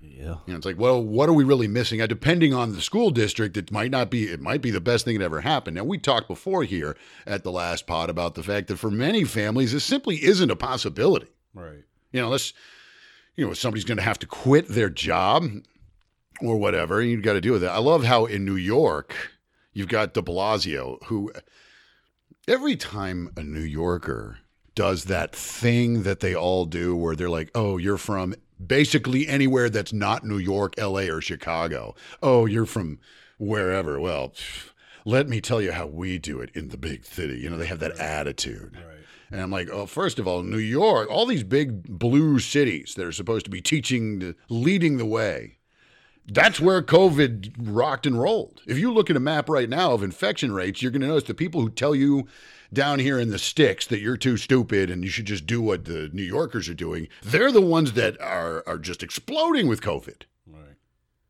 Yeah. 0.00 0.36
You 0.46 0.52
know, 0.52 0.56
it's 0.56 0.66
like, 0.66 0.78
well, 0.78 1.02
what 1.02 1.28
are 1.28 1.34
we 1.34 1.44
really 1.44 1.68
missing? 1.68 1.98
Depending 1.98 2.54
on 2.54 2.72
the 2.72 2.80
school 2.80 3.10
district, 3.10 3.56
it 3.56 3.70
might 3.70 3.90
not 3.90 4.10
be. 4.10 4.24
It 4.24 4.40
might 4.40 4.62
be 4.62 4.70
the 4.70 4.80
best 4.80 5.04
thing 5.04 5.18
that 5.18 5.24
ever 5.24 5.42
happened. 5.42 5.76
Now, 5.76 5.84
we 5.84 5.98
talked 5.98 6.28
before 6.28 6.64
here 6.64 6.96
at 7.26 7.44
the 7.44 7.52
last 7.52 7.86
pod 7.86 8.08
about 8.08 8.34
the 8.34 8.42
fact 8.42 8.68
that 8.68 8.78
for 8.78 8.90
many 8.90 9.24
families, 9.24 9.72
this 9.72 9.84
simply 9.84 10.24
isn't 10.24 10.50
a 10.50 10.56
possibility. 10.56 11.28
Right. 11.54 11.84
You 12.12 12.20
know, 12.20 12.26
unless 12.26 12.52
you 13.36 13.46
know 13.46 13.52
somebody's 13.52 13.84
going 13.84 13.98
to 13.98 14.04
have 14.04 14.18
to 14.20 14.26
quit 14.26 14.68
their 14.68 14.90
job 14.90 15.48
or 16.40 16.56
whatever, 16.56 17.02
you've 17.02 17.22
got 17.22 17.34
to 17.34 17.40
deal 17.40 17.52
with 17.52 17.64
it. 17.64 17.68
I 17.68 17.78
love 17.78 18.04
how 18.04 18.24
in 18.24 18.44
New 18.44 18.56
York 18.56 19.14
you've 19.72 19.88
got 19.88 20.14
De 20.14 20.22
Blasio, 20.22 21.02
who 21.04 21.30
every 22.48 22.76
time 22.76 23.30
a 23.36 23.42
New 23.42 23.60
Yorker 23.60 24.38
does 24.74 25.04
that 25.04 25.34
thing 25.34 26.04
that 26.04 26.20
they 26.20 26.34
all 26.34 26.64
do, 26.64 26.96
where 26.96 27.14
they're 27.14 27.28
like, 27.28 27.50
"Oh, 27.54 27.76
you're 27.76 27.98
from 27.98 28.34
basically 28.64 29.26
anywhere 29.26 29.70
that's 29.70 29.92
not 29.92 30.24
New 30.24 30.38
York, 30.38 30.74
L.A., 30.78 31.08
or 31.08 31.20
Chicago. 31.20 31.94
Oh, 32.22 32.46
you're 32.46 32.66
from 32.66 32.98
wherever." 33.38 34.00
Well. 34.00 34.32
Let 35.06 35.30
me 35.30 35.40
tell 35.40 35.62
you 35.62 35.72
how 35.72 35.86
we 35.86 36.18
do 36.18 36.40
it 36.40 36.50
in 36.52 36.68
the 36.68 36.76
big 36.76 37.06
city. 37.06 37.38
You 37.38 37.48
know, 37.48 37.56
they 37.56 37.64
have 37.64 37.78
that 37.78 37.98
attitude. 37.98 38.76
Right. 38.76 39.00
And 39.30 39.40
I'm 39.40 39.50
like, 39.50 39.68
oh, 39.70 39.86
first 39.86 40.18
of 40.18 40.26
all, 40.26 40.42
New 40.42 40.58
York, 40.58 41.08
all 41.08 41.24
these 41.24 41.44
big 41.44 41.84
blue 41.84 42.38
cities 42.40 42.94
that 42.96 43.06
are 43.06 43.12
supposed 43.12 43.44
to 43.44 43.50
be 43.50 43.60
teaching, 43.60 44.18
the, 44.18 44.36
leading 44.48 44.96
the 44.96 45.06
way. 45.06 45.58
That's 46.26 46.60
where 46.60 46.82
COVID 46.82 47.54
rocked 47.58 48.06
and 48.06 48.20
rolled. 48.20 48.60
If 48.66 48.78
you 48.78 48.92
look 48.92 49.08
at 49.08 49.16
a 49.16 49.20
map 49.20 49.48
right 49.48 49.68
now 49.68 49.92
of 49.92 50.02
infection 50.02 50.52
rates, 50.52 50.82
you're 50.82 50.90
going 50.90 51.02
to 51.02 51.08
notice 51.08 51.24
the 51.24 51.34
people 51.34 51.60
who 51.60 51.70
tell 51.70 51.94
you 51.94 52.26
down 52.72 52.98
here 52.98 53.18
in 53.18 53.30
the 53.30 53.38
sticks 53.38 53.86
that 53.86 54.00
you're 54.00 54.16
too 54.16 54.36
stupid 54.36 54.90
and 54.90 55.02
you 55.04 55.10
should 55.10 55.26
just 55.26 55.46
do 55.46 55.60
what 55.60 55.84
the 55.84 56.08
New 56.12 56.22
Yorkers 56.22 56.68
are 56.68 56.74
doing, 56.74 57.08
they're 57.22 57.52
the 57.52 57.60
ones 57.60 57.92
that 57.94 58.20
are, 58.20 58.62
are 58.66 58.78
just 58.78 59.02
exploding 59.02 59.66
with 59.68 59.80
COVID 59.80 60.22
Right. 60.46 60.76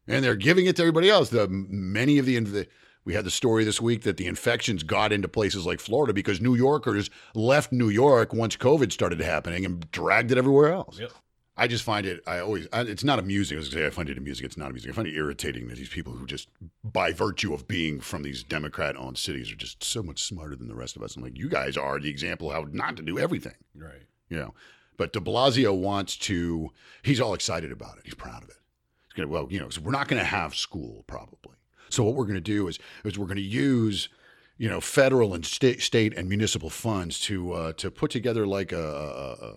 and 0.07 0.25
they're 0.25 0.37
giving 0.37 0.67
it 0.67 0.77
to 0.77 0.83
everybody 0.83 1.09
else. 1.09 1.31
The 1.31 1.49
many 1.49 2.19
of 2.19 2.27
the, 2.27 2.39
the 2.41 2.69
we 3.05 3.15
had 3.15 3.25
the 3.25 3.31
story 3.31 3.65
this 3.65 3.81
week 3.81 4.03
that 4.03 4.19
the 4.19 4.27
infections 4.27 4.83
got 4.83 5.13
into 5.13 5.27
places 5.29 5.65
like 5.65 5.81
Florida 5.81 6.13
because 6.13 6.41
New 6.41 6.55
Yorkers 6.55 7.09
left 7.35 7.73
New 7.73 7.89
York 7.89 8.33
once 8.35 8.57
COVID 8.57 8.93
started 8.93 9.21
happening 9.21 9.65
and 9.65 9.91
dragged 9.91 10.31
it 10.31 10.39
everywhere 10.39 10.73
else. 10.73 10.99
Yep. 11.01 11.13
I 11.61 11.67
just 11.67 11.85
find 11.85 12.07
it. 12.07 12.23
I 12.27 12.39
always. 12.39 12.67
I, 12.73 12.81
it's 12.81 13.05
not 13.05 13.19
amusing. 13.19 13.59
I 13.59 13.61
was 13.61 13.69
gonna 13.69 13.83
say 13.83 13.87
I 13.87 13.91
find 13.91 14.09
it 14.09 14.17
amusing. 14.17 14.47
It's 14.47 14.57
not 14.57 14.71
amusing. 14.71 14.91
I 14.91 14.95
find 14.95 15.07
it 15.07 15.15
irritating 15.15 15.69
that 15.69 15.77
these 15.77 15.91
people 15.91 16.15
who 16.15 16.25
just, 16.27 16.49
by 16.83 17.13
virtue 17.13 17.53
of 17.53 17.69
being 17.69 18.01
from 18.01 18.23
these 18.23 18.43
Democrat-owned 18.43 19.19
cities, 19.19 19.53
are 19.53 19.57
just 19.57 19.85
so 19.85 20.03
much 20.03 20.23
smarter 20.23 20.57
than 20.57 20.69
the 20.69 20.75
rest 20.75 20.97
of 20.97 21.03
us. 21.03 21.17
I'm 21.17 21.23
like, 21.23 21.37
you 21.37 21.51
guys 21.51 21.77
are 21.77 22.01
the 22.01 22.09
example 22.09 22.51
of 22.51 22.55
how 22.55 22.67
not 22.73 22.97
to 22.97 23.03
do 23.03 23.19
everything. 23.19 23.57
Right. 23.75 24.07
You 24.31 24.39
know, 24.39 24.55
but 24.97 25.13
De 25.13 25.21
Blasio 25.21 25.79
wants 25.79 26.17
to. 26.17 26.71
He's 27.03 27.21
all 27.21 27.35
excited 27.35 27.71
about 27.71 27.99
it. 27.99 28.05
He's 28.05 28.15
proud 28.15 28.43
of 28.43 28.49
it. 28.49 28.57
He's 29.05 29.13
gonna. 29.13 29.29
Well, 29.29 29.47
you 29.51 29.61
know, 29.61 29.69
so 29.69 29.83
we're 29.83 29.93
not 29.93 30.09
going 30.09 30.23
to 30.23 30.27
have 30.27 30.55
school 30.55 31.05
probably. 31.07 31.57
So 31.91 32.05
what 32.05 32.15
we're 32.15 32.25
going 32.25 32.37
to 32.37 32.41
do 32.41 32.69
is 32.69 32.79
is 33.05 33.19
we're 33.19 33.27
going 33.27 33.37
to 33.37 33.43
use, 33.43 34.09
you 34.57 34.71
know, 34.71 34.81
federal 34.81 35.35
and 35.35 35.45
state 35.45 35.83
state 35.83 36.17
and 36.17 36.27
municipal 36.27 36.71
funds 36.71 37.21
to 37.21 37.53
uh, 37.53 37.73
to 37.75 37.91
put 37.91 38.11
together 38.11 38.47
like 38.47 38.73
a. 38.73 39.57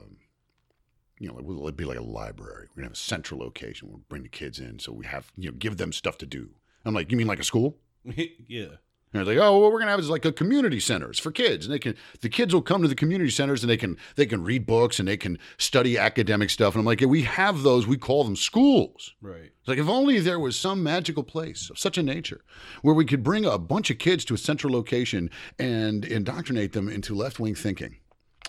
you 1.24 1.30
know, 1.30 1.40
it'll 1.40 1.72
be 1.72 1.86
like 1.86 1.98
a 1.98 2.04
library. 2.04 2.68
We're 2.70 2.82
gonna 2.82 2.88
have 2.88 2.94
a 2.94 2.98
central 2.98 3.40
location. 3.40 3.88
We'll 3.88 4.02
bring 4.10 4.24
the 4.24 4.30
kids 4.30 4.60
in, 4.60 4.80
so 4.80 4.92
we 4.92 5.06
have 5.06 5.32
you 5.38 5.50
know 5.50 5.56
give 5.58 5.78
them 5.78 5.94
stuff 5.94 6.18
to 6.18 6.26
do. 6.26 6.50
I'm 6.84 6.94
like, 6.94 7.12
you 7.12 7.18
mean 7.18 7.28
like 7.28 7.40
a 7.40 7.46
school? 7.46 7.78
yeah. 8.04 8.66
And 9.14 9.26
they're 9.26 9.36
like, 9.36 9.46
oh, 9.46 9.60
what 9.60 9.72
we're 9.72 9.80
gonna 9.80 9.92
have 9.92 10.02
is 10.02 10.10
like 10.10 10.26
a 10.26 10.34
community 10.34 10.82
centers 10.82 11.20
for 11.20 11.32
kids, 11.32 11.66
and 11.66 11.74
they 11.74 11.80
can 11.80 11.96
the 12.20 12.28
kids 12.28 12.54
will 12.54 12.62
come 12.62 12.82
to 12.82 12.90
the 12.90 12.96
community 12.96 13.30
centers 13.30 13.64
and 13.64 13.70
they 13.70 13.78
can 13.78 13.96
they 14.18 14.26
can 14.26 14.44
read 14.44 14.66
books 14.66 15.00
and 15.00 15.08
they 15.08 15.16
can 15.16 15.40
study 15.58 15.98
academic 15.98 16.50
stuff. 16.50 16.74
And 16.74 16.82
I'm 16.82 16.86
like, 16.86 17.00
yeah, 17.00 17.08
we 17.08 17.22
have 17.22 17.64
those. 17.64 17.88
We 17.88 17.96
call 17.96 18.26
them 18.26 18.36
schools. 18.36 19.14
Right. 19.22 19.54
It's 19.60 19.68
like 19.70 19.78
if 19.78 19.88
only 19.88 20.20
there 20.20 20.42
was 20.42 20.58
some 20.58 20.84
magical 20.84 21.24
place 21.24 21.70
of 21.70 21.80
such 21.80 21.98
a 21.98 22.04
nature 22.04 22.44
where 22.82 22.96
we 22.96 23.06
could 23.06 23.24
bring 23.24 23.46
a 23.46 23.58
bunch 23.58 23.90
of 23.90 23.98
kids 23.98 24.26
to 24.26 24.34
a 24.34 24.38
central 24.38 24.74
location 24.74 25.30
and 25.58 26.04
indoctrinate 26.04 26.74
them 26.74 26.90
into 26.90 27.16
left 27.16 27.40
wing 27.40 27.56
thinking 27.56 27.96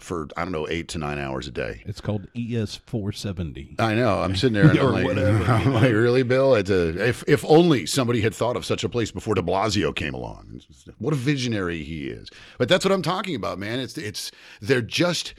for 0.01 0.29
I 0.37 0.43
don't 0.43 0.53
know 0.53 0.69
eight 0.69 0.89
to 0.89 0.99
nine 0.99 1.19
hours 1.19 1.47
a 1.47 1.51
day. 1.51 1.83
It's 1.87 2.01
called 2.01 2.27
ES 2.37 2.77
470. 2.77 3.77
I 3.79 3.95
know. 3.95 4.21
I'm 4.21 4.37
sitting 4.37 4.55
there 4.55 4.69
and 4.71 4.79
I'm 4.79 4.93
like, 4.93 5.05
whatever, 5.05 5.45
I'm 5.53 5.73
like, 5.73 5.93
really, 5.93 6.23
Bill? 6.23 6.55
It's 6.55 6.71
a, 6.71 7.09
if 7.09 7.25
if 7.27 7.45
only 7.47 7.87
somebody 7.87 8.21
had 8.21 8.35
thought 8.35 8.57
of 8.57 8.65
such 8.65 8.85
a 8.85 8.89
place 8.89 9.11
before 9.11 9.35
De 9.35 9.43
Blasio 9.43 9.95
came 9.95 10.15
along. 10.15 10.61
What 10.99 11.13
a 11.13 11.17
visionary 11.17 11.83
he 11.83 12.09
is. 12.09 12.29
But 12.59 12.69
that's 12.69 12.85
what 12.85 12.93
I'm 12.93 13.03
talking 13.03 13.35
about, 13.35 13.59
man. 13.59 13.79
It's 13.81 13.97
it's 13.97 14.31
they're 14.61 14.83
just 14.83 15.35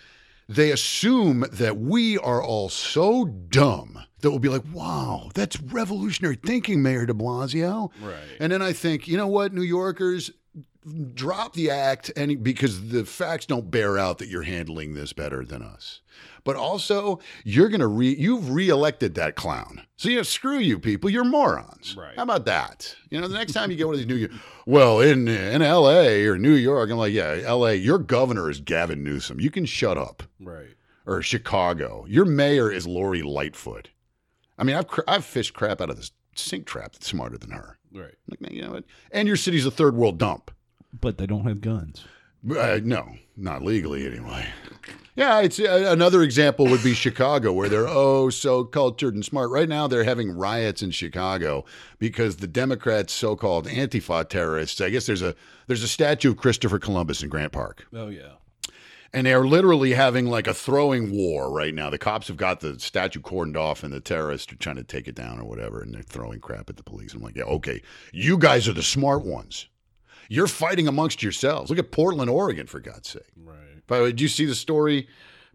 they 0.47 0.71
assume 0.71 1.45
that 1.51 1.77
we 1.77 2.17
are 2.19 2.41
all 2.41 2.69
so 2.69 3.25
dumb 3.25 3.99
that 4.21 4.29
we'll 4.29 4.39
be 4.39 4.49
like, 4.49 4.63
wow, 4.71 5.29
that's 5.33 5.59
revolutionary 5.59 6.35
thinking, 6.35 6.81
Mayor 6.81 7.05
De 7.05 7.13
Blasio. 7.13 7.91
Right. 8.01 8.15
And 8.39 8.51
then 8.51 8.61
I 8.61 8.73
think, 8.73 9.07
you 9.07 9.17
know 9.17 9.27
what, 9.27 9.53
New 9.53 9.63
Yorkers, 9.63 10.31
drop 11.13 11.53
the 11.53 11.69
act 11.69 12.11
any 12.15 12.35
because 12.35 12.89
the 12.89 13.05
facts 13.05 13.45
don't 13.45 13.71
bear 13.71 13.97
out 13.97 14.19
that 14.19 14.27
you're 14.27 14.43
handling 14.43 14.93
this 14.93 15.13
better 15.13 15.43
than 15.43 15.61
us. 15.61 16.01
But 16.43 16.55
also, 16.55 17.19
you're 17.43 17.69
gonna 17.69 17.87
re 17.87 18.13
you've 18.13 18.51
reelected 18.51 19.15
that 19.15 19.35
clown. 19.35 19.81
So 19.97 20.09
you 20.09 20.17
know, 20.17 20.23
screw 20.23 20.59
you 20.59 20.79
people, 20.79 21.09
you're 21.09 21.23
morons. 21.23 21.95
Right. 21.97 22.15
How 22.15 22.23
about 22.23 22.45
that? 22.45 22.95
You 23.09 23.19
know, 23.19 23.27
the 23.27 23.37
next 23.37 23.53
time 23.53 23.71
you 23.71 23.77
get 23.77 23.87
one 23.87 23.95
of 23.95 23.99
these 23.99 24.07
New 24.07 24.15
York, 24.15 24.31
well, 24.65 24.99
in 24.99 25.27
in 25.27 25.61
L.A. 25.61 26.25
or 26.27 26.37
New 26.37 26.53
York, 26.53 26.89
I'm 26.89 26.97
like, 26.97 27.13
yeah, 27.13 27.41
L.A. 27.43 27.75
Your 27.75 27.97
governor 27.97 28.49
is 28.49 28.59
Gavin 28.59 29.03
Newsom. 29.03 29.39
You 29.39 29.49
can 29.49 29.65
shut 29.65 29.97
up. 29.97 30.23
Right. 30.39 30.75
Or 31.07 31.21
Chicago, 31.21 32.05
your 32.07 32.25
mayor 32.25 32.71
is 32.71 32.87
Lori 32.87 33.21
Lightfoot. 33.21 33.89
I 34.57 34.63
mean, 34.63 34.75
I've 34.75 34.87
cr- 34.87 35.01
I've 35.07 35.25
fished 35.25 35.53
crap 35.53 35.81
out 35.81 35.89
of 35.89 35.97
this 35.97 36.11
sink 36.35 36.65
trap 36.65 36.93
that's 36.93 37.07
smarter 37.07 37.37
than 37.37 37.51
her. 37.51 37.77
Right. 37.91 38.15
Like, 38.29 38.41
man 38.41 38.53
you 38.53 38.61
know 38.61 38.71
what? 38.71 38.83
And 39.11 39.27
your 39.27 39.37
city's 39.37 39.65
a 39.65 39.71
third 39.71 39.95
world 39.95 40.17
dump. 40.17 40.51
But 41.01 41.17
they 41.17 41.25
don't 41.25 41.45
have 41.45 41.62
guns. 41.62 42.05
Uh, 42.49 42.79
no, 42.84 43.10
not 43.36 43.63
legally 43.63 44.05
anyway. 44.05 44.45
Yeah, 45.15 45.39
it's 45.41 45.60
uh, 45.60 45.88
another 45.89 46.21
example 46.21 46.67
would 46.67 46.84
be 46.84 46.93
Chicago, 46.93 47.51
where 47.53 47.69
they're 47.69 47.88
oh 47.88 48.29
so 48.29 48.63
cultured 48.63 49.15
and 49.15 49.25
smart. 49.25 49.49
Right 49.49 49.67
now, 49.67 49.88
they're 49.88 50.03
having 50.03 50.31
riots 50.31 50.84
in 50.84 50.91
Chicago 50.91 51.65
because 51.97 52.38
the 52.38 52.47
Democrats, 52.47 53.13
so-called 53.13 53.65
Antifa 53.67 54.27
terrorists. 54.29 54.79
I 54.79 54.89
guess 54.91 55.05
there's 55.08 55.23
a 55.23 55.34
there's 55.67 55.81
a 55.84 55.88
statue 55.88 56.31
of 56.31 56.38
Christopher 56.38 56.77
Columbus 56.77 57.23
in 57.23 57.29
Grant 57.29 57.51
Park, 57.51 57.88
Oh 57.93 58.10
yeah. 58.10 58.34
and 59.12 59.25
they're 59.25 59.47
literally 59.47 59.93
having 59.93 60.27
like 60.27 60.45
a 60.45 60.53
throwing 60.53 61.12
war 61.12 61.51
right 61.51 61.73
now. 61.73 61.89
The 61.89 61.97
cops 61.97 62.27
have 62.27 62.38
got 62.38 62.60
the 62.60 62.77
statue 62.79 63.21
cordoned 63.21 63.58
off, 63.58 63.81
and 63.84 63.91
the 63.91 64.01
terrorists 64.01 64.51
are 64.53 64.58
trying 64.58 64.75
to 64.75 64.84
take 64.84 65.08
it 65.08 65.15
down 65.15 65.39
or 65.39 65.45
whatever, 65.45 65.81
and 65.81 65.93
they're 65.95 66.03
throwing 66.03 66.41
crap 66.41 66.69
at 66.69 66.77
the 66.77 66.84
police. 66.84 67.13
I'm 67.15 67.21
like, 67.23 67.38
yeah, 67.38 67.43
okay, 67.45 67.81
you 68.13 68.38
guys 68.38 68.67
are 68.67 68.73
the 68.73 68.84
smart 68.84 69.25
ones. 69.25 69.67
You're 70.29 70.47
fighting 70.47 70.88
amongst 70.88 71.21
yourselves. 71.23 71.69
Look 71.69 71.79
at 71.79 71.91
Portland, 71.91 72.29
Oregon, 72.29 72.67
for 72.67 72.79
God's 72.79 73.09
sake. 73.09 73.23
Right. 73.38 73.85
By 73.88 73.97
the 73.97 74.03
way, 74.03 74.09
did 74.09 74.21
you 74.21 74.27
see 74.27 74.45
the 74.45 74.55
story? 74.55 75.07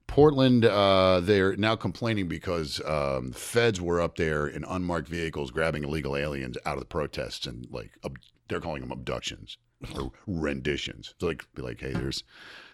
Portland, 0.06 0.64
uh, 0.64 1.20
they're 1.20 1.54
now 1.56 1.76
complaining 1.76 2.26
because 2.26 2.80
um, 2.84 3.30
feds 3.30 3.80
were 3.80 4.00
up 4.00 4.16
there 4.16 4.48
in 4.48 4.64
unmarked 4.64 5.08
vehicles 5.08 5.52
grabbing 5.52 5.84
illegal 5.84 6.16
aliens 6.16 6.58
out 6.66 6.74
of 6.74 6.80
the 6.80 6.86
protests 6.86 7.46
and 7.46 7.66
like 7.70 7.92
ab- 8.04 8.18
they're 8.48 8.60
calling 8.60 8.80
them 8.80 8.90
abductions 8.90 9.56
or 9.94 10.10
renditions. 10.26 11.14
So 11.20 11.28
like, 11.28 11.46
be 11.54 11.62
like, 11.62 11.80
hey, 11.80 11.92
there's 11.92 12.24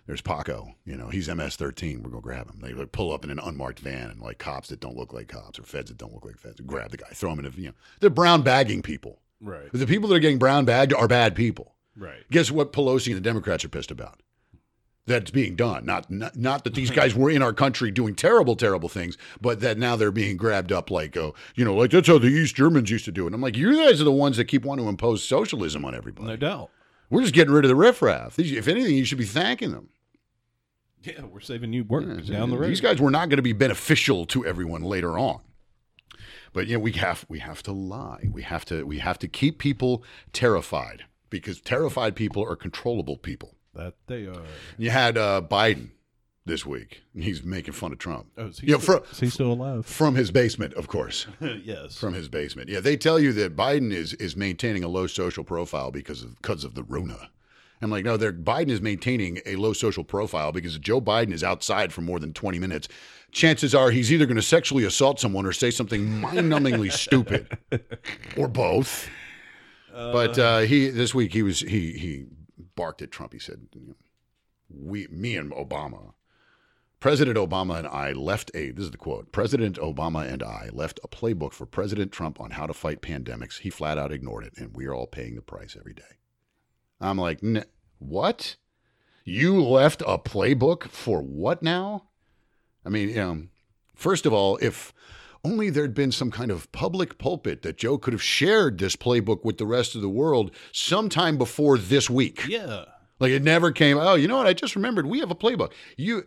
there's 0.07 0.23
Paco, 0.23 0.77
you 0.85 0.97
know, 0.97 1.09
he's 1.09 1.29
MS-13. 1.29 2.03
We're 2.03 2.11
gonna 2.11 2.23
grab 2.23 2.49
him. 2.49 2.61
They 2.63 2.73
like 2.73 2.93
pull 2.93 3.13
up 3.13 3.25
in 3.25 3.31
an 3.31 3.41
unmarked 3.41 3.81
van 3.81 4.09
and 4.11 4.21
like 4.21 4.39
cops 4.39 4.69
that 4.69 4.81
don't 4.81 4.97
look 4.97 5.13
like 5.13 5.29
cops 5.29 5.59
or 5.59 5.65
feds 5.65 5.91
that 5.91 5.99
don't 5.99 6.15
look 6.15 6.25
like 6.25 6.39
feds 6.39 6.61
grab 6.61 6.91
the 6.91 6.97
guy, 6.97 7.09
throw 7.13 7.33
him 7.33 7.41
in 7.41 7.47
a, 7.47 7.51
you 7.51 7.67
know, 7.69 7.75
they're 8.01 8.09
brown 8.09 8.43
bagging 8.43 8.81
people. 8.81 9.21
Right. 9.41 9.71
The 9.73 9.87
people 9.87 10.09
that 10.09 10.15
are 10.15 10.21
getting 10.21 10.39
brown 10.39 10.65
bagged 10.65 10.95
are 10.95 11.09
bad 11.09 11.35
people. 11.35 11.75
Right. 11.97 12.29
Guess 12.31 12.51
what 12.51 12.73
Pelosi 12.73 13.09
and 13.09 13.17
the 13.17 13.21
Democrats 13.21 13.65
are 13.65 13.69
pissed 13.69 13.91
about? 13.91 14.21
That's 15.07 15.31
being 15.31 15.55
done. 15.55 15.87
Not, 15.87 16.11
not 16.11 16.35
not 16.37 16.65
that 16.65 16.75
these 16.75 16.91
guys 17.01 17.15
were 17.15 17.31
in 17.31 17.41
our 17.41 17.53
country 17.53 17.91
doing 17.93 18.15
terrible, 18.17 18.57
terrible 18.57 18.89
things, 18.89 19.17
but 19.41 19.61
that 19.61 19.79
now 19.79 19.95
they're 19.97 20.11
being 20.11 20.37
grabbed 20.37 20.73
up 20.73 20.91
like, 20.91 21.17
oh, 21.17 21.35
you 21.55 21.65
know, 21.65 21.75
like 21.75 21.93
that's 21.93 22.09
how 22.09 22.19
the 22.19 22.27
East 22.27 22.57
Germans 22.57 22.91
used 22.91 23.05
to 23.05 23.13
do 23.13 23.23
it. 23.23 23.27
And 23.27 23.35
I'm 23.35 23.41
like, 23.41 23.57
you 23.57 23.75
guys 23.77 24.01
are 24.01 24.05
the 24.05 24.11
ones 24.13 24.37
that 24.37 24.47
keep 24.47 24.65
wanting 24.65 24.85
to 24.85 24.89
impose 24.89 25.23
socialism 25.23 25.85
on 25.85 25.95
everybody. 25.95 26.27
No 26.27 26.37
doubt. 26.37 26.71
We're 27.09 27.23
just 27.23 27.35
getting 27.35 27.55
rid 27.55 27.65
of 27.65 27.69
the 27.69 27.77
riffraff. 27.77 28.35
These- 28.35 28.53
If 28.57 28.67
anything, 28.67 28.97
you 28.97 29.05
should 29.05 29.19
be 29.19 29.25
thanking 29.25 29.71
them. 29.71 29.91
Yeah, 31.05 31.23
we're 31.23 31.39
saving 31.39 31.73
you 31.73 31.85
work 31.85 32.05
down 32.27 32.51
the 32.51 32.59
road. 32.59 32.69
These 32.69 32.81
guys 32.81 33.01
were 33.01 33.13
not 33.13 33.29
going 33.29 33.37
to 33.37 33.43
be 33.43 33.53
beneficial 33.53 34.27
to 34.27 34.45
everyone 34.45 34.83
later 34.83 35.17
on. 35.17 35.39
But 36.53 36.67
you 36.67 36.75
know, 36.75 36.81
we 36.81 36.91
have 36.93 37.25
we 37.29 37.39
have 37.39 37.63
to 37.65 37.71
lie. 37.73 38.29
We 38.33 38.43
have 38.43 38.65
to 38.65 38.85
we 38.85 38.99
have 38.99 39.17
to 39.21 39.29
keep 39.29 39.59
people 39.59 40.03
terrified 40.33 41.05
because 41.31 41.61
terrified 41.61 42.15
people 42.17 42.43
are 42.45 42.57
controllable 42.57 43.17
people. 43.17 43.55
that 43.75 43.95
they 44.07 44.27
are. 44.27 44.43
You 44.79 44.91
had 44.91 45.19
uh, 45.19 45.43
Biden 45.49 45.91
this 46.45 46.65
week. 46.65 47.03
He's 47.15 47.43
making 47.43 47.75
fun 47.75 47.93
of 47.93 47.99
Trump. 47.99 48.27
Oh, 48.39 48.47
is 48.47 48.61
he, 48.61 48.69
You 48.69 48.75
know, 48.75 48.79
still, 48.79 49.01
fro- 49.01 49.11
is 49.11 49.21
he 49.21 49.29
still 49.29 49.53
alive? 49.53 49.85
From 49.85 50.15
his 50.15 50.31
basement, 50.31 50.75
of 50.75 50.87
course. 50.89 51.27
yes. 51.41 51.97
From 51.99 52.15
his 52.15 52.29
basement. 52.29 52.69
Yeah, 52.69 52.81
they 52.81 52.97
tell 52.97 53.19
you 53.19 53.33
that 53.35 53.57
Biden 53.57 53.93
is 53.93 54.13
is 54.15 54.37
maintaining 54.37 54.85
a 54.85 54.89
low 54.89 55.07
social 55.07 55.45
profile 55.45 55.91
because 55.91 56.23
of 56.23 56.37
because 56.37 56.63
of 56.65 56.75
the 56.75 56.83
Rona. 56.85 57.31
I'm 57.83 57.91
like, 57.91 58.07
no, 58.07 58.17
they're, 58.17 58.33
Biden 58.33 58.71
is 58.71 58.81
maintaining 58.81 59.41
a 59.45 59.57
low 59.57 59.75
social 59.75 60.03
profile 60.03 60.51
because 60.51 60.77
if 60.77 60.81
Joe 60.81 60.99
Biden 60.99 61.31
is 61.33 61.45
outside 61.45 61.93
for 61.93 62.01
more 62.01 62.19
than 62.19 62.33
20 62.33 62.59
minutes, 62.59 62.89
chances 63.33 63.75
are 63.75 63.91
he's 63.91 64.11
either 64.11 64.25
going 64.25 64.37
to 64.37 64.43
sexually 64.43 64.85
assault 64.85 65.21
someone 65.21 65.45
or 65.45 65.53
say 65.53 65.71
something 65.71 66.21
mind-numbingly 66.23 66.91
stupid, 66.91 67.59
or 68.39 68.49
both. 68.49 69.11
But 69.97 70.39
uh, 70.39 70.59
he 70.61 70.91
this 70.91 71.15
week 71.15 71.33
he 71.33 71.43
was 71.43 71.61
he 71.61 71.93
he 71.93 72.27
barked 72.75 73.01
at 73.01 73.11
Trump. 73.11 73.33
He 73.33 73.39
said, 73.39 73.67
"We, 74.69 75.07
me 75.09 75.37
and 75.37 75.53
Obama, 75.53 76.13
President 77.01 77.39
Obama 77.39 77.79
and 77.79 77.87
I 77.89 78.13
left 78.13 78.51
a 78.55 78.71
this 78.73 78.85
is 78.85 78.91
the 78.91 78.99
quote. 78.99 79.33
President 79.33 79.77
Obama 79.77 80.31
and 80.31 80.43
I 80.43 80.69
left 80.73 81.01
a 81.03 81.09
playbook 81.09 81.53
for 81.53 81.65
President 81.65 82.13
Trump 82.13 82.41
on 82.41 82.53
how 82.53 82.67
to 82.67 82.75
fight 82.75 83.01
pandemics. 83.01 83.61
He 83.61 83.71
flat 83.71 83.97
out 83.97 84.13
ignored 84.13 84.45
it, 84.45 84.53
and 84.59 84.77
we 84.77 84.85
are 84.87 84.95
all 84.95 85.07
paying 85.07 85.35
the 85.35 85.43
price 85.43 85.77
every 85.79 85.95
day." 85.95 86.03
I'm 87.01 87.19
like, 87.19 87.43
"N- 87.43 87.65
"What? 87.99 88.57
You 89.25 89.63
left 89.63 90.03
a 90.03 90.19
playbook 90.19 90.85
for 90.91 91.23
what 91.23 91.63
now?" 91.63 92.09
I 92.85 92.91
mean, 92.91 93.09
you 93.09 93.15
know, 93.17 93.43
first 93.95 94.27
of 94.27 94.33
all, 94.33 94.59
if 94.59 94.93
only 95.47 95.71
there'd 95.71 95.95
been 95.95 96.13
some 96.13 96.31
kind 96.31 96.51
of 96.51 96.71
public 96.73 97.19
pulpit 97.19 97.63
that 97.63 97.77
Joe 97.79 97.99
could 97.99 98.13
have 98.13 98.23
shared 98.23 98.79
this 98.79 98.97
playbook 98.97 99.45
with 99.45 99.59
the 99.59 99.67
rest 99.67 99.95
of 99.95 100.03
the 100.03 100.09
world 100.09 100.51
sometime 100.73 101.39
before 101.39 101.79
this 101.79 102.11
week. 102.11 102.47
Yeah. 102.49 102.85
Like 103.21 103.31
it 103.31 103.43
never 103.43 103.71
came. 103.73 103.97
Oh, 103.99 104.15
you 104.15 104.29
know 104.29 104.37
what? 104.39 104.47
I 104.47 104.53
just 104.53 104.77
remembered 104.77 105.07
we 105.07 105.21
have 105.21 105.31
a 105.31 105.35
playbook. 105.35 105.73
You, 105.97 106.25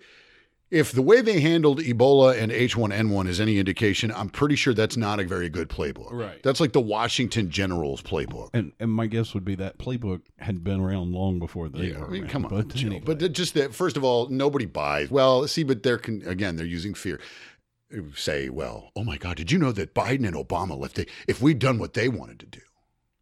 if 0.71 0.91
the 0.91 1.01
way 1.01 1.21
they 1.21 1.39
handled 1.39 1.79
Ebola 1.79 2.39
and 2.39 2.51
H1N1 2.51 3.27
is 3.27 3.39
any 3.41 3.58
indication, 3.58 4.12
I'm 4.12 4.29
pretty 4.29 4.55
sure 4.55 4.73
that's 4.73 4.97
not 4.97 5.19
a 5.19 5.23
very 5.23 5.49
good 5.49 5.67
playbook. 5.67 6.12
Right. 6.12 6.41
That's 6.43 6.60
like 6.60 6.73
the 6.73 6.82
Washington 6.82 7.49
Generals 7.49 8.01
playbook. 8.03 8.49
And 8.53 8.71
and 8.79 8.91
my 8.91 9.08
guess 9.08 9.34
would 9.34 9.45
be 9.45 9.55
that 9.55 9.77
playbook 9.79 10.21
had 10.38 10.63
been 10.63 10.79
around 10.79 11.12
long 11.12 11.39
before 11.39 11.69
they 11.69 11.88
Yeah, 11.88 11.99
were 11.99 12.05
I 12.08 12.10
mean, 12.10 12.21
around. 12.23 12.32
come 12.32 12.45
on, 12.45 12.51
But, 12.67 12.75
anyway. 12.84 13.01
but 13.05 13.32
just 13.34 13.53
that. 13.55 13.73
First 13.73 13.97
of 13.97 14.03
all, 14.03 14.29
nobody 14.29 14.65
buys. 14.65 15.10
Well, 15.12 15.47
see, 15.47 15.63
but 15.63 15.82
they're 15.84 15.97
con- 15.97 16.23
again, 16.25 16.55
they're 16.55 16.65
using 16.65 16.93
fear. 16.93 17.19
Say, 18.15 18.49
well, 18.49 18.91
oh 18.95 19.04
my 19.04 19.17
God, 19.17 19.38
did 19.38 19.52
you 19.52 19.58
know 19.58 19.71
that 19.71 19.95
Biden 19.95 20.28
and 20.28 20.36
Obama 20.36 20.78
left? 20.78 20.99
If 21.28 21.41
we'd 21.41 21.60
done 21.60 21.80
what 21.80 21.93
they 21.95 22.08
wanted 22.08 22.39
to 22.39 22.45
do, 22.45 22.62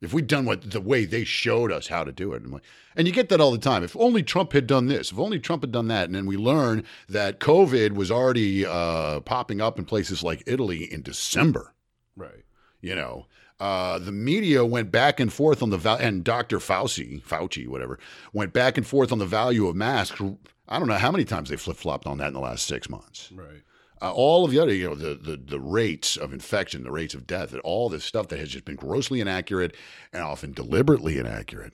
if 0.01 0.13
we'd 0.13 0.27
done 0.27 0.45
what 0.45 0.71
the 0.71 0.81
way 0.81 1.05
they 1.05 1.23
showed 1.23 1.71
us 1.71 1.87
how 1.87 2.03
to 2.03 2.11
do 2.11 2.33
it, 2.33 2.43
I'm 2.43 2.51
like, 2.51 2.63
and 2.95 3.07
you 3.07 3.13
get 3.13 3.29
that 3.29 3.39
all 3.39 3.51
the 3.51 3.57
time. 3.57 3.83
If 3.83 3.95
only 3.95 4.23
Trump 4.23 4.51
had 4.51 4.67
done 4.67 4.87
this, 4.87 5.11
if 5.11 5.17
only 5.17 5.39
Trump 5.39 5.63
had 5.63 5.71
done 5.71 5.87
that, 5.87 6.05
and 6.05 6.15
then 6.15 6.25
we 6.25 6.37
learn 6.37 6.83
that 7.07 7.39
COVID 7.39 7.93
was 7.93 8.11
already 8.11 8.65
uh, 8.65 9.21
popping 9.21 9.61
up 9.61 9.79
in 9.79 9.85
places 9.85 10.21
like 10.21 10.43
Italy 10.45 10.91
in 10.91 11.01
December 11.01 11.73
right. 12.15 12.43
you 12.81 12.93
know 12.93 13.25
uh, 13.59 13.97
the 13.97 14.11
media 14.11 14.65
went 14.65 14.91
back 14.91 15.19
and 15.19 15.33
forth 15.33 15.63
on 15.63 15.71
the 15.71 15.77
val- 15.77 15.97
and 15.97 16.23
Dr. 16.23 16.59
Fauci, 16.59 17.21
Fauci, 17.23 17.67
whatever, 17.67 17.97
went 18.31 18.53
back 18.53 18.77
and 18.77 18.85
forth 18.85 19.11
on 19.11 19.17
the 19.17 19.25
value 19.25 19.67
of 19.67 19.75
masks. 19.75 20.21
I 20.69 20.77
don't 20.77 20.87
know 20.87 20.95
how 20.95 21.11
many 21.11 21.25
times 21.25 21.49
they 21.49 21.55
flip 21.55 21.77
flopped 21.77 22.05
on 22.05 22.19
that 22.19 22.27
in 22.27 22.33
the 22.33 22.39
last 22.39 22.67
six 22.67 22.87
months. 22.87 23.31
Right. 23.33 23.63
Uh, 24.01 24.11
all 24.11 24.45
of 24.45 24.51
the 24.51 24.59
other, 24.59 24.73
you 24.73 24.87
know, 24.89 24.95
the, 24.95 25.15
the 25.15 25.37
the 25.37 25.59
rates 25.59 26.17
of 26.17 26.31
infection, 26.33 26.83
the 26.83 26.91
rates 26.91 27.13
of 27.15 27.25
death, 27.25 27.51
and 27.51 27.61
all 27.61 27.89
this 27.89 28.03
stuff 28.05 28.27
that 28.27 28.39
has 28.39 28.49
just 28.49 28.65
been 28.65 28.75
grossly 28.75 29.19
inaccurate 29.21 29.75
and 30.13 30.21
often 30.23 30.51
deliberately 30.53 31.17
inaccurate. 31.17 31.73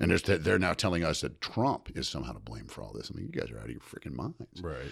And 0.00 0.10
there's, 0.10 0.22
they're 0.22 0.58
now 0.58 0.72
telling 0.72 1.04
us 1.04 1.20
that 1.20 1.40
Trump 1.40 1.90
is 1.94 2.08
somehow 2.08 2.32
to 2.32 2.40
blame 2.40 2.66
for 2.66 2.82
all 2.82 2.92
this. 2.92 3.10
I 3.12 3.16
mean, 3.16 3.30
you 3.32 3.40
guys 3.40 3.50
are 3.52 3.58
out 3.58 3.66
of 3.66 3.70
your 3.70 3.80
freaking 3.80 4.16
minds 4.16 4.60
Right. 4.60 4.90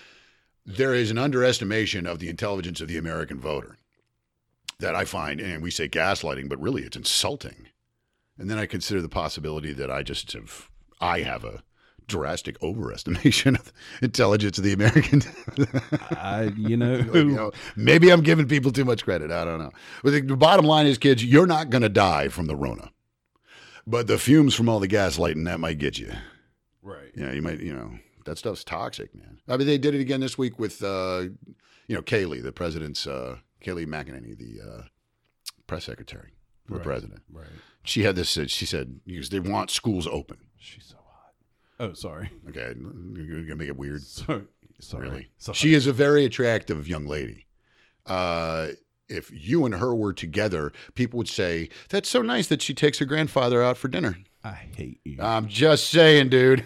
there 0.65 0.95
is 0.95 1.11
an 1.11 1.19
underestimation 1.19 2.07
of 2.07 2.21
the 2.21 2.29
intelligence 2.29 2.81
of 2.81 2.87
the 2.87 2.99
American 2.99 3.41
voter 3.41 3.77
that 4.79 4.95
I 4.95 5.05
find, 5.05 5.41
and 5.41 5.63
we 5.63 5.71
say 5.73 5.89
gaslighting, 5.89 6.49
but 6.49 6.61
really 6.61 6.83
it's 6.83 6.97
insulting. 6.97 7.67
And 8.39 8.49
then 8.49 8.59
I 8.59 8.67
consider 8.67 9.03
the 9.03 9.09
possibility 9.09 9.73
that 9.73 9.91
I 9.91 10.03
just 10.05 10.33
have, 10.33 10.71
I 11.01 11.23
have 11.23 11.45
a 11.45 11.63
drastic 12.11 12.59
overestimation 12.61 13.59
of 13.59 13.73
the 14.01 14.07
intelligence 14.07 14.59
of 14.59 14.65
the 14.65 14.73
American. 14.73 15.23
I 16.11 16.53
you 16.57 16.77
know, 16.77 16.97
you 17.15 17.25
know, 17.25 17.53
maybe 17.77 18.11
I'm 18.11 18.21
giving 18.23 18.47
people 18.49 18.73
too 18.73 18.85
much 18.85 19.05
credit. 19.05 19.31
I 19.31 19.45
don't 19.45 19.59
know. 19.59 19.71
But 20.03 20.11
the, 20.11 20.21
the 20.21 20.37
bottom 20.37 20.67
line 20.67 20.87
is, 20.87 20.99
kids, 20.99 21.25
you're 21.25 21.47
not 21.47 21.71
going 21.71 21.83
to 21.83 21.89
die 21.89 22.29
from 22.29 22.47
the 22.47 22.57
Rona, 22.57 22.91
but 23.87 24.07
the 24.09 24.19
fumes 24.19 24.55
from 24.55 24.69
all 24.69 24.81
the 24.81 24.89
gaslighting 24.89 25.45
that 25.47 25.61
might 25.61 25.79
get 25.79 25.99
you. 25.99 26.13
right. 26.83 27.13
Yeah, 27.17 27.33
you 27.33 27.43
might, 27.43 27.61
you 27.61 27.73
know, 27.73 27.93
that 28.25 28.39
stuff's 28.39 28.65
toxic, 28.65 29.15
man. 29.15 29.39
I 29.49 29.57
mean, 29.57 29.67
they 29.67 29.79
did 29.79 29.95
it 29.95 30.01
again 30.01 30.21
this 30.21 30.37
week 30.37 30.59
with, 30.59 30.83
uh, 30.83 31.25
you 31.89 31.95
know, 31.95 32.03
Kaylee, 32.03 32.43
the 32.43 32.53
president's, 32.53 33.07
uh, 33.07 33.37
Kaylee 33.65 33.87
McEnany, 33.87 34.37
the 34.37 34.61
uh, 34.61 34.83
press 35.67 35.85
secretary 35.85 36.35
for 36.67 36.75
the 36.75 36.81
president. 36.81 37.23
Right. 37.33 37.47
She 37.83 38.03
had 38.03 38.17
this, 38.17 38.37
uh, 38.37 38.47
she 38.47 38.67
said, 38.67 39.01
because 39.07 39.31
they 39.31 39.41
want 39.41 39.71
schools 39.71 40.07
open. 40.07 40.39
She's. 40.59 40.95
Oh, 41.81 41.95
sorry. 41.95 42.31
Okay, 42.51 42.75
you're 42.77 43.27
going 43.27 43.47
to 43.47 43.57
make 43.57 43.69
it 43.69 43.77
weird. 43.77 44.03
Sorry. 44.03 44.43
Sorry. 44.81 45.09
Really? 45.09 45.31
Sorry. 45.39 45.57
She 45.57 45.73
is 45.73 45.87
a 45.87 45.93
very 45.95 46.27
attractive 46.27 46.87
young 46.87 47.07
lady. 47.07 47.47
Uh, 48.05 48.69
if 49.09 49.31
you 49.33 49.65
and 49.65 49.75
her 49.77 49.95
were 49.95 50.13
together, 50.13 50.73
people 50.95 51.17
would 51.17 51.29
say, 51.29 51.71
that's 51.89 52.09
so 52.09 52.21
nice 52.21 52.49
that 52.49 52.61
she 52.61 52.75
takes 52.75 52.99
her 52.99 53.07
grandfather 53.07 53.63
out 53.63 53.79
for 53.79 53.89
dinner. 53.89 54.19
I 54.45 54.69
hate 54.77 55.01
you. 55.05 55.19
I'm 55.21 55.49
just 55.49 55.89
saying, 55.89 56.29
dude. 56.29 56.65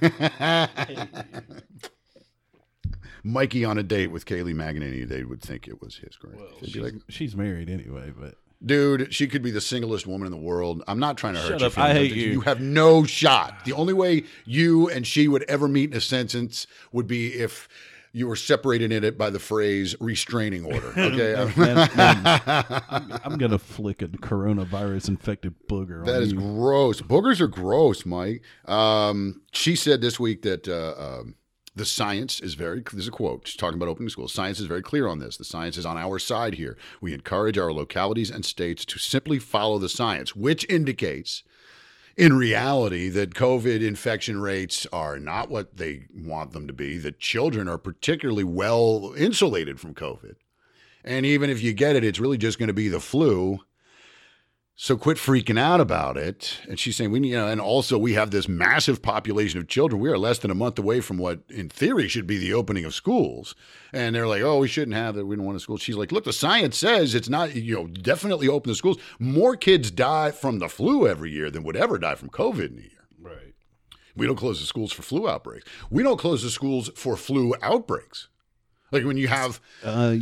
Mikey 3.23 3.65
on 3.65 3.79
a 3.79 3.83
date 3.83 4.09
with 4.09 4.27
Kaylee 4.27 4.55
McEnany, 4.55 5.09
they 5.09 5.25
would 5.25 5.41
think 5.41 5.67
it 5.67 5.81
was 5.81 5.97
his. 5.97 6.19
They'd 6.23 6.61
be 6.61 6.67
she's, 6.67 6.77
like, 6.83 6.95
she's 7.09 7.37
married 7.37 7.71
anyway, 7.71 8.13
but 8.17 8.35
dude, 8.65 9.15
she 9.15 9.27
could 9.27 9.43
be 9.43 9.51
the 9.51 9.61
singlest 9.61 10.07
woman 10.07 10.27
in 10.27 10.33
the 10.33 10.39
world. 10.39 10.83
I'm 10.87 10.99
not 10.99 11.17
trying 11.17 11.35
to 11.35 11.41
hurt 11.41 11.49
Shut 11.49 11.61
your 11.61 11.71
up. 11.71 11.79
I 11.79 11.93
hate 11.93 12.13
you. 12.13 12.31
You 12.33 12.41
have 12.43 12.61
no 12.61 13.05
shot. 13.05 13.65
The 13.65 13.73
only 13.73 13.93
way 13.93 14.25
you 14.45 14.89
and 14.91 15.07
she 15.07 15.29
would 15.29 15.43
ever 15.45 15.69
meet 15.69 15.91
in 15.91 15.97
a 15.97 16.01
sentence 16.01 16.67
would 16.93 17.07
be 17.07 17.35
if 17.35 17.69
you 18.15 18.29
were 18.29 18.37
separated 18.37 18.93
in 18.93 19.03
it 19.03 19.19
by 19.19 19.29
the 19.29 19.41
phrase 19.41 19.97
restraining 20.01 20.65
order. 20.65 20.93
Okay. 21.05 21.35
Man, 21.57 21.77
man, 21.97 22.23
I'm, 22.89 23.21
I'm 23.25 23.39
gonna 23.39 23.59
flick 23.59 24.01
a 24.01 24.09
coronavirus 24.09 25.09
infected 25.09 25.55
booger. 25.69 26.05
That 26.07 26.23
is 26.23 26.33
you. 26.33 26.39
gross. 26.39 27.01
Boogers 27.03 27.41
are 27.41 27.47
gross, 27.47 28.07
Mike. 28.07 28.43
Um, 28.65 29.43
she 29.53 29.77
said 29.77 30.01
this 30.01 30.19
week 30.19 30.43
that 30.43 30.67
uh, 30.67 30.95
um, 30.97 31.35
the 31.77 31.85
science 31.85 32.41
is 32.41 32.55
very. 32.55 32.83
There's 32.93 33.09
a 33.09 33.13
quote. 33.13 33.49
She's 33.49 33.57
talking 33.57 33.77
about 33.77 33.89
opening 33.89 34.09
schools. 34.09 34.33
Science 34.33 34.61
is 34.61 34.67
very 34.67 34.83
clear 34.83 35.09
on 35.09 35.19
this. 35.19 35.37
The 35.37 35.45
science 35.45 35.77
is 35.77 35.87
on 35.87 35.99
our 35.99 36.19
side 36.19 36.55
here. 36.55 36.77
We 37.01 37.13
encourage 37.13 37.59
our 37.59 37.73
localities 37.73 38.31
and 38.31 38.45
states 38.45 38.85
to 38.87 38.99
simply 38.99 39.39
follow 39.39 39.79
the 39.79 39.89
science, 39.89 40.37
which 40.37 40.67
indicates. 40.69 41.43
In 42.17 42.37
reality, 42.37 43.09
that 43.09 43.35
COVID 43.35 43.85
infection 43.85 44.41
rates 44.41 44.87
are 44.93 45.19
not 45.19 45.51
what 45.51 45.79
they 45.79 46.07
want 46.15 46.53
them 46.53 46.69
to 46.69 46.73
be. 46.73 46.97
That 46.97 47.19
children 47.19 47.69
are 47.69 47.77
particularly 47.77 48.45
well 48.45 49.13
insulated 49.17 49.81
from 49.81 49.95
COVID. 49.95 50.37
And 51.05 51.27
even 51.27 51.51
if 51.51 51.61
you 51.61 51.73
get 51.73 51.97
it, 51.97 52.05
it's 52.05 52.21
really 52.21 52.39
just 52.39 52.59
going 52.59 52.69
to 52.69 52.73
be 52.73 52.89
the 52.89 53.01
flu. 53.01 53.59
So 54.77 54.97
quit 54.97 55.19
freaking 55.19 55.59
out 55.59 55.81
about 55.81 56.17
it. 56.17 56.59
And 56.69 56.81
she's 56.81 56.97
saying 56.97 57.13
we 57.13 57.21
need, 57.21 57.29
you 57.29 57.37
know, 57.37 57.47
and 57.47 57.61
also 57.61 57.97
we 57.97 58.15
have 58.15 58.33
this 58.33 58.49
massive 58.49 59.03
population 59.03 59.61
of 59.61 59.69
children. 59.69 60.03
We 60.03 60.11
are 60.11 60.19
less 60.19 60.41
than 60.41 60.51
a 60.51 60.55
month 60.55 60.81
away 60.81 61.01
from 61.01 61.17
what, 61.17 61.41
in 61.49 61.69
theory, 61.69 62.09
should 62.09 62.27
be 62.27 62.39
the 62.39 62.53
opening 62.53 62.85
of 62.85 62.93
schools. 62.93 63.55
And 63.93 64.17
they're 64.17 64.27
like, 64.27 64.43
oh, 64.43 64.59
we 64.59 64.67
shouldn't 64.67 64.97
have 64.97 65.15
that. 65.15 65.27
We 65.27 65.37
don't 65.37 65.45
want 65.45 65.57
to 65.57 65.63
school. 65.63 65.77
She's 65.77 65.95
like, 65.97 66.11
look, 66.11 66.25
the 66.25 66.33
science 66.33 66.77
says 66.77 67.15
it's 67.15 67.29
not, 67.29 67.55
you 67.55 67.75
know, 67.75 67.87
definitely 67.87 68.49
open 68.49 68.69
the 68.73 68.75
schools. 68.75 68.99
More 69.21 69.55
kids 69.55 69.93
die 69.93 70.33
from 70.33 70.59
the 70.59 70.69
flu 70.69 71.07
every 71.07 71.31
year 71.31 71.53
than 71.53 71.63
would 71.63 71.77
ever 71.77 71.97
die 71.97 72.17
from 72.17 72.31
COVID 72.31 72.73
in 72.73 72.79
a 72.79 72.83
year. 72.83 73.07
right. 73.21 73.55
We 74.17 74.27
don't 74.27 74.37
close 74.37 74.61
the 74.61 74.67
schools 74.67 74.93
for 74.93 75.03
flu 75.03 75.29
outbreaks. 75.29 75.69
We 75.89 76.03
don't 76.03 76.19
close 76.19 76.43
the 76.43 76.51
schools 76.51 76.91
for 76.97 77.17
flu 77.17 77.55
outbreaks. 77.63 78.29
Like 78.95 79.05
when 79.05 79.17
you 79.17 79.29
have 79.29 79.61
Uh, 79.85 80.17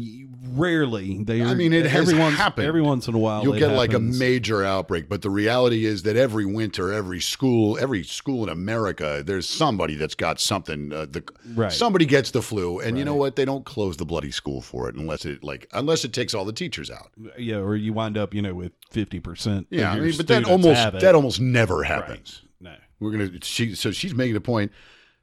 rarely 0.54 1.22
they. 1.22 1.42
I 1.42 1.54
mean, 1.54 1.72
it 1.72 1.86
has 1.86 2.08
every 2.08 2.18
once, 2.20 2.36
happened. 2.36 2.66
Every 2.66 2.82
once 2.82 3.06
in 3.08 3.14
a 3.14 3.18
while, 3.18 3.42
You'll 3.42 3.58
get 3.58 3.72
like 3.72 3.92
a 3.92 3.98
major 3.98 4.64
outbreak, 4.64 5.08
but 5.08 5.22
the 5.22 5.30
reality 5.30 5.84
is 5.84 6.02
that 6.02 6.16
every 6.16 6.44
winter, 6.44 6.92
every 6.92 7.20
school, 7.20 7.78
every 7.80 8.02
school 8.02 8.42
in 8.42 8.48
America, 8.48 9.22
there's 9.24 9.48
somebody 9.48 9.94
that's 9.94 10.14
got 10.14 10.40
something. 10.40 10.92
Uh, 10.92 11.06
the 11.10 11.22
Right. 11.54 11.72
somebody 11.72 12.06
gets 12.06 12.30
the 12.30 12.42
flu, 12.42 12.80
and 12.80 12.98
you 12.98 13.04
know 13.04 13.14
what? 13.14 13.36
They 13.36 13.44
don't 13.44 13.64
close 13.64 13.96
the 13.96 14.04
bloody 14.06 14.30
school 14.30 14.60
for 14.60 14.88
it 14.88 14.94
unless 14.96 15.24
it 15.24 15.44
like 15.44 15.68
unless 15.72 16.04
it 16.04 16.12
takes 16.12 16.34
all 16.34 16.44
the 16.44 16.52
teachers 16.52 16.90
out. 16.90 17.10
Yeah, 17.38 17.56
or 17.56 17.76
you 17.76 17.92
wind 17.92 18.16
up, 18.16 18.34
you 18.34 18.42
know, 18.42 18.54
with 18.54 18.72
fifty 18.90 19.20
percent. 19.20 19.66
Yeah, 19.70 19.92
I 19.92 20.00
mean, 20.00 20.14
but 20.16 20.26
that 20.28 20.44
almost 20.44 20.92
that 21.00 21.14
almost 21.14 21.40
never 21.40 21.82
happens. 21.84 22.42
No. 22.60 22.74
We're 23.00 23.10
gonna 23.12 23.30
she 23.42 23.74
so 23.74 23.90
she's 23.90 24.14
making 24.14 24.36
a 24.36 24.40
point. 24.40 24.72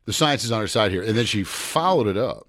The 0.06 0.14
science 0.14 0.44
is 0.44 0.52
on 0.52 0.60
her 0.62 0.68
side 0.68 0.92
here, 0.92 1.04
and 1.04 1.16
then 1.16 1.26
she 1.26 1.44
followed 1.44 2.08
it 2.08 2.18
up. 2.18 2.48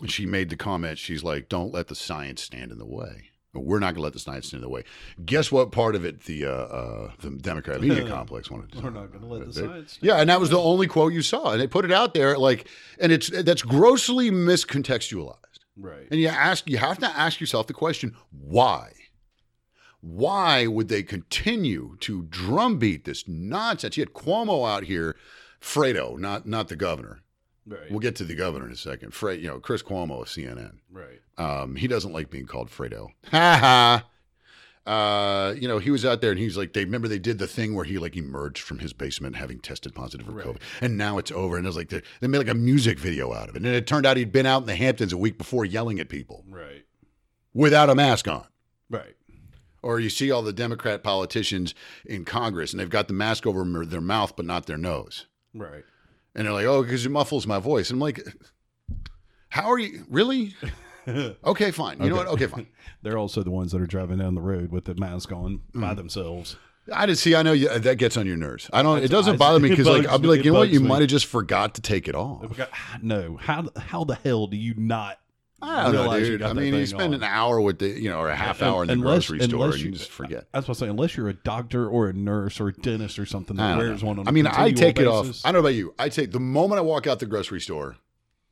And 0.00 0.10
she 0.10 0.26
made 0.26 0.50
the 0.50 0.56
comment. 0.56 0.98
She's 0.98 1.22
like, 1.22 1.48
"Don't 1.48 1.72
let 1.72 1.88
the 1.88 1.94
science 1.94 2.42
stand 2.42 2.72
in 2.72 2.78
the 2.78 2.86
way. 2.86 3.30
We're 3.52 3.78
not 3.78 3.94
going 3.94 3.96
to 3.96 4.02
let 4.02 4.12
the 4.12 4.18
science 4.18 4.48
stand 4.48 4.62
in 4.62 4.68
the 4.68 4.72
way." 4.72 4.82
Guess 5.24 5.52
what 5.52 5.70
part 5.70 5.94
of 5.94 6.04
it 6.04 6.24
the 6.24 6.44
uh, 6.46 6.50
uh, 6.50 7.10
the 7.20 7.30
Democrat 7.30 7.80
media 7.80 8.06
complex 8.08 8.50
wanted 8.50 8.72
to. 8.72 8.80
We're 8.80 8.90
not 8.90 9.10
going 9.12 9.20
to 9.20 9.26
let 9.26 9.46
the 9.46 9.60
They- 9.60 9.66
science. 9.68 9.98
Yeah, 10.00 10.16
and 10.16 10.28
that 10.30 10.40
was 10.40 10.50
the 10.50 10.58
only 10.58 10.86
quote 10.88 11.12
you 11.12 11.22
saw, 11.22 11.52
and 11.52 11.60
they 11.60 11.66
put 11.68 11.84
it 11.84 11.92
out 11.92 12.12
there 12.14 12.36
like, 12.36 12.68
and 12.98 13.12
it's 13.12 13.28
that's 13.30 13.62
grossly 13.62 14.30
miscontextualized. 14.30 15.38
Right. 15.76 16.06
And 16.10 16.20
you 16.20 16.28
ask, 16.28 16.68
you 16.68 16.78
have 16.78 16.98
to 16.98 17.06
ask 17.06 17.40
yourself 17.40 17.66
the 17.66 17.72
question, 17.72 18.14
why? 18.30 18.92
Why 20.00 20.66
would 20.66 20.88
they 20.88 21.02
continue 21.02 21.96
to 22.00 22.22
drumbeat 22.24 23.04
this 23.04 23.26
nonsense? 23.26 23.96
You 23.96 24.02
had 24.02 24.12
Cuomo 24.12 24.68
out 24.68 24.84
here, 24.84 25.16
Fredo, 25.60 26.18
not 26.18 26.46
not 26.46 26.68
the 26.68 26.76
governor. 26.76 27.22
Right. 27.66 27.90
We'll 27.90 28.00
get 28.00 28.16
to 28.16 28.24
the 28.24 28.34
governor 28.34 28.66
in 28.66 28.72
a 28.72 28.76
second. 28.76 29.14
Fre, 29.14 29.30
you 29.32 29.46
know, 29.48 29.58
Chris 29.58 29.82
Cuomo 29.82 30.20
of 30.22 30.28
CNN. 30.28 30.78
right. 30.92 31.20
Um, 31.36 31.76
he 31.76 31.88
doesn't 31.88 32.12
like 32.12 32.30
being 32.30 32.46
called 32.46 32.68
Fredo. 32.70 33.08
Ha 33.30 33.56
ha. 33.60 34.04
Uh, 34.86 35.54
you 35.54 35.66
know, 35.66 35.78
he 35.78 35.90
was 35.90 36.04
out 36.04 36.20
there 36.20 36.30
and 36.30 36.38
he's 36.38 36.58
like, 36.58 36.74
they 36.74 36.84
remember 36.84 37.08
they 37.08 37.18
did 37.18 37.38
the 37.38 37.46
thing 37.46 37.74
where 37.74 37.86
he 37.86 37.96
like 37.98 38.16
emerged 38.16 38.62
from 38.62 38.80
his 38.80 38.92
basement 38.92 39.34
having 39.36 39.58
tested 39.58 39.94
positive 39.94 40.26
for 40.26 40.32
Right. 40.32 40.46
COVID, 40.46 40.58
and 40.82 40.98
now 40.98 41.16
it's 41.16 41.30
over. 41.32 41.56
And 41.56 41.64
it 41.64 41.68
was 41.68 41.76
like 41.76 41.88
they, 41.88 42.02
they 42.20 42.26
made 42.26 42.38
like 42.38 42.48
a 42.48 42.54
music 42.54 42.98
video 42.98 43.32
out 43.32 43.48
of 43.48 43.56
it, 43.56 43.64
and 43.64 43.74
it 43.74 43.86
turned 43.86 44.04
out 44.04 44.18
he'd 44.18 44.30
been 44.30 44.44
out 44.46 44.60
in 44.62 44.66
the 44.66 44.76
Hamptons 44.76 45.12
a 45.14 45.16
week 45.16 45.38
before 45.38 45.64
yelling 45.64 45.98
at 46.00 46.10
people 46.10 46.44
Right. 46.48 46.84
without 47.54 47.88
a 47.88 47.94
mask 47.94 48.28
on. 48.28 48.44
Right. 48.90 49.16
Or 49.82 49.98
you 50.00 50.10
see 50.10 50.30
all 50.30 50.42
the 50.42 50.52
Democrat 50.52 51.02
politicians 51.02 51.74
in 52.04 52.26
Congress 52.26 52.72
and 52.72 52.78
they've 52.80 52.88
got 52.90 53.08
the 53.08 53.14
mask 53.14 53.46
over 53.46 53.64
their 53.86 54.00
mouth 54.02 54.36
but 54.36 54.44
not 54.44 54.66
their 54.66 54.78
nose, 54.78 55.24
Right. 55.54 55.84
And 56.34 56.46
they're 56.46 56.52
like, 56.52 56.66
"Oh, 56.66 56.82
because 56.82 57.04
it 57.06 57.10
muffles 57.10 57.46
my 57.46 57.58
voice." 57.58 57.90
And 57.90 57.96
I'm 57.96 58.00
like, 58.00 58.20
"How 59.48 59.70
are 59.70 59.78
you 59.78 60.04
really?" 60.08 60.54
okay, 61.44 61.70
fine. 61.70 62.02
You 62.02 62.10
know 62.10 62.16
what? 62.16 62.26
Okay, 62.28 62.46
fine. 62.46 62.66
They're 63.02 63.18
also 63.18 63.42
the 63.42 63.50
ones 63.50 63.72
that 63.72 63.80
are 63.82 63.86
driving 63.86 64.18
down 64.18 64.34
the 64.34 64.40
road 64.40 64.72
with 64.72 64.86
the 64.86 64.94
mask 64.94 65.30
on 65.32 65.60
Mm. 65.74 65.80
by 65.82 65.94
themselves. 65.94 66.56
I 66.92 67.06
just 67.06 67.22
see. 67.22 67.34
I 67.34 67.42
know 67.42 67.52
you, 67.52 67.68
that 67.78 67.96
gets 67.96 68.16
on 68.16 68.26
your 68.26 68.36
nerves. 68.36 68.68
I 68.72 68.82
don't. 68.82 69.02
It 69.02 69.10
doesn't 69.10 69.38
bother 69.38 69.58
me 69.60 69.68
because 69.70 69.86
like 69.86 70.06
I'll 70.06 70.18
be 70.18 70.28
like, 70.28 70.44
you 70.44 70.52
know 70.52 70.58
what? 70.58 70.68
You 70.70 70.80
might 70.80 71.00
have 71.00 71.08
just 71.10 71.26
forgot 71.26 71.74
to 71.76 71.80
take 71.82 72.08
it 72.08 72.14
off. 72.14 72.58
No, 73.02 73.36
how 73.40 73.68
how 73.76 74.04
the 74.04 74.14
hell 74.16 74.46
do 74.46 74.56
you 74.56 74.74
not? 74.76 75.18
I 75.64 75.92
don't 75.92 75.94
know, 75.94 76.18
dude. 76.20 76.42
I 76.42 76.52
mean, 76.52 76.74
you 76.74 76.86
spend 76.86 77.14
on? 77.14 77.22
an 77.22 77.24
hour 77.24 77.60
with 77.60 77.78
the, 77.78 77.88
you 77.88 78.10
know, 78.10 78.18
or 78.18 78.28
a 78.28 78.36
half 78.36 78.62
hour 78.62 78.82
in 78.82 78.88
the 78.88 78.92
unless- 78.94 79.28
grocery 79.28 79.46
store, 79.48 79.70
and 79.70 79.80
you 79.80 79.90
just 79.92 80.10
forget. 80.10 80.46
That's 80.52 80.68
what 80.68 80.76
I'm 80.76 80.78
saying. 80.80 80.90
Unless 80.90 81.16
you're 81.16 81.28
a 81.28 81.34
doctor 81.34 81.88
or 81.88 82.08
a 82.08 82.12
nurse 82.12 82.60
or 82.60 82.68
a 82.68 82.72
dentist 82.72 83.18
or 83.18 83.26
something 83.26 83.58
I 83.58 83.72
that 83.72 83.78
wears 83.78 84.02
know. 84.02 84.08
one 84.08 84.18
on. 84.20 84.28
I 84.28 84.30
mean, 84.30 84.46
I 84.46 84.70
take 84.72 84.98
it 84.98 85.06
off. 85.06 85.26
I 85.44 85.48
don't 85.52 85.54
know 85.54 85.60
about 85.60 85.74
you. 85.74 85.94
I 85.98 86.08
take 86.08 86.32
the 86.32 86.40
moment 86.40 86.78
I 86.78 86.82
walk 86.82 87.06
out 87.06 87.18
the 87.18 87.26
grocery 87.26 87.60
store, 87.60 87.96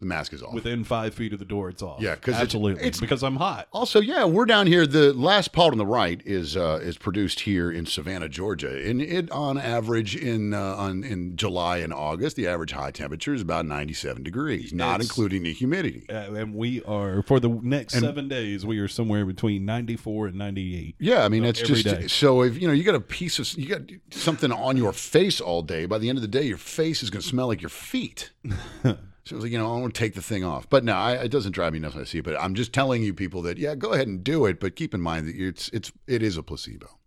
the 0.02 0.06
mask 0.08 0.32
is 0.32 0.42
off. 0.42 0.52
within 0.52 0.84
five 0.84 1.14
feet 1.14 1.32
of 1.32 1.38
the 1.38 1.44
door. 1.44 1.68
It's 1.70 1.80
off. 1.82 2.00
Yeah, 2.02 2.16
'cause 2.16 2.34
it's- 2.34 2.42
absolutely. 2.42 2.80
it's- 2.82 3.00
because 3.00 3.22
I'm 3.22 3.36
hot. 3.36 3.68
Also, 3.72 4.00
yeah, 4.00 4.24
we're 4.24 4.44
down 4.44 4.66
here. 4.66 4.86
The 4.86 5.12
last 5.14 5.52
pod 5.52 5.72
on 5.72 5.78
the 5.78 5.86
right 5.86 6.20
is 6.26 6.56
uh, 6.56 6.80
is 6.82 6.98
produced 6.98 7.40
here 7.40 7.70
in 7.70 7.86
Savannah, 7.86 8.28
Georgia, 8.28 8.86
and 8.88 9.00
it 9.00 9.30
on 9.30 9.56
average 9.58 10.16
in 10.16 10.52
uh, 10.54 10.60
on 10.76 11.04
in 11.04 11.36
July 11.36 11.78
and 11.78 11.92
August, 11.92 12.36
the 12.36 12.46
average 12.46 12.72
high 12.72 12.90
temperature 12.90 13.32
is 13.32 13.40
about 13.40 13.64
ninety 13.64 13.94
seven 13.94 14.22
degrees, 14.22 14.72
not 14.72 14.96
It's- 14.96 15.08
including 15.08 15.44
the 15.44 15.52
humidity. 15.52 16.04
Uh, 16.08 16.34
and 16.34 16.54
we 16.54 16.82
are 16.82 17.22
for 17.22 17.40
the 17.40 17.48
next 17.48 17.94
And- 17.94 18.02
seven 18.02 18.28
days. 18.28 18.66
We 18.66 18.78
are 18.80 18.88
somewhere 18.88 19.24
between 19.24 19.64
94 19.64 20.26
and 20.26 20.36
98. 20.36 20.96
Yeah, 20.98 21.24
I 21.24 21.28
mean 21.28 21.44
it's 21.44 21.62
just 21.62 21.84
day. 21.84 22.06
so 22.08 22.42
if 22.42 22.60
you 22.60 22.66
know 22.66 22.74
you 22.74 22.82
got 22.82 22.94
a 22.96 23.00
piece 23.00 23.38
of 23.38 23.56
you 23.56 23.68
got 23.68 23.82
something 24.10 24.50
on 24.50 24.76
your 24.76 24.92
face 24.92 25.40
all 25.40 25.62
day. 25.62 25.86
By 25.86 25.98
the 25.98 26.08
end 26.08 26.18
of 26.18 26.22
the 26.22 26.28
day, 26.28 26.42
your 26.42 26.58
face 26.58 27.02
is 27.02 27.10
going 27.10 27.22
to 27.22 27.28
smell 27.28 27.46
like 27.46 27.62
your 27.62 27.68
feet. 27.68 28.30
so 29.24 29.36
it's 29.36 29.44
like 29.44 29.52
you 29.52 29.58
know 29.58 29.72
I 29.72 29.80
want 29.80 29.94
to 29.94 29.98
take 29.98 30.14
the 30.14 30.22
thing 30.22 30.44
off, 30.44 30.68
but 30.68 30.84
no, 30.84 30.94
I, 30.94 31.12
it 31.14 31.30
doesn't 31.30 31.52
drive 31.52 31.72
me 31.72 31.78
nuts 31.78 31.94
when 31.94 32.02
I 32.02 32.06
see 32.06 32.18
it. 32.18 32.24
But 32.24 32.40
I'm 32.40 32.54
just 32.54 32.72
telling 32.72 33.02
you 33.02 33.14
people 33.14 33.42
that 33.42 33.58
yeah, 33.58 33.74
go 33.74 33.92
ahead 33.92 34.08
and 34.08 34.24
do 34.24 34.46
it, 34.46 34.58
but 34.58 34.74
keep 34.74 34.94
in 34.94 35.00
mind 35.00 35.28
that 35.28 35.36
it's 35.36 35.68
it's 35.68 35.92
it 36.06 36.22
is 36.22 36.36
a 36.36 36.42
placebo. 36.42 36.98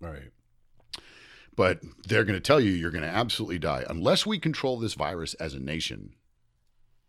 Right. 0.00 0.30
But 1.56 1.80
they're 2.06 2.24
going 2.24 2.36
to 2.36 2.40
tell 2.40 2.60
you 2.60 2.72
you're 2.72 2.90
going 2.90 3.04
to 3.04 3.08
absolutely 3.08 3.60
die 3.60 3.84
unless 3.88 4.26
we 4.26 4.38
control 4.38 4.78
this 4.78 4.94
virus 4.94 5.34
as 5.34 5.54
a 5.54 5.60
nation. 5.60 6.14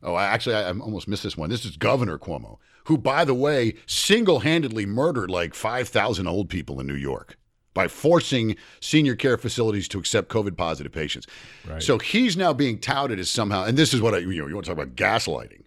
Oh, 0.03 0.13
I 0.13 0.25
actually 0.25 0.55
I, 0.55 0.69
I 0.69 0.77
almost 0.77 1.07
missed 1.07 1.23
this 1.23 1.35
one. 1.35 1.49
This 1.49 1.65
is 1.65 1.77
Governor 1.77 2.19
Cuomo, 2.19 2.59
who, 2.85 2.97
by 2.97 3.25
the 3.25 3.33
way, 3.33 3.73
single-handedly 3.87 4.85
murdered 4.85 5.31
like 5.31 5.53
five 5.53 5.89
thousand 5.89 6.27
old 6.27 6.49
people 6.49 6.79
in 6.79 6.87
New 6.87 6.93
York 6.95 7.37
by 7.75 7.87
forcing 7.87 8.55
senior 8.79 9.15
care 9.15 9.37
facilities 9.37 9.87
to 9.89 9.99
accept 9.99 10.29
COVID 10.29 10.57
positive 10.57 10.91
patients. 10.91 11.27
Right. 11.69 11.83
So 11.83 11.99
he's 11.99 12.35
now 12.35 12.53
being 12.53 12.79
touted 12.79 13.19
as 13.19 13.29
somehow, 13.29 13.65
and 13.65 13.77
this 13.77 13.93
is 13.93 14.01
what 14.01 14.15
I, 14.15 14.19
you 14.19 14.41
know, 14.41 14.47
you 14.47 14.55
want 14.55 14.65
to 14.65 14.73
talk 14.73 14.81
about 14.81 14.95
gaslighting. 14.95 15.65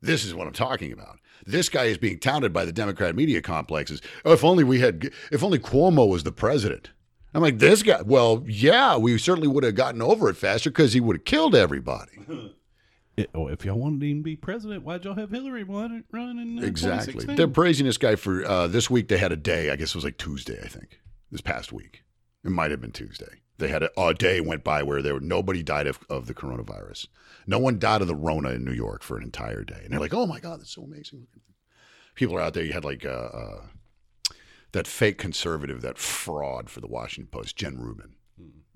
This 0.00 0.24
is 0.24 0.34
what 0.34 0.46
I'm 0.46 0.54
talking 0.54 0.92
about. 0.92 1.18
This 1.44 1.68
guy 1.68 1.84
is 1.84 1.98
being 1.98 2.18
touted 2.18 2.52
by 2.52 2.64
the 2.64 2.72
Democrat 2.72 3.14
media 3.14 3.42
complexes. 3.42 4.00
Oh, 4.24 4.32
if 4.32 4.44
only 4.44 4.64
we 4.64 4.80
had, 4.80 5.10
if 5.30 5.42
only 5.42 5.58
Cuomo 5.58 6.08
was 6.08 6.22
the 6.22 6.32
president. 6.32 6.90
I'm 7.34 7.42
like, 7.42 7.58
this 7.58 7.82
guy, 7.82 8.02
well, 8.02 8.44
yeah, 8.46 8.96
we 8.96 9.16
certainly 9.18 9.48
would 9.48 9.64
have 9.64 9.74
gotten 9.74 10.02
over 10.02 10.28
it 10.28 10.36
faster 10.36 10.70
because 10.70 10.92
he 10.92 11.00
would 11.00 11.16
have 11.16 11.24
killed 11.24 11.54
everybody. 11.54 12.12
It- 13.14 13.28
oh, 13.34 13.48
if 13.48 13.62
y'all 13.66 13.78
wanted 13.78 14.02
him 14.02 14.20
to 14.20 14.22
be 14.22 14.36
president, 14.36 14.84
why'd 14.84 15.04
y'all 15.04 15.12
have 15.14 15.30
Hillary 15.30 15.64
run, 15.64 16.02
run 16.12 16.38
in 16.38 16.58
uh, 16.58 16.62
Exactly. 16.66 17.26
They're 17.34 17.46
praising 17.46 17.84
this 17.84 17.98
guy 17.98 18.16
for 18.16 18.42
uh, 18.42 18.68
this 18.68 18.88
week. 18.88 19.08
They 19.08 19.18
had 19.18 19.32
a 19.32 19.36
day. 19.36 19.70
I 19.70 19.76
guess 19.76 19.90
it 19.90 19.96
was 19.96 20.04
like 20.04 20.16
Tuesday. 20.16 20.58
I 20.64 20.68
think 20.68 20.98
this 21.32 21.40
past 21.40 21.72
week. 21.72 22.04
It 22.44 22.50
might 22.50 22.70
have 22.70 22.80
been 22.80 22.92
Tuesday. 22.92 23.40
They 23.58 23.68
had 23.68 23.82
a, 23.82 24.00
a 24.00 24.14
day 24.14 24.40
went 24.40 24.62
by 24.62 24.82
where 24.82 25.02
there 25.02 25.14
were 25.14 25.20
nobody 25.20 25.62
died 25.62 25.86
of, 25.86 26.00
of 26.08 26.26
the 26.26 26.34
coronavirus. 26.34 27.08
No 27.46 27.58
one 27.58 27.78
died 27.78 28.02
of 28.02 28.06
the 28.06 28.14
Rona 28.14 28.50
in 28.50 28.64
New 28.64 28.72
York 28.72 29.02
for 29.02 29.16
an 29.16 29.24
entire 29.24 29.64
day. 29.64 29.80
And 29.82 29.92
they're 29.92 30.00
like, 30.00 30.14
"Oh 30.14 30.26
my 30.26 30.38
God, 30.38 30.60
that's 30.60 30.74
so 30.74 30.82
amazing!" 30.82 31.26
People 32.14 32.36
are 32.36 32.40
out 32.40 32.54
there. 32.54 32.64
You 32.64 32.72
had 32.72 32.84
like 32.84 33.04
uh, 33.04 33.08
uh, 33.08 33.60
that 34.72 34.86
fake 34.86 35.18
conservative, 35.18 35.80
that 35.82 35.98
fraud 35.98 36.68
for 36.70 36.80
the 36.80 36.86
Washington 36.86 37.30
Post, 37.30 37.56
Jen 37.56 37.78
Rubin. 37.78 38.14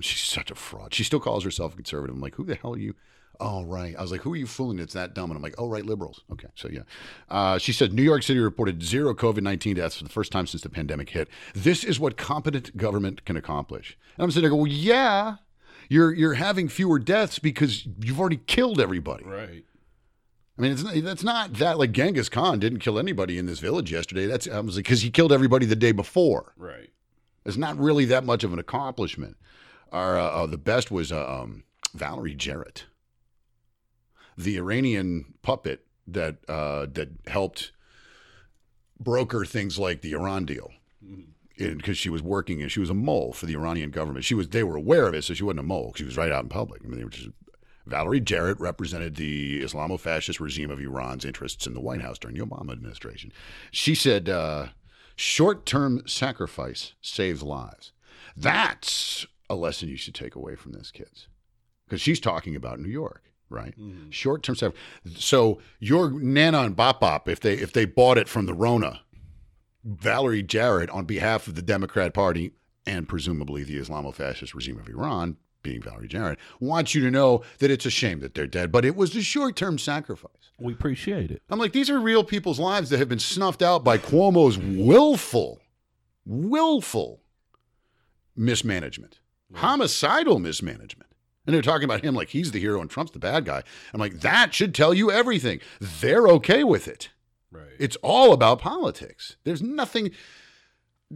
She's 0.00 0.20
such 0.20 0.50
a 0.50 0.54
fraud. 0.54 0.94
She 0.94 1.04
still 1.04 1.20
calls 1.20 1.44
herself 1.44 1.72
a 1.72 1.76
conservative. 1.76 2.14
I'm 2.14 2.20
like, 2.20 2.34
who 2.34 2.44
the 2.44 2.54
hell 2.54 2.74
are 2.74 2.78
you? 2.78 2.94
Oh, 3.40 3.64
right. 3.64 3.94
I 3.96 4.02
was 4.02 4.10
like, 4.10 4.22
who 4.22 4.32
are 4.32 4.36
you 4.36 4.46
fooling? 4.46 4.78
It's 4.78 4.94
that 4.94 5.14
dumb. 5.14 5.30
And 5.30 5.36
I'm 5.36 5.42
like, 5.42 5.54
oh, 5.58 5.68
right, 5.68 5.84
liberals. 5.84 6.22
Okay. 6.32 6.48
So, 6.54 6.68
yeah. 6.68 6.82
Uh, 7.28 7.58
she 7.58 7.72
said 7.72 7.92
New 7.92 8.02
York 8.02 8.22
City 8.22 8.40
reported 8.40 8.82
zero 8.82 9.14
COVID 9.14 9.42
19 9.42 9.76
deaths 9.76 9.96
for 9.96 10.04
the 10.04 10.10
first 10.10 10.32
time 10.32 10.46
since 10.46 10.62
the 10.62 10.68
pandemic 10.68 11.10
hit. 11.10 11.28
This 11.54 11.84
is 11.84 12.00
what 12.00 12.16
competent 12.16 12.76
government 12.76 13.24
can 13.24 13.36
accomplish. 13.36 13.96
And 14.16 14.24
I'm 14.24 14.30
sitting 14.30 14.42
there 14.42 14.50
going, 14.50 14.62
well, 14.62 14.72
yeah, 14.72 15.36
you're, 15.88 16.12
you're 16.14 16.34
having 16.34 16.68
fewer 16.68 16.98
deaths 16.98 17.38
because 17.38 17.86
you've 18.00 18.18
already 18.18 18.40
killed 18.46 18.80
everybody. 18.80 19.24
Right. 19.24 19.64
I 20.58 20.62
mean, 20.62 20.72
it's 20.72 20.82
not, 20.82 20.94
that's 20.94 21.24
not 21.24 21.52
that 21.54 21.78
like 21.78 21.92
Genghis 21.92 22.28
Khan 22.28 22.58
didn't 22.58 22.78
kill 22.78 22.98
anybody 22.98 23.36
in 23.36 23.46
this 23.46 23.58
village 23.58 23.92
yesterday. 23.92 24.26
That's 24.26 24.48
I 24.48 24.58
was 24.60 24.76
like 24.76 24.84
because 24.84 25.02
he 25.02 25.10
killed 25.10 25.32
everybody 25.32 25.66
the 25.66 25.76
day 25.76 25.92
before. 25.92 26.54
Right. 26.56 26.90
It's 27.44 27.58
not 27.58 27.78
really 27.78 28.06
that 28.06 28.24
much 28.24 28.42
of 28.42 28.52
an 28.52 28.58
accomplishment. 28.58 29.36
Our 29.92 30.18
uh, 30.18 30.24
uh, 30.24 30.46
the 30.46 30.58
best 30.58 30.90
was 30.90 31.12
uh, 31.12 31.42
um, 31.42 31.64
Valerie 31.94 32.34
Jarrett, 32.34 32.86
the 34.36 34.56
Iranian 34.56 35.34
puppet 35.42 35.84
that 36.06 36.36
uh, 36.48 36.86
that 36.92 37.10
helped 37.26 37.72
broker 38.98 39.44
things 39.44 39.78
like 39.78 40.00
the 40.00 40.12
Iran 40.12 40.44
deal. 40.44 40.70
Because 41.58 41.96
she 41.96 42.10
was 42.10 42.22
working 42.22 42.60
and 42.60 42.70
she 42.70 42.80
was 42.80 42.90
a 42.90 42.94
mole 42.94 43.32
for 43.32 43.46
the 43.46 43.54
Iranian 43.54 43.90
government. 43.90 44.26
She 44.26 44.34
was 44.34 44.48
they 44.48 44.62
were 44.62 44.76
aware 44.76 45.06
of 45.06 45.14
it, 45.14 45.24
so 45.24 45.32
she 45.32 45.42
wasn't 45.42 45.60
a 45.60 45.62
mole. 45.62 45.94
She 45.96 46.04
was 46.04 46.18
right 46.18 46.30
out 46.30 46.42
in 46.42 46.50
public. 46.50 46.82
I 46.84 46.88
mean, 46.88 46.98
they 46.98 47.04
were 47.04 47.10
just 47.10 47.30
Valerie 47.86 48.20
Jarrett 48.20 48.60
represented 48.60 49.14
the 49.14 49.62
Islamo-fascist 49.62 50.38
regime 50.38 50.70
of 50.70 50.80
Iran's 50.80 51.24
interests 51.24 51.66
in 51.66 51.72
the 51.72 51.80
White 51.80 52.02
House 52.02 52.18
during 52.18 52.36
the 52.36 52.44
Obama 52.44 52.72
administration. 52.72 53.32
She 53.70 53.94
said, 53.94 54.28
uh, 54.28 54.68
"Short-term 55.14 56.02
sacrifice 56.06 56.92
saves 57.00 57.42
lives." 57.42 57.92
That's 58.36 59.26
a 59.48 59.54
lesson 59.54 59.88
you 59.88 59.96
should 59.96 60.14
take 60.14 60.34
away 60.34 60.56
from 60.56 60.72
this, 60.72 60.90
kids, 60.90 61.28
because 61.86 62.02
she's 62.02 62.20
talking 62.20 62.54
about 62.54 62.80
New 62.80 62.90
York, 62.90 63.32
right? 63.50 63.78
Mm-hmm. 63.78 64.10
Short-term 64.10 64.56
sacrifice. 64.56 64.80
So 65.16 65.60
your 65.78 66.10
Nana 66.10 66.60
and 66.60 66.76
Bop 66.76 67.00
Bop, 67.00 67.28
if 67.28 67.40
they 67.40 67.54
if 67.54 67.72
they 67.72 67.84
bought 67.84 68.18
it 68.18 68.28
from 68.28 68.46
the 68.46 68.54
Rona, 68.54 69.00
Valerie 69.84 70.42
Jarrett, 70.42 70.90
on 70.90 71.04
behalf 71.04 71.46
of 71.46 71.54
the 71.54 71.62
Democrat 71.62 72.12
Party 72.12 72.52
and 72.86 73.08
presumably 73.08 73.64
the 73.64 73.78
Islamo-fascist 73.78 74.54
regime 74.54 74.78
of 74.78 74.88
Iran, 74.88 75.36
being 75.62 75.82
Valerie 75.82 76.08
Jarrett, 76.08 76.38
wants 76.60 76.94
you 76.94 77.02
to 77.02 77.10
know 77.10 77.42
that 77.58 77.70
it's 77.70 77.86
a 77.86 77.90
shame 77.90 78.20
that 78.20 78.34
they're 78.34 78.46
dead, 78.46 78.70
but 78.70 78.84
it 78.84 78.94
was 78.94 79.16
a 79.16 79.22
short-term 79.22 79.78
sacrifice. 79.78 80.30
We 80.58 80.72
appreciate 80.72 81.30
it. 81.30 81.42
I'm 81.50 81.58
like, 81.58 81.72
these 81.72 81.90
are 81.90 81.98
real 81.98 82.24
people's 82.24 82.60
lives 82.60 82.90
that 82.90 82.98
have 82.98 83.08
been 83.08 83.18
snuffed 83.18 83.62
out 83.62 83.82
by 83.82 83.98
Cuomo's 83.98 84.56
willful, 84.56 85.60
willful 86.24 87.20
mismanagement, 88.36 89.18
homicidal 89.54 90.38
mismanagement. 90.38 91.05
And 91.46 91.54
they're 91.54 91.62
talking 91.62 91.84
about 91.84 92.02
him 92.04 92.14
like 92.14 92.28
he's 92.28 92.50
the 92.50 92.60
hero 92.60 92.80
and 92.80 92.90
Trump's 92.90 93.12
the 93.12 93.18
bad 93.18 93.44
guy. 93.44 93.62
I'm 93.94 94.00
like, 94.00 94.20
that 94.20 94.52
should 94.52 94.74
tell 94.74 94.92
you 94.92 95.10
everything. 95.10 95.60
They're 95.80 96.26
okay 96.28 96.64
with 96.64 96.88
it. 96.88 97.10
Right. 97.50 97.64
It's 97.78 97.96
all 98.02 98.32
about 98.32 98.60
politics. 98.60 99.36
There's 99.44 99.62
nothing, 99.62 100.10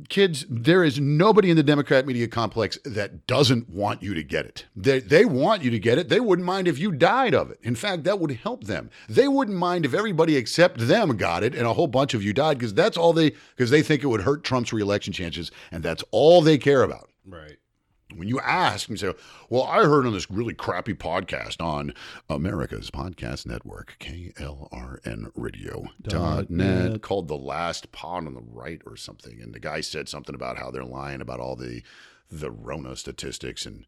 kids, 0.09 0.47
there 0.49 0.85
is 0.85 1.01
nobody 1.01 1.51
in 1.51 1.57
the 1.57 1.65
Democrat 1.65 2.07
media 2.07 2.29
complex 2.29 2.79
that 2.85 3.27
doesn't 3.27 3.69
want 3.69 4.03
you 4.03 4.15
to 4.15 4.23
get 4.23 4.47
it. 4.47 4.67
They, 4.77 5.01
they 5.01 5.25
want 5.25 5.63
you 5.65 5.71
to 5.73 5.79
get 5.81 5.99
it. 5.99 6.09
They 6.09 6.21
wouldn't 6.21 6.47
mind 6.47 6.69
if 6.69 6.79
you 6.79 6.93
died 6.93 7.35
of 7.35 7.51
it. 7.51 7.59
In 7.63 7.75
fact, 7.75 8.05
that 8.05 8.21
would 8.21 8.31
help 8.31 8.65
them. 8.65 8.89
They 9.09 9.27
wouldn't 9.27 9.57
mind 9.57 9.85
if 9.85 9.93
everybody 9.93 10.37
except 10.37 10.79
them 10.79 11.17
got 11.17 11.43
it 11.43 11.55
and 11.57 11.67
a 11.67 11.75
whole 11.75 11.89
bunch 11.89 12.15
of 12.15 12.23
you 12.23 12.33
died 12.33 12.59
because 12.59 12.75
that's 12.75 12.97
all 12.97 13.13
they, 13.13 13.31
because 13.57 13.71
they 13.71 13.83
think 13.83 14.05
it 14.05 14.09
would 14.09 14.23
hurt 14.23 14.45
Trump's 14.45 14.73
reelection 14.73 15.13
chances. 15.13 15.51
And 15.73 15.83
that's 15.83 16.05
all 16.13 16.41
they 16.41 16.57
care 16.57 16.85
about 16.85 17.11
Right. 17.27 17.59
When 18.17 18.29
you 18.29 18.41
ask 18.41 18.89
and 18.89 18.99
say, 18.99 19.13
"Well, 19.49 19.65
I 19.65 19.85
heard 19.85 20.07
on 20.07 20.13
this 20.13 20.31
really 20.31 20.55
crappy 20.55 20.95
podcast 20.95 21.61
on 21.61 21.95
America's 22.29 22.91
Podcast 22.91 23.47
Network, 23.47 23.97
KLRNradio.net, 24.01 26.51
net. 26.51 27.03
called 27.03 27.29
The 27.29 27.37
Last 27.37 27.93
Pod 27.93 28.27
on 28.27 28.35
the 28.35 28.43
Right 28.43 28.83
or 28.87 28.97
something," 28.97 29.41
and 29.41 29.55
the 29.55 29.61
guy 29.61 29.81
said 29.81 30.09
something 30.09 30.35
about 30.35 30.59
how 30.59 30.71
they're 30.71 30.85
lying 30.85 31.21
about 31.21 31.41
all 31.41 31.57
the 31.57 31.83
the 32.31 32.51
Rona 32.51 32.97
statistics 32.97 33.67
and. 33.67 33.87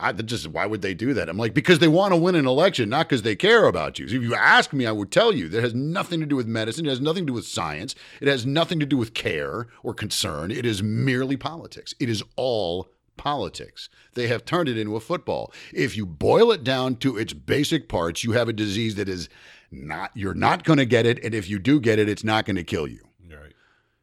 I 0.00 0.10
just 0.10 0.48
why 0.48 0.66
would 0.66 0.82
they 0.82 0.94
do 0.94 1.14
that? 1.14 1.28
I'm 1.28 1.38
like 1.38 1.54
because 1.54 1.78
they 1.78 1.86
want 1.86 2.12
to 2.12 2.16
win 2.16 2.34
an 2.34 2.46
election, 2.46 2.88
not 2.88 3.08
because 3.08 3.22
they 3.22 3.36
care 3.36 3.66
about 3.66 4.00
you. 4.00 4.08
So 4.08 4.16
if 4.16 4.22
you 4.22 4.34
ask 4.34 4.72
me, 4.72 4.84
I 4.84 4.90
would 4.90 5.12
tell 5.12 5.32
you 5.32 5.48
that 5.50 5.62
has 5.62 5.74
nothing 5.74 6.18
to 6.18 6.26
do 6.26 6.34
with 6.34 6.48
medicine. 6.48 6.86
It 6.86 6.90
has 6.90 7.00
nothing 7.00 7.24
to 7.24 7.30
do 7.30 7.34
with 7.34 7.46
science. 7.46 7.94
It 8.20 8.26
has 8.26 8.44
nothing 8.44 8.80
to 8.80 8.86
do 8.86 8.96
with 8.96 9.14
care 9.14 9.68
or 9.84 9.94
concern. 9.94 10.50
It 10.50 10.66
is 10.66 10.82
merely 10.82 11.36
politics. 11.36 11.94
It 12.00 12.08
is 12.08 12.24
all 12.34 12.88
politics. 13.16 13.88
They 14.14 14.28
have 14.28 14.44
turned 14.44 14.68
it 14.68 14.78
into 14.78 14.96
a 14.96 15.00
football. 15.00 15.52
If 15.72 15.96
you 15.96 16.06
boil 16.06 16.52
it 16.52 16.64
down 16.64 16.96
to 16.96 17.16
its 17.16 17.32
basic 17.32 17.88
parts, 17.88 18.24
you 18.24 18.32
have 18.32 18.48
a 18.48 18.52
disease 18.52 18.94
that 18.96 19.08
is 19.08 19.28
not, 19.70 20.10
you're 20.14 20.34
not 20.34 20.64
going 20.64 20.78
to 20.78 20.84
get 20.84 21.06
it. 21.06 21.22
And 21.24 21.34
if 21.34 21.48
you 21.48 21.58
do 21.58 21.80
get 21.80 21.98
it, 21.98 22.08
it's 22.08 22.24
not 22.24 22.44
going 22.44 22.56
to 22.56 22.64
kill 22.64 22.86
you. 22.86 23.00
Right. 23.28 23.52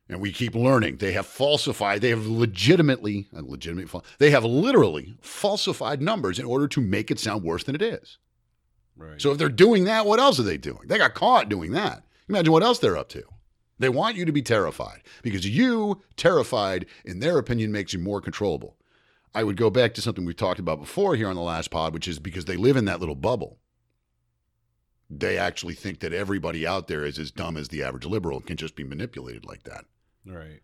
And 0.08 0.22
we 0.22 0.32
keep 0.32 0.56
learning. 0.56 0.98
They 0.98 1.12
have 1.14 1.28
falsified, 1.28 2.02
they 2.02 2.10
have 2.10 2.26
legitimately, 2.26 3.28
uh, 3.36 3.42
legitimate, 3.44 3.90
they 4.18 4.32
have 4.32 4.46
literally 4.46 5.16
falsified 5.22 6.02
numbers 6.02 6.40
in 6.40 6.46
order 6.46 6.68
to 6.70 6.82
make 6.82 7.12
it 7.12 7.20
sound 7.20 7.44
worse 7.44 7.64
than 7.64 7.76
it 7.76 7.82
is. 7.82 8.18
Right. 8.96 9.22
So 9.22 9.32
if 9.32 9.38
they're 9.38 9.50
doing 9.50 9.86
that, 9.86 10.06
what 10.06 10.20
else 10.20 10.40
are 10.40 10.44
they 10.44 10.58
doing? 10.58 10.88
They 10.88 10.98
got 10.98 11.14
caught 11.14 11.50
doing 11.50 11.72
that. 11.72 12.04
Imagine 12.28 12.52
what 12.52 12.64
else 12.64 12.80
they're 12.80 12.98
up 12.98 13.10
to. 13.10 13.24
They 13.80 13.90
want 13.90 14.18
you 14.18 14.26
to 14.26 14.32
be 14.34 14.42
terrified 14.42 15.04
because 15.24 15.48
you, 15.48 16.02
terrified, 16.18 16.86
in 17.06 17.20
their 17.20 17.38
opinion, 17.38 17.72
makes 17.72 17.94
you 17.94 18.00
more 18.00 18.20
controllable. 18.20 18.76
I 19.34 19.44
would 19.44 19.58
go 19.58 19.70
back 19.70 19.94
to 19.94 20.02
something 20.02 20.26
we 20.26 20.34
talked 20.34 20.60
about 20.60 20.80
before 20.80 21.16
here 21.16 21.30
on 21.30 21.36
the 21.36 21.42
last 21.42 21.70
pod, 21.70 21.94
which 21.94 22.08
is 22.08 22.20
because 22.20 22.46
they 22.46 22.58
live 22.58 22.78
in 22.78 22.86
that 22.86 23.00
little 23.00 23.16
bubble. 23.16 23.60
They 25.10 25.38
actually 25.38 25.74
think 25.74 26.00
that 26.00 26.14
everybody 26.14 26.66
out 26.68 26.88
there 26.88 27.06
is 27.06 27.18
as 27.18 27.32
dumb 27.32 27.58
as 27.58 27.70
the 27.70 27.84
average 27.84 28.06
liberal 28.06 28.38
and 28.38 28.46
can 28.46 28.58
just 28.58 28.76
be 28.76 28.84
manipulated 28.84 29.46
like 29.46 29.64
that. 29.64 29.86
right. 30.26 30.62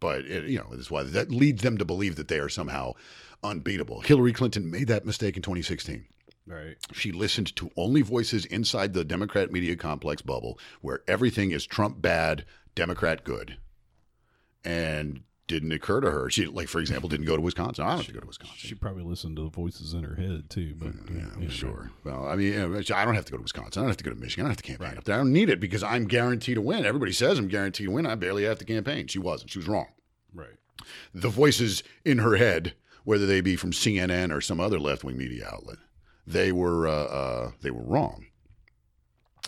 But 0.00 0.24
it, 0.24 0.44
you 0.44 0.58
know, 0.58 0.68
that's 0.70 0.90
why 0.90 1.02
that 1.02 1.30
leads 1.30 1.62
them 1.62 1.76
to 1.76 1.84
believe 1.84 2.16
that 2.16 2.28
they 2.28 2.38
are 2.38 2.48
somehow 2.48 2.94
unbeatable. 3.42 4.00
Hillary 4.00 4.32
Clinton 4.32 4.70
made 4.70 4.88
that 4.88 5.04
mistake 5.04 5.36
in 5.36 5.42
2016. 5.42 6.06
Right. 6.46 6.76
She 6.92 7.12
listened 7.12 7.54
to 7.56 7.70
only 7.76 8.00
voices 8.00 8.46
inside 8.46 8.92
the 8.94 9.04
Democrat 9.04 9.52
media 9.52 9.76
complex 9.76 10.22
bubble 10.22 10.58
where 10.80 11.02
everything 11.06 11.52
is 11.52 11.66
Trump 11.66 12.00
bad, 12.00 12.44
Democrat 12.74 13.24
good. 13.24 13.58
And 14.64 15.22
didn't 15.50 15.72
occur 15.72 16.00
to 16.00 16.10
her. 16.10 16.30
She, 16.30 16.46
like, 16.46 16.68
for 16.68 16.78
example, 16.78 17.08
didn't 17.08 17.26
go 17.26 17.34
to 17.34 17.42
Wisconsin. 17.42 17.84
I 17.84 17.88
don't 17.88 17.98
have 17.98 18.06
to 18.06 18.12
go 18.12 18.20
to 18.20 18.26
Wisconsin. 18.26 18.56
She 18.56 18.74
probably 18.76 19.02
listened 19.02 19.36
to 19.36 19.42
the 19.42 19.50
voices 19.50 19.92
in 19.92 20.04
her 20.04 20.14
head 20.14 20.48
too, 20.48 20.74
but 20.78 20.92
Yeah, 21.12 21.26
yeah, 21.40 21.48
sure. 21.48 21.90
Well, 22.04 22.26
I 22.26 22.36
mean, 22.36 22.54
I 22.54 23.04
don't 23.04 23.14
have 23.14 23.24
to 23.24 23.32
go 23.32 23.36
to 23.36 23.42
Wisconsin. 23.42 23.80
I 23.80 23.82
don't 23.82 23.90
have 23.90 23.96
to 23.96 24.04
go 24.04 24.12
to 24.12 24.16
Michigan. 24.16 24.44
I 24.44 24.48
don't 24.48 24.52
have 24.52 24.62
to 24.62 24.68
campaign 24.76 24.96
up 24.96 25.04
there. 25.04 25.16
I 25.16 25.18
don't 25.18 25.32
need 25.32 25.50
it 25.50 25.58
because 25.60 25.82
I'm 25.82 26.06
guaranteed 26.06 26.54
to 26.54 26.62
win. 26.62 26.86
Everybody 26.86 27.12
says 27.12 27.38
I'm 27.38 27.48
guaranteed 27.48 27.88
to 27.88 27.92
win. 27.92 28.06
I 28.06 28.14
barely 28.14 28.44
have 28.44 28.58
to 28.58 28.64
campaign. 28.64 29.08
She 29.08 29.18
wasn't. 29.18 29.50
She 29.50 29.58
was 29.58 29.68
wrong. 29.68 29.88
Right. 30.32 30.54
The 31.12 31.28
voices 31.28 31.82
in 32.04 32.18
her 32.18 32.36
head, 32.36 32.74
whether 33.04 33.26
they 33.26 33.40
be 33.40 33.56
from 33.56 33.72
CNN 33.72 34.32
or 34.34 34.40
some 34.40 34.60
other 34.60 34.78
left 34.78 35.02
wing 35.02 35.18
media 35.18 35.48
outlet, 35.52 35.78
they 36.26 36.52
were 36.52 36.86
uh, 36.86 36.92
uh, 36.92 37.50
they 37.62 37.72
were 37.72 37.82
wrong. 37.82 38.26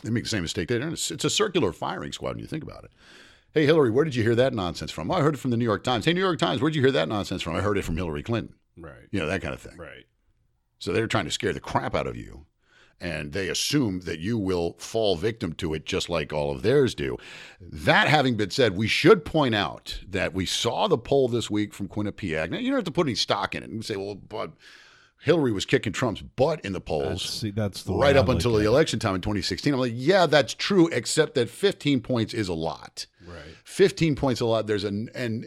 They 0.03 0.11
make 0.11 0.25
the 0.25 0.29
same 0.31 0.43
mistake. 0.43 0.69
They 0.69 0.79
don't. 0.79 0.93
It's, 0.93 1.11
it's 1.11 1.25
a 1.25 1.31
circular 1.31 1.73
firing 1.73 2.13
squad 2.13 2.31
when 2.31 2.41
you 2.41 2.47
think 2.47 2.65
about 2.65 2.85
it. 2.85 2.91
Hey, 3.55 3.67
Hillary, 3.67 3.91
where 3.91 4.07
did 4.07 4.15
you 4.15 4.23
hear 4.23 4.35
that 4.37 4.55
nonsense 4.55 4.91
from? 4.91 5.11
I 5.11 5.21
heard 5.21 5.35
it 5.35 5.39
from 5.39 5.51
the 5.51 5.59
New 5.59 5.65
York 5.67 5.85
Times. 5.85 6.07
Hey, 6.07 6.15
New 6.15 6.21
York 6.21 6.39
Times, 6.39 6.63
where'd 6.63 6.75
you 6.75 6.81
hear 6.81 6.91
that 6.93 7.09
nonsense 7.09 7.43
from? 7.43 7.55
I 7.55 7.61
heard 7.61 7.77
it 7.77 7.85
from 7.85 7.99
Hillary 7.99 8.23
Clinton. 8.23 8.55
Right. 8.79 9.09
You 9.11 9.21
know, 9.21 9.27
that 9.27 9.43
kind 9.43 9.53
of 9.53 9.61
thing. 9.61 9.77
Right. 9.77 10.07
So 10.79 10.91
they're 10.91 11.07
trying 11.07 11.27
to 11.27 11.31
scare 11.31 11.53
the 11.53 11.61
crap 11.61 11.95
out 11.95 12.07
of 12.07 12.17
you. 12.17 12.47
And 12.99 13.33
they 13.33 13.49
assume 13.49 14.01
that 14.01 14.21
you 14.21 14.39
will 14.39 14.77
fall 14.79 15.17
victim 15.17 15.53
to 15.55 15.75
it 15.75 15.85
just 15.85 16.09
like 16.09 16.33
all 16.33 16.51
of 16.51 16.63
theirs 16.63 16.95
do. 16.95 17.19
That 17.61 18.09
having 18.09 18.37
been 18.37 18.51
said, 18.51 18.75
we 18.75 18.89
should 18.89 19.23
point 19.25 19.55
out 19.55 20.01
that 20.09 20.33
we 20.33 20.47
saw 20.47 20.89
the 20.89 20.97
poll 20.97 21.29
this 21.29 21.51
week 21.51 21.75
from 21.75 21.89
Quinnipiac. 21.89 22.49
Now, 22.49 22.59
you 22.59 22.69
don't 22.69 22.79
have 22.79 22.85
to 22.85 22.91
put 22.91 23.07
any 23.07 23.17
stock 23.17 23.55
in 23.55 23.63
it 23.63 23.69
and 23.69 23.85
say, 23.85 23.97
well, 23.97 24.15
but 24.15 24.53
Hillary 25.23 25.53
was 25.53 25.65
kicking 25.65 25.93
Trump's 25.93 26.21
butt 26.21 26.61
in 26.65 26.73
the 26.73 26.81
polls 26.81 27.23
That's, 27.23 27.31
see, 27.31 27.51
that's 27.53 27.85
the 27.85 27.95
right 27.95 28.17
up 28.17 28.29
until 28.29 28.55
the 28.55 28.67
election 28.67 28.99
time 28.99 29.15
in 29.15 29.21
2016. 29.21 29.73
I'm 29.73 29.79
like, 29.79 29.93
yeah, 29.95 30.27
that's 30.27 30.53
true, 30.53 30.89
except 30.89 31.37
that 31.37 31.49
15 31.49 32.01
points 32.01 32.35
is 32.35 32.49
a 32.49 32.55
lot. 32.55 33.07
Right. 33.25 33.55
15 33.63 34.17
points 34.17 34.41
a 34.41 34.47
lot. 34.47 34.67
There's 34.67 34.83
an 34.83 35.11
and 35.15 35.47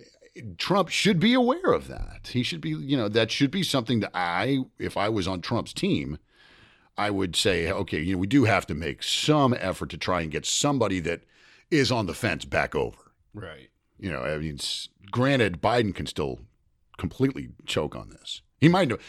Trump 0.58 0.88
should 0.90 1.20
be 1.20 1.34
aware 1.34 1.74
of 1.74 1.90
that. 1.90 2.30
He 2.32 2.42
should 2.42 2.62
be, 2.62 2.70
you 2.70 2.96
know, 2.96 3.10
that 3.10 3.32
should 3.32 3.52
be 3.52 3.64
something 3.64 4.00
that 4.00 4.12
I, 4.14 4.60
if 4.80 4.96
I 4.96 5.10
was 5.10 5.28
on 5.28 5.42
Trump's 5.42 5.74
team, 5.74 6.20
I 6.98 7.10
would 7.10 7.36
say, 7.36 7.70
okay, 7.70 8.00
you 8.00 8.14
know, 8.14 8.20
we 8.20 8.28
do 8.28 8.46
have 8.46 8.66
to 8.68 8.74
make 8.74 9.04
some 9.04 9.54
effort 9.60 9.90
to 9.90 9.98
try 9.98 10.22
and 10.22 10.32
get 10.32 10.46
somebody 10.46 11.02
that 11.02 11.22
is 11.70 11.92
on 11.92 12.06
the 12.06 12.14
fence 12.14 12.46
back 12.46 12.76
over. 12.76 13.12
Right. 13.34 13.70
You 14.00 14.10
know, 14.12 14.22
I 14.22 14.38
mean, 14.38 14.58
granted, 15.12 15.62
Biden 15.62 15.94
can 15.94 16.06
still 16.06 16.40
completely 16.98 17.50
choke 17.66 17.94
on 17.96 18.10
this. 18.10 18.42
He 18.62 18.70
might. 18.70 18.88
know- 18.88 19.00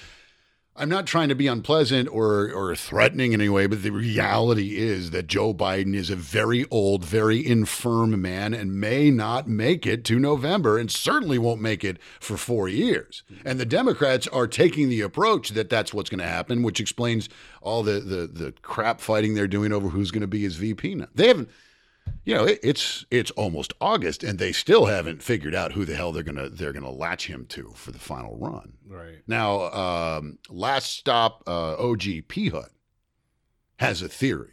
I'm 0.78 0.88
not 0.88 1.06
trying 1.06 1.28
to 1.30 1.34
be 1.34 1.46
unpleasant 1.46 2.08
or 2.08 2.52
or 2.52 2.76
threatening 2.76 3.32
in 3.32 3.40
any 3.40 3.48
way, 3.48 3.66
but 3.66 3.82
the 3.82 3.90
reality 3.90 4.76
is 4.76 5.10
that 5.10 5.26
Joe 5.26 5.54
Biden 5.54 5.94
is 5.94 6.10
a 6.10 6.16
very 6.16 6.66
old, 6.70 7.04
very 7.04 7.46
infirm 7.46 8.20
man 8.20 8.52
and 8.52 8.78
may 8.78 9.10
not 9.10 9.48
make 9.48 9.86
it 9.86 10.04
to 10.04 10.18
November 10.18 10.78
and 10.78 10.90
certainly 10.90 11.38
won't 11.38 11.60
make 11.60 11.82
it 11.82 11.98
for 12.20 12.36
4 12.36 12.68
years. 12.68 13.22
And 13.44 13.58
the 13.58 13.64
Democrats 13.64 14.26
are 14.28 14.46
taking 14.46 14.88
the 14.88 15.00
approach 15.00 15.50
that 15.50 15.70
that's 15.70 15.94
what's 15.94 16.10
going 16.10 16.20
to 16.20 16.26
happen, 16.26 16.62
which 16.62 16.80
explains 16.80 17.28
all 17.62 17.82
the 17.82 18.00
the 18.00 18.26
the 18.26 18.52
crap 18.62 19.00
fighting 19.00 19.34
they're 19.34 19.46
doing 19.46 19.72
over 19.72 19.88
who's 19.88 20.10
going 20.10 20.20
to 20.20 20.26
be 20.26 20.42
his 20.42 20.56
VP 20.56 20.96
now. 20.96 21.08
They 21.14 21.28
haven't 21.28 21.48
you 22.26 22.34
know, 22.34 22.44
it, 22.44 22.58
it's 22.62 23.06
it's 23.10 23.30
almost 23.32 23.72
August, 23.80 24.24
and 24.24 24.38
they 24.38 24.50
still 24.52 24.86
haven't 24.86 25.22
figured 25.22 25.54
out 25.54 25.72
who 25.72 25.84
the 25.84 25.94
hell 25.94 26.10
they're 26.10 26.24
gonna 26.24 26.48
they're 26.48 26.72
gonna 26.72 26.90
latch 26.90 27.28
him 27.28 27.46
to 27.50 27.72
for 27.76 27.92
the 27.92 28.00
final 28.00 28.36
run. 28.36 28.72
Right. 28.86 29.22
Now, 29.28 29.70
um, 29.72 30.38
last 30.50 30.92
stop, 30.92 31.44
uh, 31.46 31.76
OG 31.76 32.02
P 32.26 32.48
Hut 32.48 32.70
has 33.76 34.02
a 34.02 34.08
theory. 34.08 34.52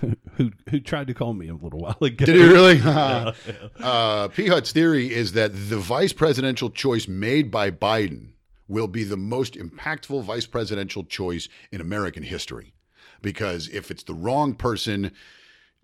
Who 0.36 0.50
who 0.68 0.80
tried 0.80 1.06
to 1.06 1.14
call 1.14 1.34
me 1.34 1.48
a 1.48 1.54
little 1.54 1.78
while 1.78 1.96
ago? 2.00 2.24
Did 2.24 2.34
he 2.34 2.42
really? 2.42 2.78
Yeah. 2.78 3.32
uh, 3.80 4.28
P 4.28 4.48
Hut's 4.48 4.72
theory 4.72 5.12
is 5.12 5.32
that 5.32 5.52
the 5.52 5.76
vice 5.76 6.12
presidential 6.12 6.70
choice 6.70 7.06
made 7.06 7.50
by 7.50 7.70
Biden 7.70 8.30
will 8.66 8.88
be 8.88 9.04
the 9.04 9.16
most 9.16 9.54
impactful 9.54 10.24
vice 10.24 10.46
presidential 10.46 11.04
choice 11.04 11.48
in 11.70 11.80
American 11.80 12.24
history, 12.24 12.74
because 13.22 13.68
if 13.68 13.90
it's 13.90 14.02
the 14.02 14.14
wrong 14.14 14.54
person. 14.54 15.12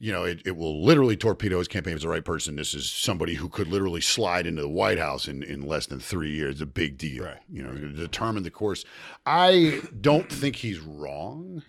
You 0.03 0.13
know, 0.13 0.25
it, 0.25 0.43
it 0.47 0.57
will 0.57 0.83
literally 0.83 1.17
torpedo 1.17 1.59
his 1.59 1.69
campaign. 1.69 1.93
If 1.93 1.99
it's 1.99 2.05
the 2.05 2.09
right 2.09 2.25
person, 2.25 2.57
this 2.57 2.73
is 2.73 2.91
somebody 2.91 3.35
who 3.35 3.51
could 3.51 3.69
literally 3.69 4.01
slide 4.01 4.47
into 4.47 4.63
the 4.63 4.69
White 4.69 4.99
House 4.99 5.29
in, 5.29 5.43
in 5.43 5.61
less 5.61 5.85
than 5.87 6.01
three 6.01 6.33
years. 6.33 6.63
A 6.63 6.67
big 6.67 6.97
deal. 6.97 7.25
Right. 7.25 7.37
You 7.51 7.63
know, 7.63 7.75
to 7.75 7.89
determine 7.91 8.43
the 8.43 8.51
course. 8.51 8.85
I 9.27 9.83
don't 10.01 10.33
think 10.33 10.57
he's 10.57 10.81
wrong. 10.81 11.63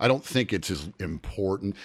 I 0.00 0.08
don't 0.08 0.24
think 0.24 0.52
it's 0.52 0.70
as 0.70 0.88
important. 0.98 1.76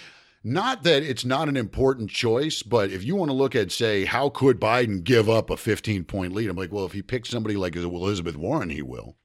Not 0.42 0.84
that 0.84 1.02
it's 1.02 1.24
not 1.24 1.50
an 1.50 1.56
important 1.56 2.08
choice, 2.08 2.62
but 2.62 2.90
if 2.90 3.04
you 3.04 3.14
want 3.14 3.30
to 3.30 3.34
look 3.34 3.54
at, 3.54 3.70
say, 3.70 4.06
how 4.06 4.30
could 4.30 4.58
Biden 4.58 5.04
give 5.04 5.28
up 5.28 5.50
a 5.50 5.56
15 5.56 6.04
point 6.04 6.32
lead? 6.32 6.48
I'm 6.48 6.56
like, 6.56 6.72
well, 6.72 6.86
if 6.86 6.92
he 6.92 7.02
picks 7.02 7.28
somebody 7.28 7.56
like 7.56 7.76
Elizabeth 7.76 8.36
Warren, 8.36 8.70
he 8.70 8.80
will. 8.80 9.16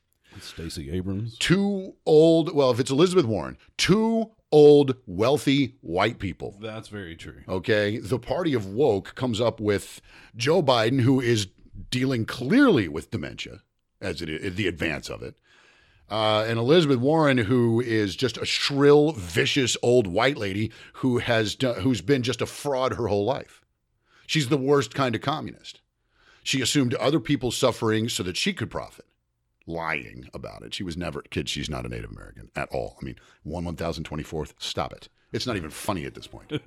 Stacey 0.42 0.92
Abrams. 0.92 1.38
Two 1.38 1.94
old, 2.06 2.54
well, 2.54 2.70
if 2.72 2.82
it's 2.82 2.92
Elizabeth 2.92 3.26
Warren, 3.26 3.58
two 3.78 4.32
old, 4.52 4.96
wealthy 5.06 5.76
white 5.82 6.20
people. 6.20 6.56
That's 6.62 6.88
very 6.88 7.16
true. 7.16 7.42
Okay. 7.48 7.98
The 7.98 8.20
party 8.20 8.54
of 8.54 8.68
woke 8.68 9.16
comes 9.16 9.42
up 9.42 9.60
with 9.60 10.02
Joe 10.36 10.62
Biden, 10.62 11.02
who 11.02 11.20
is 11.20 11.48
dealing 11.90 12.26
clearly 12.26 12.88
with 12.88 13.12
dementia 13.12 13.62
as 14.02 14.22
it 14.22 14.30
is 14.30 14.56
the 14.56 14.68
advance 14.68 15.10
of 15.10 15.22
it. 15.24 15.36
Uh, 16.10 16.46
and 16.48 16.60
Elizabeth 16.60 17.00
Warren, 17.00 17.40
who 17.40 17.82
is 17.82 18.16
just 18.16 18.38
a 18.38 18.46
shrill, 18.46 19.14
vicious 19.14 19.76
old 19.82 20.06
white 20.06 20.38
lady 20.38 20.72
who 20.94 21.18
has 21.18 21.56
done, 21.56 21.82
who's 21.82 22.02
been 22.02 22.22
just 22.22 22.42
a 22.42 22.46
fraud 22.46 22.94
her 22.94 23.08
whole 23.08 23.26
life. 23.26 23.62
She's 24.28 24.50
the 24.50 24.58
worst 24.58 24.94
kind 24.94 25.16
of 25.16 25.22
communist. 25.22 25.82
She 26.44 26.62
assumed 26.62 26.94
other 26.96 27.20
people's 27.20 27.58
suffering 27.58 28.08
so 28.08 28.22
that 28.22 28.38
she 28.38 28.54
could 28.54 28.70
profit, 28.70 29.06
lying 29.68 30.30
about 30.34 30.62
it. 30.64 30.74
She 30.74 30.84
was 30.84 30.96
never, 30.98 31.22
kid, 31.24 31.50
she's 31.50 31.70
not 31.70 31.86
a 31.86 31.90
Native 31.90 32.12
American 32.12 32.50
at 32.56 32.70
all. 32.70 32.98
I 33.02 33.06
mean, 33.06 33.16
1 33.44 33.66
1024th, 33.66 34.54
stop 34.58 34.94
it. 34.94 35.10
It's 35.32 35.46
not 35.46 35.58
even 35.58 35.70
funny 35.70 36.06
at 36.06 36.16
this 36.16 36.28
point. 36.28 36.52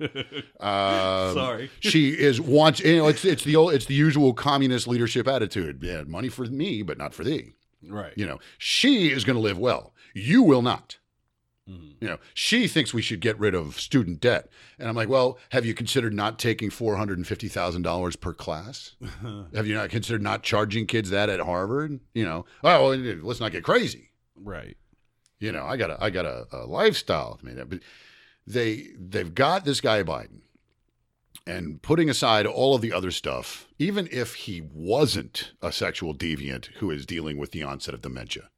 Um, 0.59 1.33
Sorry. 1.33 1.71
she 1.79 2.09
is 2.09 2.41
wants 2.41 2.81
you 2.81 2.97
know 2.97 3.07
it's 3.07 3.23
it's 3.23 3.45
the 3.45 3.55
old 3.55 3.73
it's 3.73 3.85
the 3.85 3.93
usual 3.93 4.33
communist 4.33 4.89
leadership 4.89 5.25
attitude. 5.25 5.79
Yeah, 5.81 6.03
money 6.03 6.27
for 6.27 6.43
me, 6.43 6.81
but 6.81 6.97
not 6.97 7.13
for 7.13 7.23
thee. 7.23 7.53
Right. 7.87 8.11
You 8.17 8.25
know, 8.25 8.39
she 8.57 9.09
is 9.09 9.23
going 9.23 9.37
to 9.37 9.41
live 9.41 9.57
well. 9.57 9.93
You 10.13 10.43
will 10.43 10.61
not. 10.61 10.97
Mhm. 11.69 11.93
You 12.01 12.07
know, 12.07 12.17
she 12.33 12.67
thinks 12.67 12.93
we 12.93 13.01
should 13.01 13.19
get 13.19 13.37
rid 13.39 13.53
of 13.53 13.79
student 13.79 14.19
debt, 14.19 14.49
and 14.79 14.87
I'm 14.89 14.95
like, 14.95 15.09
well, 15.09 15.37
have 15.49 15.65
you 15.65 15.73
considered 15.73 16.13
not 16.13 16.39
taking 16.39 16.69
four 16.69 16.95
hundred 16.95 17.17
and 17.19 17.27
fifty 17.27 17.47
thousand 17.47 17.83
dollars 17.83 18.15
per 18.15 18.33
class? 18.33 18.95
have 19.53 19.67
you 19.67 19.75
not 19.75 19.89
considered 19.89 20.21
not 20.23 20.41
charging 20.43 20.87
kids 20.87 21.09
that 21.09 21.29
at 21.29 21.39
Harvard? 21.41 21.99
You 22.13 22.25
know, 22.25 22.45
oh, 22.63 22.89
well, 22.89 22.97
let's 22.97 23.39
not 23.39 23.51
get 23.51 23.63
crazy. 23.63 24.11
right. 24.35 24.77
You 25.39 25.51
know, 25.53 25.63
I 25.65 25.77
got 25.77 25.89
a 25.89 26.03
I 26.03 26.09
got 26.09 26.25
a, 26.25 26.47
a 26.51 26.65
lifestyle. 26.65 27.39
I 27.41 27.45
mean, 27.45 27.63
but 27.67 27.79
they 28.47 28.87
they've 28.97 29.33
got 29.33 29.63
this 29.63 29.79
guy 29.79 30.03
Biden, 30.03 30.41
and 31.47 31.81
putting 31.81 32.09
aside 32.09 32.45
all 32.45 32.75
of 32.75 32.81
the 32.81 32.91
other 32.91 33.11
stuff, 33.11 33.67
even 33.77 34.09
if 34.11 34.35
he 34.35 34.61
wasn't 34.61 35.53
a 35.61 35.71
sexual 35.71 36.13
deviant 36.13 36.65
who 36.79 36.91
is 36.91 37.05
dealing 37.05 37.37
with 37.37 37.51
the 37.51 37.63
onset 37.63 37.93
of 37.93 38.01
dementia, 38.01 38.49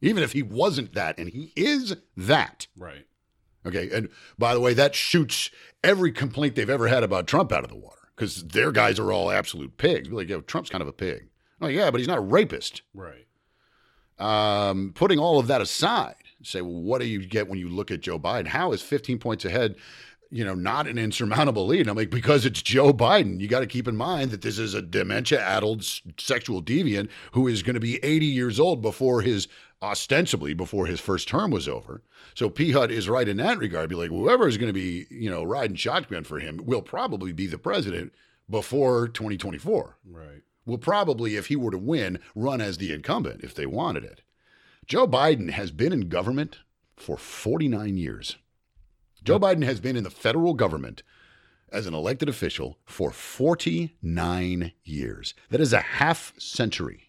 even 0.00 0.22
if 0.22 0.32
he 0.32 0.42
wasn't 0.42 0.94
that, 0.94 1.18
and 1.18 1.28
he 1.30 1.52
is 1.56 1.96
that, 2.16 2.66
Right. 2.76 3.06
okay. 3.66 3.88
And 3.92 4.08
by 4.38 4.54
the 4.54 4.60
way, 4.60 4.74
that 4.74 4.94
shoots 4.94 5.50
every 5.82 6.12
complaint 6.12 6.54
they've 6.54 6.68
ever 6.70 6.88
had 6.88 7.02
about 7.02 7.26
Trump 7.26 7.52
out 7.52 7.64
of 7.64 7.70
the 7.70 7.76
water 7.76 8.08
because 8.14 8.44
their 8.44 8.72
guys 8.72 8.98
are 8.98 9.12
all 9.12 9.30
absolute 9.30 9.76
pigs. 9.78 10.08
Like, 10.10 10.28
yeah, 10.28 10.38
Trump's 10.46 10.70
kind 10.70 10.82
of 10.82 10.88
a 10.88 10.92
pig. 10.92 11.28
Oh 11.60 11.68
yeah, 11.68 11.90
but 11.90 11.98
he's 12.00 12.08
not 12.08 12.18
a 12.18 12.22
rapist 12.22 12.82
Right. 12.94 13.26
um, 14.18 14.92
putting 14.94 15.18
all 15.18 15.38
of 15.38 15.46
that 15.48 15.60
aside, 15.60 16.14
say, 16.42 16.60
well, 16.62 16.72
what 16.82 17.00
do 17.00 17.06
you 17.06 17.24
get 17.26 17.48
when 17.48 17.58
you 17.58 17.68
look 17.68 17.90
at 17.90 18.00
Joe 18.00 18.18
Biden? 18.18 18.46
How 18.48 18.72
is 18.72 18.82
15 18.82 19.18
points 19.18 19.44
ahead, 19.44 19.76
you 20.30 20.44
know, 20.44 20.54
not 20.54 20.86
an 20.86 20.98
insurmountable 20.98 21.66
lead? 21.66 21.80
And 21.82 21.90
I'm 21.90 21.96
like, 21.96 22.10
because 22.10 22.44
it's 22.46 22.62
Joe 22.62 22.92
Biden. 22.92 23.40
You 23.40 23.48
got 23.48 23.60
to 23.60 23.66
keep 23.66 23.86
in 23.88 23.96
mind 23.96 24.30
that 24.30 24.42
this 24.42 24.58
is 24.58 24.74
a 24.74 24.82
dementia-addled 24.82 25.80
s- 25.80 26.00
sexual 26.18 26.62
deviant 26.62 27.08
who 27.32 27.46
is 27.48 27.62
going 27.62 27.74
to 27.74 27.80
be 27.80 28.02
80 28.02 28.26
years 28.26 28.58
old 28.60 28.80
before 28.82 29.20
his 29.22 29.48
ostensibly 29.82 30.54
before 30.54 30.86
his 30.86 31.00
first 31.00 31.28
term 31.28 31.50
was 31.50 31.68
over. 31.68 32.02
So 32.34 32.48
P 32.48 32.72
Hut 32.72 32.90
is 32.90 33.08
right 33.08 33.28
in 33.28 33.36
that 33.38 33.58
regard. 33.58 33.88
Be 33.90 33.94
like, 33.94 34.10
whoever 34.10 34.48
is 34.48 34.56
going 34.58 34.68
to 34.68 34.72
be, 34.72 35.06
you 35.10 35.30
know, 35.30 35.42
riding 35.42 35.76
shotgun 35.76 36.24
for 36.24 36.38
him 36.38 36.60
will 36.64 36.82
probably 36.82 37.32
be 37.32 37.46
the 37.46 37.58
president 37.58 38.12
before 38.48 39.08
2024 39.08 39.98
Right. 40.08 40.42
will 40.64 40.78
probably, 40.78 41.36
if 41.36 41.46
he 41.48 41.56
were 41.56 41.70
to 41.72 41.78
win, 41.78 42.18
run 42.34 42.60
as 42.60 42.78
the 42.78 42.92
incumbent 42.92 43.42
if 43.42 43.54
they 43.54 43.66
wanted 43.66 44.04
it. 44.04 44.22
Joe 44.86 45.06
Biden 45.06 45.50
has 45.50 45.70
been 45.72 45.92
in 45.92 46.08
government 46.08 46.60
for 46.96 47.16
49 47.16 47.96
years. 47.96 48.36
Joe 49.24 49.40
Biden 49.40 49.64
has 49.64 49.80
been 49.80 49.96
in 49.96 50.04
the 50.04 50.10
federal 50.10 50.54
government 50.54 51.02
as 51.72 51.86
an 51.86 51.94
elected 51.94 52.28
official 52.28 52.78
for 52.84 53.10
49 53.10 54.72
years. 54.84 55.34
That 55.50 55.60
is 55.60 55.72
a 55.72 55.80
half 55.80 56.32
century. 56.38 57.05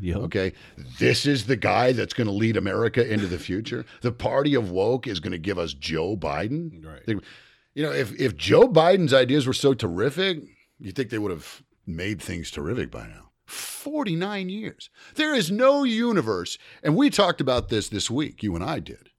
Yep. 0.00 0.16
Okay. 0.16 0.52
This 0.98 1.26
is 1.26 1.46
the 1.46 1.56
guy 1.56 1.92
that's 1.92 2.14
going 2.14 2.26
to 2.28 2.32
lead 2.32 2.56
America 2.56 3.06
into 3.06 3.26
the 3.26 3.38
future. 3.38 3.84
The 4.02 4.12
party 4.12 4.54
of 4.54 4.70
woke 4.70 5.06
is 5.06 5.20
going 5.20 5.32
to 5.32 5.38
give 5.38 5.58
us 5.58 5.72
Joe 5.74 6.16
Biden. 6.16 6.84
Right. 6.84 7.04
They- 7.06 7.16
you 7.74 7.84
know, 7.84 7.92
if, 7.92 8.12
if 8.20 8.36
Joe 8.36 8.66
Biden's 8.68 9.14
ideas 9.14 9.46
were 9.46 9.52
so 9.52 9.72
terrific, 9.72 10.40
you 10.80 10.90
think 10.90 11.10
they 11.10 11.18
would 11.18 11.30
have 11.30 11.62
made 11.86 12.20
things 12.20 12.50
terrific 12.50 12.90
by 12.90 13.06
now. 13.06 13.30
49 13.46 14.48
years. 14.48 14.90
There 15.14 15.32
is 15.34 15.50
no 15.50 15.84
universe. 15.84 16.58
And 16.82 16.96
we 16.96 17.08
talked 17.08 17.40
about 17.40 17.68
this 17.68 17.88
this 17.88 18.10
week, 18.10 18.42
you 18.42 18.54
and 18.56 18.64
I 18.64 18.80
did. 18.80 19.10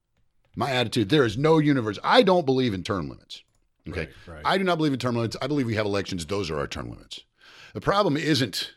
My 0.54 0.70
attitude 0.72 1.08
there 1.08 1.24
is 1.24 1.38
no 1.38 1.58
universe. 1.58 1.98
I 2.04 2.22
don't 2.22 2.44
believe 2.44 2.74
in 2.74 2.82
term 2.82 3.08
limits. 3.08 3.42
Okay. 3.88 4.08
Right, 4.26 4.34
right. 4.34 4.42
I 4.44 4.58
do 4.58 4.64
not 4.64 4.76
believe 4.76 4.92
in 4.92 4.98
term 4.98 5.16
limits. 5.16 5.36
I 5.40 5.46
believe 5.46 5.66
we 5.66 5.76
have 5.76 5.86
elections. 5.86 6.26
Those 6.26 6.50
are 6.50 6.58
our 6.58 6.66
term 6.66 6.90
limits. 6.90 7.20
The 7.72 7.80
problem 7.80 8.16
isn't 8.16 8.74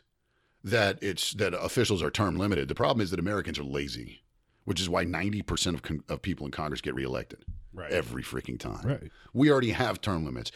that 0.64 0.98
it's 1.02 1.32
that 1.34 1.52
officials 1.54 2.02
are 2.02 2.10
term 2.10 2.36
limited. 2.36 2.68
The 2.68 2.74
problem 2.74 3.02
is 3.02 3.10
that 3.10 3.20
Americans 3.20 3.58
are 3.58 3.64
lazy, 3.64 4.22
which 4.64 4.80
is 4.80 4.88
why 4.88 5.04
90% 5.04 5.74
of, 5.74 5.82
con- 5.82 6.02
of 6.08 6.22
people 6.22 6.46
in 6.46 6.52
Congress 6.52 6.80
get 6.80 6.94
reelected 6.94 7.44
Right. 7.72 7.90
every 7.90 8.22
freaking 8.22 8.58
time. 8.58 8.86
Right. 8.86 9.10
We 9.32 9.50
already 9.50 9.70
have 9.72 10.00
term 10.00 10.24
limits. 10.24 10.52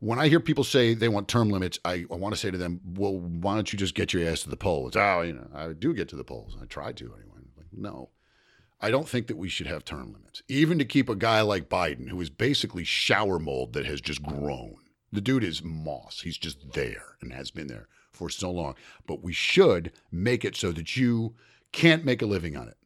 When 0.00 0.18
I 0.18 0.28
hear 0.28 0.40
people 0.40 0.64
say 0.64 0.94
they 0.94 1.08
want 1.08 1.28
term 1.28 1.50
limits, 1.50 1.78
I, 1.84 2.04
I 2.10 2.14
want 2.16 2.34
to 2.34 2.40
say 2.40 2.50
to 2.50 2.56
them, 2.58 2.80
well, 2.96 3.18
why 3.18 3.54
don't 3.54 3.70
you 3.72 3.78
just 3.78 3.94
get 3.94 4.12
your 4.12 4.26
ass 4.28 4.42
to 4.42 4.50
the 4.50 4.56
polls? 4.56 4.96
Oh, 4.96 5.20
you 5.20 5.34
know, 5.34 5.46
I 5.54 5.72
do 5.74 5.92
get 5.94 6.08
to 6.08 6.16
the 6.16 6.24
polls. 6.24 6.56
I 6.60 6.64
try 6.64 6.92
to 6.92 7.04
anyway. 7.04 7.38
Like, 7.56 7.66
no, 7.72 8.08
I 8.80 8.90
don't 8.90 9.08
think 9.08 9.26
that 9.28 9.36
we 9.36 9.48
should 9.50 9.66
have 9.66 9.84
term 9.84 10.12
limits, 10.12 10.42
even 10.48 10.78
to 10.78 10.84
keep 10.84 11.08
a 11.08 11.14
guy 11.14 11.42
like 11.42 11.68
Biden, 11.68 12.08
who 12.08 12.20
is 12.20 12.28
basically 12.30 12.84
shower 12.84 13.38
mold 13.38 13.74
that 13.74 13.86
has 13.86 14.00
just 14.00 14.22
grown. 14.22 14.76
The 15.12 15.20
dude 15.20 15.44
is 15.44 15.62
moss. 15.62 16.22
He's 16.22 16.38
just 16.38 16.72
there 16.72 17.16
and 17.20 17.32
has 17.32 17.50
been 17.50 17.66
there 17.68 17.88
for 18.14 18.30
so 18.30 18.50
long. 18.50 18.74
But 19.06 19.22
we 19.22 19.32
should 19.32 19.92
make 20.10 20.44
it 20.44 20.56
so 20.56 20.72
that 20.72 20.96
you 20.96 21.34
can't 21.72 22.04
make 22.04 22.22
a 22.22 22.26
living 22.26 22.56
on 22.56 22.68
it. 22.68 22.76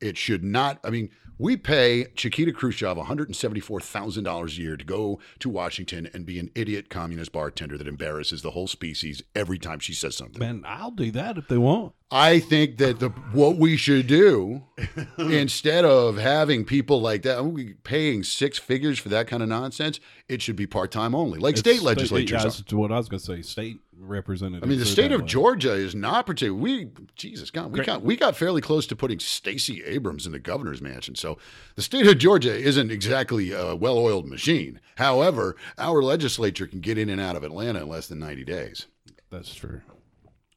It 0.00 0.16
should 0.16 0.44
not. 0.44 0.78
I 0.84 0.90
mean, 0.90 1.10
we 1.38 1.56
pay 1.56 2.06
Chiquita 2.16 2.52
Khrushchev 2.52 2.96
$174,000 2.96 4.48
a 4.48 4.60
year 4.60 4.76
to 4.76 4.84
go 4.84 5.20
to 5.38 5.48
Washington 5.48 6.10
and 6.12 6.26
be 6.26 6.38
an 6.40 6.50
idiot 6.54 6.90
communist 6.90 7.32
bartender 7.32 7.78
that 7.78 7.86
embarrasses 7.86 8.42
the 8.42 8.50
whole 8.50 8.66
species 8.66 9.22
every 9.34 9.58
time 9.58 9.78
she 9.78 9.94
says 9.94 10.16
something. 10.16 10.40
Man, 10.40 10.64
I'll 10.66 10.90
do 10.90 11.10
that 11.12 11.38
if 11.38 11.46
they 11.46 11.58
want. 11.58 11.94
I 12.10 12.40
think 12.40 12.78
that 12.78 13.00
the 13.00 13.10
what 13.32 13.56
we 13.56 13.76
should 13.76 14.06
do 14.06 14.64
instead 15.18 15.84
of 15.84 16.16
having 16.16 16.64
people 16.64 17.00
like 17.00 17.22
that, 17.22 17.44
we 17.44 17.74
paying 17.74 18.22
six 18.24 18.58
figures 18.58 18.98
for 18.98 19.10
that 19.10 19.28
kind 19.28 19.42
of 19.42 19.48
nonsense, 19.48 20.00
it 20.28 20.40
should 20.42 20.56
be 20.56 20.66
part 20.66 20.90
time 20.90 21.14
only, 21.14 21.38
like 21.38 21.56
state 21.56 21.76
It's 21.76 21.82
legislatures. 21.82 22.30
Yeah, 22.30 22.42
that's 22.42 22.72
what 22.72 22.90
I 22.90 22.96
was 22.96 23.08
going 23.08 23.20
to 23.20 23.26
say. 23.26 23.42
State 23.42 23.80
representatives. 23.98 24.64
I 24.64 24.68
mean, 24.68 24.78
the 24.78 24.84
state 24.86 25.12
of 25.12 25.22
way. 25.22 25.26
Georgia 25.26 25.72
is 25.72 25.94
not 25.94 26.26
particularly. 26.26 26.86
We, 26.86 26.90
Jesus 27.16 27.50
God, 27.50 27.66
we 27.72 27.76
Great. 27.78 27.86
got 27.86 28.02
we 28.02 28.16
got 28.16 28.36
fairly 28.36 28.60
close 28.60 28.86
to 28.88 28.96
putting 28.96 29.18
Stacey 29.18 29.82
Abrams 29.84 30.26
in 30.26 30.32
the 30.32 30.38
governor's 30.38 30.80
mansion. 30.80 31.14
So 31.14 31.38
the 31.74 31.82
state 31.82 32.06
of 32.06 32.18
Georgia 32.18 32.54
isn't 32.54 32.90
exactly 32.90 33.52
a 33.52 33.74
well-oiled 33.74 34.26
machine. 34.26 34.80
However, 34.96 35.56
our 35.78 36.02
legislature 36.02 36.66
can 36.66 36.80
get 36.80 36.98
in 36.98 37.08
and 37.08 37.20
out 37.20 37.36
of 37.36 37.42
Atlanta 37.44 37.80
in 37.82 37.88
less 37.88 38.08
than 38.08 38.18
ninety 38.18 38.44
days. 38.44 38.86
That's 39.30 39.54
true. 39.54 39.80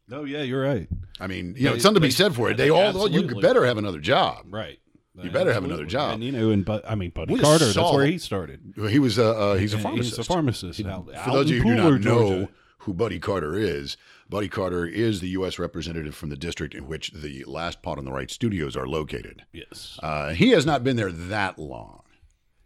No, 0.08 0.26
yeah, 0.26 0.42
you're 0.42 0.62
right. 0.64 0.90
I 1.20 1.28
mean, 1.28 1.56
you 1.58 1.66
know, 1.66 1.74
it's 1.74 1.84
something 1.84 2.02
to 2.02 2.08
be 2.08 2.12
said 2.12 2.36
for 2.36 2.50
it. 2.50 2.58
they 2.58 2.66
They 2.66 2.70
all, 2.70 3.10
you 3.10 3.24
better 3.40 3.66
have 3.66 3.78
another 3.78 4.00
job. 4.00 4.46
Right. 4.50 4.80
You 5.22 5.30
better 5.30 5.54
have 5.54 5.64
another 5.64 5.86
job. 5.86 6.16
And 6.16 6.24
you 6.24 6.32
know, 6.32 6.52
and 6.52 6.64
but 6.66 6.90
I 6.90 6.96
mean, 6.96 7.12
Buddy 7.12 7.38
Carter. 7.38 7.66
saw- 7.72 7.84
That's 7.84 7.96
where 7.96 8.06
he 8.06 8.18
started. 8.18 8.74
He 8.90 8.98
was 9.00 9.18
a 9.18 9.28
uh, 9.34 9.56
he's 9.56 9.74
a 9.74 9.78
pharmacist. 9.78 10.18
He's 10.18 10.20
a 10.20 10.24
pharmacist. 10.24 10.86
out, 10.86 11.06
For 11.24 11.32
those 11.32 11.50
of 11.50 11.56
you 11.56 11.62
who 11.62 11.70
do 11.70 11.76
not 11.76 12.02
know 12.02 12.30
Georgia. 12.30 12.50
Who 12.82 12.94
Buddy 12.94 13.20
Carter 13.20 13.56
is, 13.56 13.96
Buddy 14.28 14.50
Carter 14.50 14.86
is 14.86 15.20
the 15.20 15.30
U.S. 15.30 15.60
representative 15.60 16.16
from 16.16 16.30
the 16.30 16.36
district 16.36 16.74
in 16.74 16.88
which 16.88 17.12
the 17.12 17.44
Last 17.46 17.82
Pod 17.82 18.00
on 18.00 18.06
the 18.06 18.12
Right 18.12 18.32
studios 18.32 18.76
are 18.76 18.88
located. 18.88 19.44
Yes. 19.52 20.00
Uh, 20.02 20.30
he 20.30 20.50
has 20.50 20.66
not 20.66 20.84
been 20.84 20.96
there 20.96 21.12
that 21.12 21.60
long. 21.60 22.02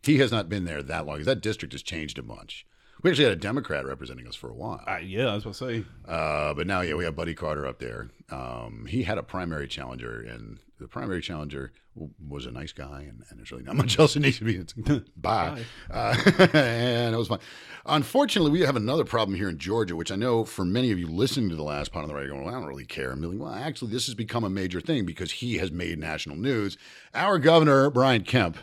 He 0.04 0.20
has 0.20 0.32
not 0.32 0.48
been 0.48 0.66
there 0.66 0.82
that 0.84 1.06
long. 1.06 1.24
That 1.24 1.42
district 1.42 1.74
has 1.74 1.82
changed 1.82 2.18
a 2.18 2.24
bunch. 2.24 2.66
We 3.02 3.10
actually 3.10 3.26
had 3.26 3.34
a 3.34 3.38
Democrat 3.38 3.86
representing 3.86 4.26
us 4.28 4.36
for 4.36 4.50
a 4.50 4.54
while. 4.54 4.82
Uh, 4.88 4.98
yeah, 4.98 5.28
I 5.28 5.36
was 5.36 5.44
going 5.44 5.54
to 5.54 5.84
say. 5.84 5.86
Uh, 6.08 6.54
but 6.54 6.66
now, 6.66 6.82
yeah, 6.82 6.94
we 6.94 7.04
have 7.04 7.16
Buddy 7.16 7.34
Carter 7.34 7.66
up 7.68 7.80
there. 7.80 8.10
Um, 8.32 8.86
he 8.90 9.04
had 9.04 9.18
a 9.18 9.24
primary 9.24 9.68
challenger, 9.68 10.22
and 10.22 10.60
the 10.80 10.88
primary 10.88 11.22
challenger 11.22 11.72
was 11.96 12.46
a 12.46 12.52
nice 12.52 12.74
guy, 12.74 13.06
and, 13.08 13.24
and 13.30 13.40
there's 13.40 13.52
really 13.52 13.64
not 13.64 13.76
much 13.78 13.98
else 13.98 14.14
that 14.14 14.20
needs 14.20 14.40
to 14.40 14.46
be. 14.46 14.56
It's, 14.56 14.74
bye. 15.18 15.64
Uh, 15.90 16.16
and 16.54 17.16
it 17.16 17.18
was 17.18 17.28
fun. 17.28 17.40
Unfortunately, 17.86 18.52
we 18.52 18.62
have 18.62 18.76
another 18.76 19.06
problem 19.06 19.38
here 19.38 19.50
in 19.50 19.58
Georgia, 19.58 19.96
which 19.96 20.12
I 20.12 20.16
know 20.16 20.44
for 20.44 20.66
many 20.66 20.92
of 20.92 21.00
you 21.00 21.08
listening 21.08 21.50
to 21.50 21.56
the 21.56 21.64
last 21.64 21.92
part 21.92 22.04
of 22.04 22.10
the 22.10 22.16
radio, 22.16 22.34
going, 22.34 22.46
well, 22.46 22.54
I 22.54 22.60
don't 22.60 22.68
really 22.68 22.86
care. 22.86 23.12
I'm 23.12 23.22
like, 23.22 23.40
well, 23.40 23.54
actually, 23.54 23.92
this 23.92 24.06
has 24.08 24.16
become 24.16 24.44
a 24.44 24.50
major 24.50 24.82
thing 24.82 25.06
because 25.06 25.32
he 25.32 25.58
has 25.58 25.72
made 25.72 26.00
national 26.00 26.36
news. 26.36 26.78
Our 27.14 27.40
governor, 27.40 27.90
Brian 27.90 28.24
Kemp, 28.24 28.58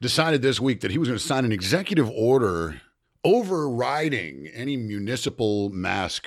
decided 0.00 0.42
this 0.42 0.60
week 0.60 0.80
that 0.80 0.90
he 0.90 0.98
was 0.98 1.08
going 1.08 1.18
to 1.18 1.24
sign 1.24 1.44
an 1.44 1.52
executive 1.52 2.08
order 2.10 2.80
overriding 3.24 4.48
any 4.54 4.76
municipal 4.76 5.68
mask 5.70 6.26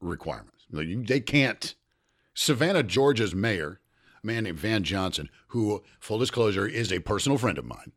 requirements. 0.00 0.66
Like 0.70 0.86
you, 0.86 1.02
they 1.02 1.20
can't. 1.20 1.74
Savannah, 2.40 2.84
Georgia's 2.84 3.34
mayor, 3.34 3.80
a 4.22 4.26
man 4.26 4.44
named 4.44 4.60
Van 4.60 4.84
Johnson, 4.84 5.28
who, 5.48 5.82
full 5.98 6.18
disclosure, 6.20 6.68
is 6.68 6.92
a 6.92 7.00
personal 7.00 7.36
friend 7.36 7.58
of 7.58 7.64
mine. 7.64 7.90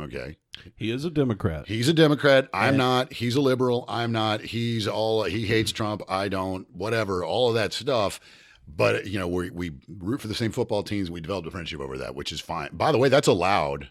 Okay. 0.00 0.38
He 0.74 0.90
is 0.90 1.04
a 1.04 1.10
Democrat. 1.10 1.68
He's 1.68 1.86
a 1.86 1.92
Democrat. 1.92 2.48
I'm 2.54 2.74
Yeah. 2.74 2.78
not. 2.78 3.12
He's 3.12 3.36
a 3.36 3.42
liberal. 3.42 3.84
I'm 3.86 4.10
not. 4.10 4.40
He's 4.40 4.88
all, 4.88 5.24
he 5.24 5.44
hates 5.44 5.70
Trump. 5.70 6.00
I 6.08 6.28
don't, 6.28 6.66
whatever, 6.74 7.24
all 7.26 7.50
of 7.50 7.56
that 7.56 7.74
stuff. 7.74 8.20
But, 8.66 9.06
you 9.06 9.18
know, 9.18 9.28
we, 9.28 9.50
we 9.50 9.72
root 9.98 10.22
for 10.22 10.28
the 10.28 10.34
same 10.34 10.50
football 10.50 10.82
teams. 10.82 11.10
We 11.10 11.20
developed 11.20 11.46
a 11.46 11.50
friendship 11.50 11.80
over 11.80 11.98
that, 11.98 12.14
which 12.14 12.32
is 12.32 12.40
fine. 12.40 12.70
By 12.72 12.90
the 12.90 12.96
way, 12.98 13.10
that's 13.10 13.28
allowed. 13.28 13.90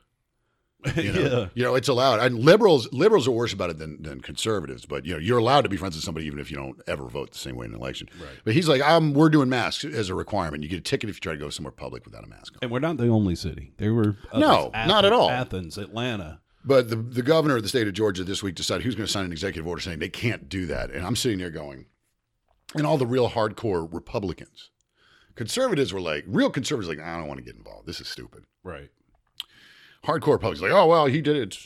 You 0.96 1.12
know, 1.14 1.22
yeah. 1.22 1.48
you 1.56 1.64
know, 1.64 1.76
it's 1.76 1.88
allowed. 1.88 2.20
And 2.20 2.40
liberals 2.40 2.92
liberals 2.92 3.28
are 3.28 3.32
worse 3.32 3.54
about 3.54 3.70
it 3.70 3.78
than, 3.80 4.02
than 4.02 4.22
conservatives. 4.22 4.86
But 4.86 5.06
you 5.06 5.14
know, 5.14 5.20
you're 5.20 5.38
allowed 5.38 5.62
to 5.62 5.70
be 5.70 5.78
friends 5.78 5.96
with 5.96 6.04
somebody 6.04 6.26
even 6.28 6.40
if 6.40 6.52
you 6.52 6.58
don't 6.58 6.80
ever 6.88 7.08
vote 7.08 7.32
the 7.32 7.38
same 7.38 7.56
way 7.56 7.66
in 7.66 7.74
an 7.74 7.80
election. 7.80 8.10
Right. 8.20 8.30
But 8.44 8.54
he's 8.54 8.68
like, 8.68 8.82
I'm 8.82 9.14
we're 9.14 9.30
doing 9.30 9.50
masks 9.50 9.86
as 9.86 10.10
a 10.10 10.16
requirement. 10.16 10.64
You 10.64 10.70
get 10.70 10.80
a 10.80 10.82
ticket 10.82 11.10
if 11.10 11.18
you 11.18 11.22
try 11.22 11.34
to 11.34 11.40
go 11.40 11.50
somewhere 11.50 11.72
public 11.72 12.06
without 12.06 12.24
a 12.24 12.28
mask 12.28 12.54
on. 12.54 12.60
And 12.62 12.72
we're 12.72 12.80
not 12.80 12.98
the 12.98 13.08
only 13.08 13.36
city. 13.36 13.74
There 13.78 13.94
were 13.94 14.18
No, 14.34 14.72
others. 14.74 14.88
not 14.88 15.06
at 15.06 15.14
all. 15.14 15.30
Athens, 15.30 15.78
Atlanta. 15.78 16.40
But 16.66 16.90
the 16.90 16.96
the 16.96 17.24
governor 17.24 17.58
of 17.58 17.64
the 17.64 17.70
state 17.70 17.88
of 17.88 17.94
Georgia 17.94 18.24
this 18.24 18.42
week 18.42 18.56
decided 18.56 18.84
he 18.84 18.88
was 18.88 18.96
going 18.96 19.08
to 19.08 19.12
sign 19.12 19.26
an 19.26 19.32
executive 19.32 19.68
order 19.68 19.82
saying 19.82 20.00
they 20.00 20.10
can't 20.10 20.48
do 20.48 20.66
that. 20.68 20.92
And 20.92 21.06
I'm 21.06 21.16
sitting 21.16 21.40
there 21.40 21.50
going, 21.50 21.88
and 22.76 22.86
all 22.88 22.98
the 22.98 23.06
real 23.06 23.30
hardcore 23.30 23.92
Republicans, 23.92 24.70
conservatives 25.36 25.92
were 25.94 26.00
like, 26.02 26.24
real 26.28 26.50
conservatives 26.50 26.88
like, 26.88 27.06
I 27.06 27.18
don't 27.18 27.28
want 27.28 27.40
to 27.40 27.44
get 27.44 27.56
involved. 27.56 27.88
This 27.88 28.00
is 28.00 28.08
stupid. 28.08 28.44
Right. 28.64 28.90
Hardcore 30.06 30.34
Republicans 30.34 30.62
like, 30.62 30.72
oh 30.72 30.88
well, 30.88 31.06
he 31.08 31.22
did 31.22 31.36
it. 31.36 31.58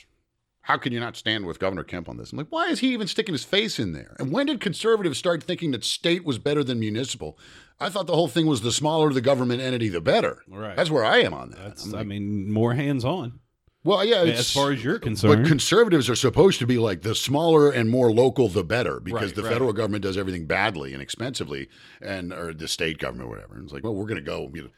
How 0.62 0.78
can 0.78 0.92
you 0.92 1.00
not 1.00 1.16
stand 1.16 1.46
with 1.46 1.60
Governor 1.60 1.84
Kemp 1.86 2.10
on 2.10 2.18
this? 2.18 2.34
I'm 2.34 2.38
like, 2.40 2.48
why 2.50 2.68
is 2.68 2.80
he 2.80 2.92
even 2.92 3.08
sticking 3.08 3.34
his 3.34 3.46
face 3.46 3.80
in 3.80 3.94
there? 3.94 4.18
And 4.20 4.34
when 4.34 4.48
did 4.48 4.60
conservatives 4.60 5.18
start 5.18 5.42
thinking 5.42 5.72
that 5.72 5.86
state 5.86 6.26
was 6.26 6.40
better 6.40 6.62
than 6.62 6.78
municipal? 6.78 7.38
I 7.80 7.88
thought 7.88 8.06
the 8.06 8.16
whole 8.16 8.28
thing 8.28 8.48
was 8.48 8.62
the 8.62 8.72
smaller 8.74 9.14
the 9.14 9.22
government 9.22 9.62
entity, 9.62 9.88
the 9.88 10.02
better. 10.02 10.44
Right. 10.48 10.76
That's 10.76 10.90
where 10.90 11.06
I 11.06 11.20
am 11.20 11.34
on 11.34 11.52
that. 11.52 11.60
That's. 11.64 11.86
I'm 11.86 11.96
I 11.96 12.04
mean, 12.04 12.52
more 12.52 12.74
hands 12.74 13.06
on. 13.06 13.40
well, 13.86 14.04
yeah. 14.04 14.24
It's, 14.24 14.40
As 14.40 14.52
far 14.52 14.74
as 14.74 14.84
you're 14.84 15.00
concerned, 15.00 15.44
but 15.44 15.48
conservatives 15.48 16.10
are 16.10 16.16
supposed 16.16 16.60
to 16.60 16.68
be 16.68 16.78
like 16.80 17.02
the 17.04 17.16
smaller 17.16 17.70
and 17.72 17.90
more 17.90 18.12
local, 18.12 18.50
the 18.50 18.64
better, 18.66 19.00
because 19.00 19.30
Right, 19.30 19.36
the 19.36 19.44
right. 19.44 19.54
federal 19.54 19.72
government 19.72 20.04
does 20.04 20.18
everything 20.18 20.48
badly 20.48 20.92
and 20.92 21.02
expensively, 21.02 21.70
and 22.02 22.34
or 22.34 22.54
the 22.54 22.68
state 22.68 22.98
government, 22.98 23.28
or 23.30 23.32
whatever. 23.32 23.56
And 23.56 23.64
it's 23.64 23.74
like, 23.74 23.86
well, 23.86 23.96
we're 23.96 24.06
going 24.08 24.16
to 24.16 24.22
go. 24.22 24.52
You 24.54 24.64
know, 24.64 24.70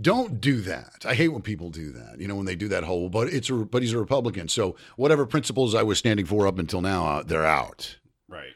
don't 0.00 0.40
do 0.40 0.60
that. 0.62 1.04
I 1.04 1.14
hate 1.14 1.28
when 1.28 1.42
people 1.42 1.70
do 1.70 1.92
that. 1.92 2.20
You 2.20 2.28
know, 2.28 2.36
when 2.36 2.46
they 2.46 2.56
do 2.56 2.68
that 2.68 2.84
whole. 2.84 3.08
But 3.08 3.28
it's 3.28 3.50
a, 3.50 3.54
but 3.54 3.82
he's 3.82 3.92
a 3.92 3.98
Republican, 3.98 4.48
so 4.48 4.76
whatever 4.96 5.26
principles 5.26 5.74
I 5.74 5.82
was 5.82 5.98
standing 5.98 6.26
for 6.26 6.46
up 6.46 6.58
until 6.58 6.80
now, 6.80 7.06
uh, 7.06 7.22
they're 7.22 7.46
out. 7.46 7.98
right. 8.28 8.52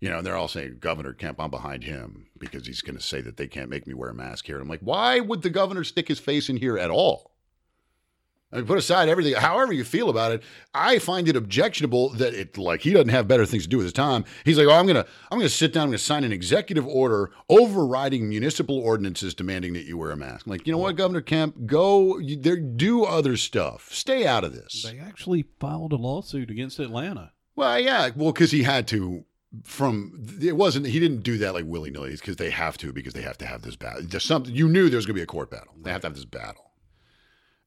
You 0.00 0.08
know, 0.08 0.22
they're 0.22 0.36
all 0.36 0.48
saying 0.48 0.78
Governor 0.80 1.12
Kemp, 1.12 1.38
I'm 1.40 1.50
behind 1.50 1.84
him 1.84 2.26
because 2.38 2.66
he's 2.66 2.80
going 2.80 2.96
to 2.96 3.02
say 3.02 3.20
that 3.20 3.36
they 3.36 3.46
can't 3.46 3.68
make 3.68 3.86
me 3.86 3.92
wear 3.92 4.08
a 4.10 4.14
mask 4.14 4.46
here. 4.46 4.56
And 4.56 4.62
I'm 4.62 4.68
like, 4.68 4.80
why 4.80 5.20
would 5.20 5.42
the 5.42 5.50
governor 5.50 5.84
stick 5.84 6.08
his 6.08 6.18
face 6.18 6.48
in 6.48 6.56
here 6.56 6.78
at 6.78 6.90
all? 6.90 7.29
I 8.52 8.56
mean, 8.56 8.66
put 8.66 8.78
aside 8.78 9.08
everything, 9.08 9.34
however 9.34 9.72
you 9.72 9.84
feel 9.84 10.10
about 10.10 10.32
it. 10.32 10.42
I 10.74 10.98
find 10.98 11.28
it 11.28 11.36
objectionable 11.36 12.10
that 12.10 12.34
it 12.34 12.58
like 12.58 12.80
he 12.80 12.92
doesn't 12.92 13.10
have 13.10 13.28
better 13.28 13.46
things 13.46 13.64
to 13.64 13.68
do 13.68 13.76
with 13.76 13.86
his 13.86 13.92
time. 13.92 14.24
He's 14.44 14.58
like, 14.58 14.66
oh, 14.66 14.72
I'm 14.72 14.86
gonna, 14.86 15.06
I'm 15.30 15.38
gonna 15.38 15.48
sit 15.48 15.72
down, 15.72 15.84
I'm 15.84 15.88
gonna 15.90 15.98
sign 15.98 16.24
an 16.24 16.32
executive 16.32 16.86
order 16.86 17.30
overriding 17.48 18.28
municipal 18.28 18.78
ordinances 18.78 19.34
demanding 19.34 19.72
that 19.74 19.84
you 19.84 19.96
wear 19.98 20.10
a 20.10 20.16
mask. 20.16 20.46
I'm 20.46 20.50
like, 20.50 20.66
you 20.66 20.72
know 20.72 20.78
what, 20.78 20.96
Governor 20.96 21.20
Kemp, 21.20 21.66
go 21.66 22.18
you, 22.18 22.36
there, 22.36 22.56
do 22.56 23.04
other 23.04 23.36
stuff. 23.36 23.88
Stay 23.92 24.26
out 24.26 24.42
of 24.42 24.52
this. 24.52 24.82
They 24.82 24.98
actually 24.98 25.44
filed 25.60 25.92
a 25.92 25.96
lawsuit 25.96 26.50
against 26.50 26.80
Atlanta. 26.80 27.32
Well, 27.54 27.78
yeah, 27.78 28.10
well, 28.16 28.32
because 28.32 28.50
he 28.50 28.62
had 28.62 28.88
to. 28.88 29.24
From 29.64 30.24
it 30.40 30.56
wasn't 30.56 30.86
he 30.86 31.00
didn't 31.00 31.24
do 31.24 31.36
that 31.38 31.54
like 31.54 31.64
willy 31.66 31.90
nilly 31.90 32.12
because 32.12 32.36
they 32.36 32.50
have 32.50 32.78
to 32.78 32.92
because 32.92 33.14
they 33.14 33.22
have 33.22 33.36
to 33.38 33.46
have 33.46 33.62
this 33.62 33.74
battle. 33.74 34.02
There's 34.04 34.22
something 34.22 34.54
you 34.54 34.68
knew 34.68 34.88
there 34.88 34.96
was 34.96 35.06
going 35.06 35.16
to 35.16 35.18
be 35.18 35.24
a 35.24 35.26
court 35.26 35.50
battle. 35.50 35.74
They 35.82 35.90
have 35.90 36.02
to 36.02 36.06
have 36.06 36.14
this 36.14 36.24
battle. 36.24 36.69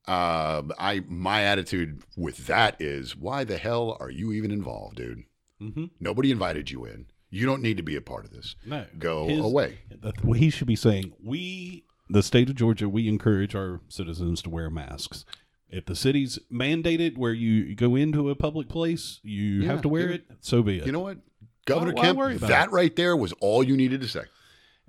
Um, 0.06 0.74
I 0.78 1.04
my 1.08 1.44
attitude 1.44 2.04
with 2.18 2.48
that 2.48 2.76
is 2.82 3.16
why 3.16 3.44
the 3.46 3.58
hell 3.58 3.96
are 4.00 4.10
you 4.10 4.32
even 4.34 4.52
involved, 4.52 4.98
dude? 4.98 5.24
Mm-hmm. 5.62 5.86
Nobody 6.00 6.30
invited 6.32 6.70
you 6.72 6.84
in. 6.86 7.06
You 7.30 7.46
don't 7.46 7.62
need 7.62 7.78
to 7.78 7.84
be 7.84 7.96
a 7.96 8.02
part 8.02 8.26
of 8.26 8.32
this. 8.32 8.56
No. 8.66 8.86
Go 9.00 9.28
His- 9.28 9.40
away. 9.40 9.80
the- 9.90 10.14
well, 10.24 10.34
he 10.40 10.50
should 10.50 10.68
be 10.68 10.76
saying, 10.76 11.14
we, 11.24 11.86
the 12.10 12.22
state 12.22 12.50
of 12.50 12.56
Georgia, 12.56 12.88
we 12.90 13.08
encourage 13.08 13.56
our 13.56 13.80
citizens 13.88 14.42
to 14.44 14.50
wear 14.50 14.70
masks. 14.70 15.26
If 15.70 15.86
the 15.86 15.96
city's 15.96 16.38
mandated 16.52 17.18
where 17.18 17.34
you 17.34 17.74
go 17.76 17.96
into 17.96 18.30
a 18.30 18.36
public 18.36 18.68
place, 18.70 19.20
you 19.24 19.62
Yeah, 19.62 19.70
have 19.72 19.82
to 19.84 19.90
wear 19.90 20.10
it, 20.12 20.26
so 20.42 20.62
be 20.62 20.78
it. 20.80 20.86
You 20.86 20.92
know 20.92 21.00
what, 21.00 21.18
Governor 21.66 21.94
why 21.94 22.02
Kemp? 22.04 22.20
about 22.20 22.40
That 22.50 22.72
right 22.72 22.96
there 22.96 23.16
was 23.16 23.34
all 23.40 23.64
you 23.64 23.76
needed 23.78 24.02
to 24.02 24.08
say. 24.08 24.26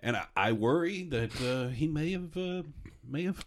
and 0.01 0.17
I, 0.17 0.25
I 0.37 0.53
worry 0.53 1.05
that 1.05 1.41
uh, 1.41 1.69
he 1.69 1.87
may 1.89 2.11
have, 2.13 2.37
uh, 2.37 2.65
may 3.09 3.25
have. 3.25 3.45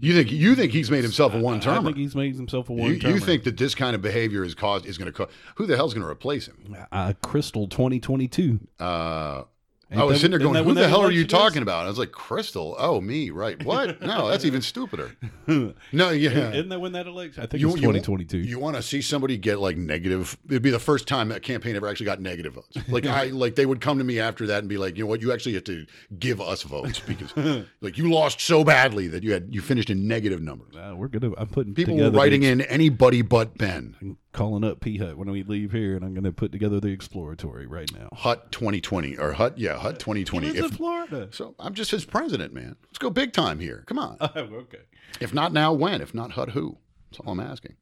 You 0.00 0.14
think 0.14 0.30
you 0.30 0.54
think 0.54 0.72
he's 0.72 0.90
made 0.90 1.02
himself 1.02 1.34
a 1.34 1.40
one 1.40 1.60
term? 1.60 1.78
I 1.78 1.82
think 1.82 1.96
he's 1.96 2.14
made 2.14 2.36
himself 2.36 2.70
a 2.70 2.72
You, 2.72 2.80
one 2.80 2.92
you 2.92 3.18
think 3.18 3.44
that 3.44 3.56
this 3.56 3.74
kind 3.74 3.94
of 3.94 4.02
behavior 4.02 4.44
is 4.44 4.54
caused 4.54 4.86
is 4.86 4.98
going 4.98 5.12
to 5.12 5.16
cause 5.16 5.28
who 5.56 5.66
the 5.66 5.76
hell's 5.76 5.94
going 5.94 6.04
to 6.04 6.10
replace 6.10 6.46
him? 6.46 6.76
uh, 6.92 7.12
Crystal 7.22 7.66
2022. 7.68 8.60
Uh, 8.78 9.42
Ain't 9.88 10.00
I 10.00 10.04
was 10.04 10.14
that- 10.14 10.18
sitting 10.20 10.30
there 10.32 10.40
going, 10.40 10.64
"Who 10.64 10.74
the 10.74 10.88
hell 10.88 11.02
are 11.02 11.12
you 11.12 11.20
is? 11.22 11.26
talking 11.28 11.62
about?" 11.62 11.84
I 11.86 11.88
was 11.88 11.98
like, 11.98 12.10
"Crystal." 12.10 12.74
Oh, 12.76 13.00
me, 13.00 13.30
right? 13.30 13.62
What? 13.64 14.00
No, 14.02 14.28
that's 14.28 14.44
even 14.44 14.60
stupider. 14.62 15.12
No, 15.92 16.10
yeah. 16.10 16.50
Isn't 16.52 16.70
that 16.70 16.80
when 16.80 16.90
that 16.92 17.06
election? 17.06 17.42
I 17.44 17.46
think 17.46 17.60
You- 17.60 17.68
it's 17.68 17.76
2022. 17.76 18.38
You 18.38 18.58
want 18.58 18.74
to 18.74 18.82
see 18.82 19.00
somebody 19.00 19.36
get 19.36 19.60
like 19.60 19.76
negative? 19.76 20.36
It'd 20.48 20.60
be 20.62 20.70
the 20.70 20.80
first 20.80 21.06
time 21.06 21.28
that 21.28 21.42
campaign 21.42 21.76
ever 21.76 21.86
actually 21.86 22.06
got 22.06 22.20
negative 22.20 22.54
votes. 22.54 22.76
Like 22.88 23.06
I, 23.06 23.26
like 23.26 23.54
they 23.54 23.64
would 23.66 23.80
come 23.80 23.98
to 23.98 24.04
me 24.04 24.18
after 24.18 24.46
that 24.48 24.58
and 24.60 24.68
be 24.68 24.76
like, 24.76 24.96
"You 24.96 25.04
know 25.04 25.08
what? 25.08 25.22
You 25.22 25.32
actually 25.32 25.54
have 25.54 25.64
to 25.64 25.86
give 26.18 26.40
us 26.40 26.62
votes 26.62 26.98
because 26.98 27.32
like 27.80 27.96
you 27.96 28.10
lost 28.10 28.40
so 28.40 28.64
badly 28.64 29.06
that 29.08 29.22
you 29.22 29.32
had 29.32 29.54
you 29.54 29.60
finished 29.60 29.88
in 29.90 30.08
negative 30.08 30.42
numbers." 30.42 30.74
Uh, 30.74 30.94
we're 30.96 31.06
gonna. 31.08 31.32
I'm 31.38 31.46
putting 31.46 31.74
People 31.74 32.10
writing 32.10 32.40
the, 32.40 32.48
in 32.50 32.60
anybody 32.62 33.22
but 33.22 33.56
Ben. 33.56 34.16
Calling 34.36 34.64
up 34.64 34.80
P 34.80 34.98
Hut 34.98 35.16
when 35.16 35.30
we 35.30 35.42
leave 35.42 35.72
here, 35.72 35.96
and 35.96 36.04
I'm 36.04 36.12
going 36.12 36.24
to 36.24 36.30
put 36.30 36.52
together 36.52 36.78
the 36.78 36.88
exploratory 36.88 37.66
right 37.66 37.90
now. 37.98 38.10
Hut 38.12 38.52
2020 38.52 39.16
or 39.16 39.32
Hut, 39.32 39.56
yeah, 39.56 39.78
Hut 39.78 39.98
2020. 39.98 40.46
He 40.46 40.52
lives 40.52 40.72
in 40.72 40.76
Florida. 40.76 41.28
so 41.30 41.54
I'm 41.58 41.72
just 41.72 41.90
his 41.90 42.04
president, 42.04 42.52
man. 42.52 42.76
Let's 42.84 42.98
go 42.98 43.08
big 43.08 43.32
time 43.32 43.58
here. 43.60 43.82
Come 43.86 43.98
on. 43.98 44.18
Oh, 44.36 44.40
okay. 44.40 44.82
If 45.20 45.32
not 45.32 45.54
now, 45.54 45.72
when? 45.72 46.02
If 46.02 46.12
not 46.12 46.32
Hut, 46.32 46.50
who? 46.50 46.76
That's 47.10 47.20
all 47.20 47.32
I'm 47.32 47.40
asking. 47.40 47.76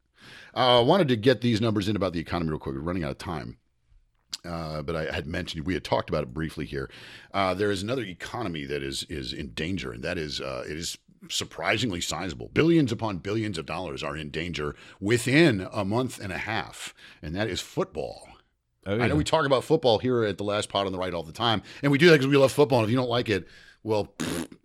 Uh, 0.55 0.79
I 0.79 0.83
wanted 0.83 1.09
to 1.09 1.17
get 1.17 1.41
these 1.41 1.61
numbers 1.61 1.89
in 1.89 1.97
about 1.97 2.13
the 2.13 2.21
economy 2.21 2.51
real 2.51 2.61
quick. 2.61 2.77
We're 2.77 2.83
running 2.83 3.03
out 3.03 3.11
of 3.11 3.19
time. 3.19 3.59
Uh, 4.45 4.83
but 4.83 4.95
I 4.95 5.13
had 5.13 5.27
mentioned 5.27 5.67
we 5.67 5.75
had 5.75 5.83
talked 5.83 6.09
about 6.09 6.23
it 6.23 6.33
briefly 6.35 6.67
here. 6.67 6.89
Uh, 7.33 7.55
there 7.55 7.71
is 7.73 7.83
another 7.83 8.03
economy 8.03 8.65
that 8.67 8.83
is 8.83 9.05
is 9.09 9.33
in 9.33 9.49
danger, 9.55 9.91
and 9.91 10.05
that 10.05 10.19
is 10.19 10.41
uh, 10.41 10.65
it 10.69 10.77
is 10.77 10.99
surprisingly 11.29 12.01
sizable. 12.01 12.51
Billions 12.53 12.93
upon 12.93 13.19
billions 13.19 13.59
of 13.59 13.67
dollars 13.67 14.03
are 14.03 14.17
in 14.17 14.31
danger 14.31 14.75
within 15.01 15.69
a 15.73 15.85
month 15.85 16.21
and 16.21 16.33
a 16.33 16.39
half, 16.39 16.95
and 17.23 17.35
that 17.35 17.49
is 17.49 17.61
football. 17.61 18.29
Oh, 18.87 19.01
I 19.01 19.09
know 19.09 19.17
we 19.17 19.25
talk 19.25 19.47
about 19.47 19.65
football 19.65 19.99
here 19.99 20.25
at 20.25 20.37
the 20.37 20.45
last 20.45 20.69
pod 20.69 20.87
on 20.87 20.93
the 20.93 20.99
right 20.99 21.15
all 21.15 21.23
the 21.23 21.33
time, 21.33 21.63
and 21.83 21.91
we 21.91 21.99
do 21.99 22.07
that 22.07 22.15
because 22.15 22.27
we 22.27 22.37
love 22.37 22.53
football. 22.53 22.81
And 22.81 22.87
if 22.87 22.91
you 22.91 22.97
don't 22.97 23.09
like 23.09 23.31
it, 23.31 23.49
well, 23.83 24.15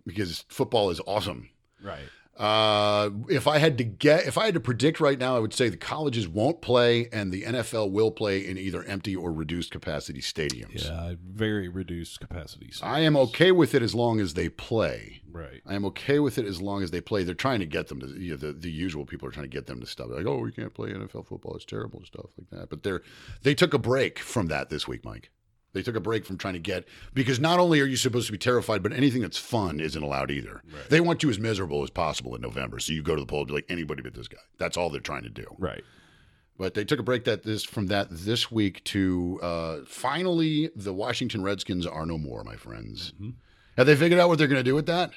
because 0.06 0.44
football 0.48 0.90
is 0.90 1.00
awesome. 1.06 1.48
Right. 1.82 2.08
Uh, 2.36 3.10
if 3.28 3.46
I 3.46 3.58
had 3.58 3.76
to 3.78 3.84
get, 3.84 4.26
if 4.26 4.38
I 4.38 4.46
had 4.46 4.54
to 4.54 4.60
predict 4.60 4.98
right 4.98 5.18
now, 5.18 5.36
I 5.36 5.40
would 5.40 5.52
say 5.52 5.68
the 5.68 5.76
colleges 5.76 6.26
won't 6.26 6.62
play 6.62 7.08
and 7.12 7.30
the 7.30 7.42
NFL 7.42 7.90
will 7.90 8.10
play 8.10 8.46
in 8.46 8.56
either 8.56 8.82
empty 8.84 9.14
or 9.14 9.30
reduced 9.30 9.70
capacity 9.70 10.22
stadiums. 10.22 10.86
Yeah, 10.86 11.14
very 11.22 11.68
reduced 11.68 12.18
capacity. 12.18 12.72
I 12.82 13.00
am 13.00 13.14
okay 13.16 13.52
with 13.52 13.74
it 13.74 13.82
as 13.82 13.94
long 13.94 14.20
as 14.20 14.34
they 14.34 14.48
play. 14.48 15.20
Right. 15.30 15.60
I 15.66 15.74
am 15.74 15.84
okay 15.86 16.18
with 16.18 16.38
it 16.38 16.46
as 16.46 16.62
long 16.62 16.82
as 16.82 16.90
they 16.90 17.00
play. 17.00 17.24
They're 17.24 17.34
trying 17.34 17.60
to 17.60 17.66
get 17.66 17.88
them 17.88 18.00
to, 18.00 18.08
you 18.08 18.30
know, 18.30 18.36
the, 18.36 18.52
the 18.52 18.70
usual 18.70 19.04
people 19.04 19.28
are 19.28 19.32
trying 19.32 19.44
to 19.44 19.56
get 19.56 19.66
them 19.66 19.80
to 19.80 19.86
stop. 19.86 20.08
They're 20.08 20.18
like, 20.18 20.26
oh, 20.26 20.38
we 20.38 20.52
can't 20.52 20.72
play 20.72 20.92
NFL 20.92 21.26
football. 21.26 21.54
It's 21.56 21.64
terrible 21.64 21.98
and 21.98 22.06
stuff 22.06 22.30
like 22.38 22.50
that. 22.58 22.70
But 22.70 22.82
they're, 22.82 23.02
they 23.42 23.54
took 23.54 23.74
a 23.74 23.78
break 23.78 24.18
from 24.18 24.46
that 24.46 24.70
this 24.70 24.88
week, 24.88 25.04
Mike. 25.04 25.30
They 25.72 25.82
took 25.82 25.96
a 25.96 26.00
break 26.00 26.24
from 26.24 26.36
trying 26.36 26.54
to 26.54 26.60
get, 26.60 26.86
because 27.14 27.38
not 27.38 27.60
only 27.60 27.80
are 27.80 27.86
you 27.86 27.96
supposed 27.96 28.26
to 28.26 28.32
be 28.32 28.38
terrified, 28.38 28.82
but 28.82 28.92
anything 28.92 29.22
that's 29.22 29.38
fun 29.38 29.80
isn't 29.80 30.02
allowed 30.02 30.30
either. 30.30 30.62
They 30.88 31.00
want 31.00 31.22
you 31.22 31.30
as 31.30 31.38
miserable 31.38 31.82
as 31.82 31.90
possible 31.90 32.34
in 32.34 32.42
November. 32.42 32.80
So 32.80 32.92
you 32.92 33.02
go 33.02 33.14
to 33.14 33.20
the 33.20 33.26
poll 33.26 33.40
and 33.40 33.48
be 33.48 33.54
like, 33.54 33.66
anybody 33.68 34.02
but 34.02 34.14
this 34.14 34.28
guy. 34.28 34.38
That's 34.58 34.76
all 34.76 34.90
they're 34.90 35.00
trying 35.00 35.22
to 35.22 35.30
do. 35.30 35.46
Right. 35.58 35.84
But 36.58 36.74
they 36.74 36.84
took 36.84 36.98
a 36.98 37.02
break 37.02 37.24
that 37.24 37.42
this 37.42 37.64
from 37.64 37.86
that 37.86 38.08
this 38.10 38.50
week 38.50 38.84
to 38.84 39.38
uh, 39.42 39.78
finally 39.86 40.70
the 40.76 40.92
Washington 40.92 41.42
Redskins 41.42 41.86
are 41.86 42.04
no 42.04 42.18
more, 42.18 42.44
my 42.44 42.56
friends. 42.56 43.12
Mm-hmm. 43.14 43.30
Have 43.76 43.86
they 43.86 43.96
figured 43.96 44.20
out 44.20 44.28
what 44.28 44.38
they're 44.38 44.48
going 44.48 44.58
to 44.58 44.62
do 44.62 44.74
with 44.74 44.86
that? 44.86 45.12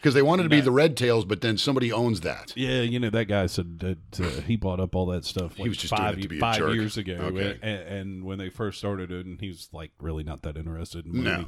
Because 0.00 0.14
they 0.14 0.22
wanted 0.22 0.44
to 0.44 0.48
be 0.48 0.60
the 0.60 0.70
Red 0.70 0.96
Tails, 0.96 1.24
but 1.24 1.40
then 1.40 1.58
somebody 1.58 1.92
owns 1.92 2.20
that. 2.20 2.52
Yeah, 2.56 2.82
you 2.82 3.00
know 3.00 3.10
that 3.10 3.24
guy 3.26 3.46
said 3.46 3.80
that 3.80 4.20
uh, 4.20 4.40
he 4.42 4.56
bought 4.56 4.78
up 4.80 4.94
all 4.94 5.06
that 5.06 5.24
stuff. 5.24 5.58
Like 5.58 5.68
was 5.68 5.76
just 5.78 5.94
doing 5.94 6.02
five, 6.08 6.18
it 6.18 6.22
to 6.22 6.28
be 6.28 6.36
a 6.36 6.40
five 6.40 6.56
jerk. 6.58 6.74
years 6.74 6.96
ago, 6.96 7.14
Okay. 7.14 7.58
and, 7.62 7.80
and 7.82 8.24
when 8.24 8.38
they 8.38 8.48
first 8.48 8.78
started 8.78 9.10
it, 9.10 9.26
and 9.26 9.40
he 9.40 9.48
was 9.48 9.68
like 9.72 9.90
really 10.00 10.22
not 10.24 10.42
that 10.42 10.56
interested. 10.56 11.04
In 11.06 11.24
No. 11.24 11.46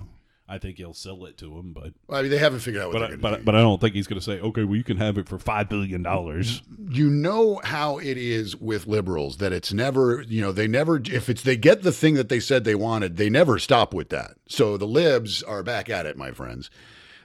I 0.48 0.59
think 0.59 0.78
he'll 0.78 0.94
sell 0.94 1.26
it 1.26 1.38
to 1.38 1.57
him, 1.57 1.72
but 1.72 1.92
I 2.12 2.22
mean, 2.22 2.30
they 2.32 2.38
haven't 2.38 2.59
figured 2.59 2.82
out 2.82 2.92
what 2.92 2.98
but 3.03 3.12
I, 3.12 3.14
but, 3.14 3.36
do. 3.38 3.44
but 3.44 3.55
I 3.55 3.61
don't 3.61 3.80
think 3.80 3.94
he's 3.94 4.09
going 4.09 4.18
to 4.18 4.24
say, 4.24 4.40
okay, 4.40 4.64
well 4.64 4.74
you 4.74 4.82
can 4.82 4.96
have 4.96 5.16
it 5.16 5.28
for 5.28 5.38
five 5.38 5.68
billion 5.68 6.03
dollars. 6.03 6.61
you 6.88 7.09
know 7.09 7.61
how 7.62 7.98
it 7.98 8.18
is 8.18 8.57
with 8.57 8.88
liberals 8.88 9.36
that 9.36 9.53
it's 9.53 9.72
never, 9.72 10.22
you 10.22 10.40
know, 10.40 10.51
they 10.51 10.66
never 10.66 11.01
if 11.05 11.28
it's 11.28 11.42
they 11.42 11.57
get 11.57 11.82
the 11.84 11.92
thing 11.92 12.14
that 12.14 12.28
they 12.30 12.40
said 12.40 12.64
they 12.64 12.74
wanted, 12.74 13.16
they 13.16 13.30
never 13.30 13.61
stop 13.61 13.94
with 13.94 14.09
that. 14.09 14.32
So 14.48 14.76
the 14.76 14.88
libs 14.88 15.40
are 15.44 15.62
back 15.62 15.88
at 15.88 16.05
it, 16.05 16.16
my 16.16 16.32
friends. 16.32 16.68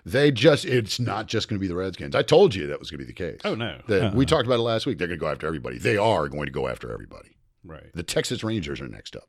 They 0.05 0.31
just 0.31 0.65
it's 0.65 0.99
not 0.99 1.27
just 1.27 1.47
going 1.49 1.57
to 1.57 1.61
be 1.61 1.67
the 1.67 1.75
Redskins. 1.75 2.15
I 2.15 2.21
told 2.21 2.53
you 2.53 2.67
that 2.67 2.79
was 2.79 2.91
going 2.91 2.99
to 2.99 3.05
be 3.05 3.11
the 3.11 3.13
case. 3.17 3.41
Oh, 3.43 3.55
no. 3.55 3.81
That 3.87 4.13
we 4.13 4.23
Uh-uh. 4.23 4.29
talked 4.29 4.45
about 4.45 4.59
it 4.59 4.63
last 4.63 4.85
week. 4.85 4.97
They're 4.99 5.07
going 5.07 5.19
to 5.19 5.23
go 5.25 5.31
after 5.31 5.47
everybody. 5.47 5.77
They 5.79 5.97
are 5.97 6.27
going 6.29 6.45
to 6.45 6.51
go 6.51 6.67
after 6.67 6.91
everybody. 6.93 7.37
Right. 7.63 7.91
The 7.93 8.03
Texas 8.03 8.43
Rangers 8.43 8.79
are 8.81 8.87
next 8.87 9.15
up. 9.15 9.27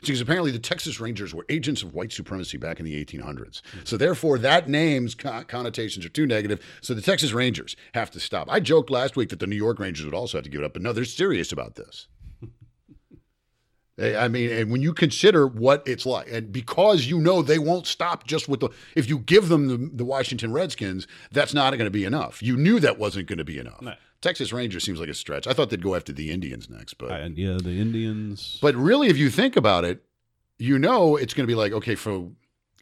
Because 0.00 0.20
apparently 0.22 0.50
the 0.50 0.58
Texas 0.58 0.98
Rangers 1.00 1.34
were 1.34 1.44
agents 1.50 1.82
of 1.82 1.92
white 1.94 2.10
supremacy 2.12 2.56
back 2.56 2.78
in 2.78 2.86
the 2.86 3.04
1800s. 3.04 3.60
Mm-hmm. 3.62 3.78
So 3.84 3.96
therefore, 3.98 4.38
that 4.38 4.68
name's 4.68 5.14
con- 5.14 5.44
connotations 5.44 6.04
are 6.06 6.10
too 6.10 6.26
negative. 6.26 6.60
So 6.80 6.94
the 6.94 7.02
Texas 7.02 7.32
Rangers 7.32 7.76
have 7.94 8.10
to 8.12 8.20
stop. 8.20 8.48
I 8.50 8.60
joked 8.60 8.90
last 8.90 9.16
week 9.16 9.28
that 9.30 9.40
the 9.40 9.46
New 9.46 9.56
York 9.56 9.78
Rangers 9.78 10.04
would 10.06 10.14
also 10.14 10.38
have 10.38 10.44
to 10.44 10.50
give 10.50 10.60
it 10.62 10.64
up, 10.64 10.72
but 10.72 10.82
no, 10.82 10.92
they're 10.94 11.04
serious 11.04 11.52
about 11.52 11.74
this. 11.74 12.06
They- 13.96 14.16
I 14.16 14.28
mean, 14.28 14.50
and 14.50 14.70
when 14.72 14.82
you 14.82 14.92
consider 14.92 15.46
what 15.46 15.82
it's 15.86 16.04
like, 16.04 16.30
and 16.30 16.50
because 16.52 17.06
you 17.06 17.20
know 17.20 17.42
they 17.42 17.58
won't 17.58 17.86
stop 17.86 18.26
just 18.26 18.48
with 18.48 18.60
the, 18.60 18.70
if 18.96 19.08
you 19.08 19.18
give 19.20 19.48
them 19.48 19.68
the, 19.68 19.76
the 19.92 20.04
Washington 20.04 20.52
Redskins, 20.52 21.06
that's 21.30 21.54
not 21.54 21.70
going 21.72 21.84
to 21.86 21.90
be 21.90 22.04
enough. 22.04 22.42
You 22.42 22.56
knew 22.56 22.80
that 22.80 22.98
wasn't 22.98 23.28
going 23.28 23.38
to 23.38 23.44
be 23.44 23.58
enough. 23.58 23.80
No. 23.82 23.94
Texas 24.20 24.52
Rangers 24.52 24.82
seems 24.84 24.98
like 24.98 25.08
a 25.10 25.14
stretch. 25.14 25.46
I 25.46 25.52
thought 25.52 25.70
they'd 25.70 25.82
go 25.82 25.94
after 25.94 26.12
the 26.12 26.30
Indians 26.32 26.68
next, 26.70 26.94
but 26.94 27.10
And 27.12 27.36
yeah, 27.36 27.58
the 27.62 27.78
Indians. 27.78 28.58
but 28.62 28.74
really, 28.74 29.08
if 29.08 29.16
you 29.18 29.30
think 29.30 29.54
about 29.54 29.84
it, 29.84 30.02
you 30.58 30.78
know 30.78 31.16
it's 31.16 31.34
going 31.34 31.46
to 31.46 31.50
be 31.50 31.54
like, 31.56 31.72
okay, 31.72 31.94
for 31.94 32.30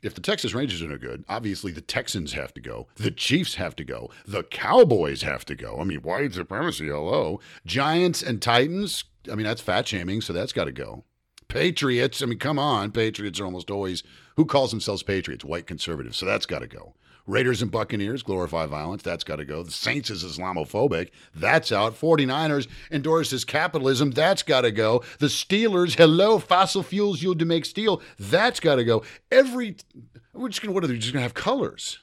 if 0.02 0.14
the 0.14 0.20
Texas 0.20 0.54
Rangers 0.54 0.82
are 0.82 0.88
no 0.88 0.98
good, 0.98 1.24
obviously 1.28 1.72
the 1.72 1.80
Texans 1.80 2.32
have 2.32 2.54
to 2.54 2.60
go, 2.60 2.86
the 2.96 3.10
Chiefs 3.10 3.54
have 3.56 3.74
to 3.76 3.84
go, 3.84 4.10
the 4.26 4.42
Cowboys 4.44 5.22
have 5.22 5.44
to 5.46 5.54
go. 5.54 5.78
I 5.80 5.84
mean, 5.84 5.98
white 6.02 6.32
supremacy, 6.34 6.86
hello. 6.88 7.40
Giants 7.66 8.22
and 8.22 8.40
Titans, 8.42 9.04
I 9.30 9.34
mean, 9.34 9.46
that's 9.46 9.60
fat 9.60 9.86
shaming, 9.86 10.20
so 10.20 10.32
that's 10.32 10.52
got 10.52 10.64
to 10.64 10.72
go. 10.72 11.04
Patriots, 11.48 12.22
I 12.22 12.26
mean, 12.26 12.38
come 12.38 12.58
on, 12.58 12.92
Patriots 12.92 13.38
are 13.38 13.44
almost 13.44 13.70
always 13.70 14.02
who 14.36 14.44
calls 14.44 14.70
themselves 14.70 15.02
Patriots? 15.02 15.44
White 15.44 15.66
conservatives, 15.66 16.16
so 16.16 16.26
that's 16.26 16.46
got 16.46 16.60
to 16.60 16.66
go. 16.66 16.94
Raiders 17.26 17.62
and 17.62 17.70
Buccaneers 17.70 18.22
glorify 18.22 18.66
violence. 18.66 19.02
That's 19.02 19.22
got 19.22 19.36
to 19.36 19.44
go. 19.44 19.62
The 19.62 19.70
Saints 19.70 20.10
is 20.10 20.24
Islamophobic. 20.24 21.10
That's 21.34 21.70
out. 21.70 21.94
49ers 21.94 22.66
endorses 22.90 23.44
capitalism. 23.44 24.10
That's 24.10 24.42
got 24.42 24.62
to 24.62 24.72
go. 24.72 25.04
The 25.20 25.28
Steelers, 25.28 25.96
hello, 25.96 26.38
fossil 26.40 26.82
fuels 26.82 27.22
used 27.22 27.38
to 27.38 27.44
make 27.44 27.64
steel. 27.64 28.02
That's 28.18 28.58
got 28.58 28.76
to 28.76 28.84
go. 28.84 29.04
Every, 29.30 29.76
we're 30.32 30.48
just 30.48 30.62
going 30.62 30.70
to, 30.70 30.74
what 30.74 30.82
are 30.82 30.88
they 30.88 30.98
just 30.98 31.12
going 31.12 31.20
to 31.20 31.24
have 31.24 31.34
colors? 31.34 32.00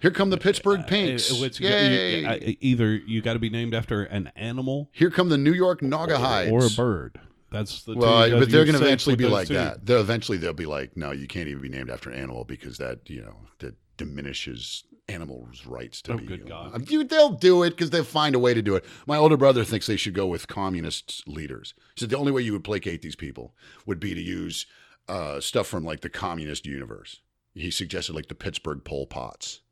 Here 0.00 0.10
come 0.10 0.30
the 0.30 0.38
Pittsburgh 0.38 0.86
Pinks. 0.86 1.30
Uh, 1.30 1.48
Yay. 1.60 2.20
you- 2.20 2.26
I- 2.28 2.56
either 2.60 2.94
you 2.94 3.20
got 3.22 3.34
to 3.34 3.38
be 3.38 3.50
named 3.50 3.74
after 3.74 4.02
an 4.04 4.32
animal 4.36 4.88
Here 4.92 5.10
come 5.10 5.28
the 5.28 5.38
New 5.38 5.52
York 5.52 5.80
Naugahydes. 5.80 6.50
or 6.50 6.64
a 6.66 6.70
bird. 6.70 7.20
That's 7.50 7.82
the 7.82 7.94
Well, 7.96 8.28
two, 8.28 8.38
but 8.38 8.50
they're 8.50 8.64
going 8.64 8.78
to 8.78 8.84
eventually 8.84 9.16
be 9.16 9.26
like 9.26 9.48
two. 9.48 9.54
that. 9.54 9.84
They'll 9.84 10.00
eventually 10.00 10.38
they'll 10.38 10.52
be 10.52 10.66
like, 10.66 10.96
no, 10.96 11.10
you 11.10 11.26
can't 11.26 11.48
even 11.48 11.60
be 11.62 11.68
named 11.68 11.90
after 11.90 12.08
an 12.10 12.16
animal 12.18 12.44
because 12.44 12.78
that 12.78 13.10
you 13.10 13.20
know 13.22 13.36
that 13.58 13.74
diminishes 13.96 14.84
animals' 15.08 15.66
rights 15.66 16.00
to 16.02 16.12
Oh, 16.12 16.16
be. 16.18 16.26
good 16.26 16.46
God. 16.48 16.84
Dude, 16.86 17.08
they'll 17.08 17.30
do 17.32 17.64
it 17.64 17.70
because 17.70 17.90
they'll 17.90 18.04
find 18.04 18.36
a 18.36 18.38
way 18.38 18.54
to 18.54 18.62
do 18.62 18.76
it. 18.76 18.84
My 19.06 19.16
older 19.16 19.36
brother 19.36 19.64
thinks 19.64 19.86
they 19.88 19.96
should 19.96 20.14
go 20.14 20.26
with 20.28 20.46
communist 20.46 21.26
leaders. 21.26 21.74
He 21.96 22.00
said 22.00 22.10
the 22.10 22.16
only 22.18 22.30
way 22.30 22.42
you 22.42 22.52
would 22.52 22.62
placate 22.62 23.02
these 23.02 23.16
people 23.16 23.54
would 23.86 23.98
be 23.98 24.14
to 24.14 24.20
use 24.20 24.66
uh, 25.08 25.40
stuff 25.40 25.66
from 25.66 25.84
like 25.84 26.02
the 26.02 26.08
communist 26.08 26.64
universe. 26.66 27.20
He 27.54 27.72
suggested 27.72 28.14
like 28.14 28.28
the 28.28 28.36
Pittsburgh 28.36 28.84
Pol 28.84 29.06
Pots. 29.06 29.62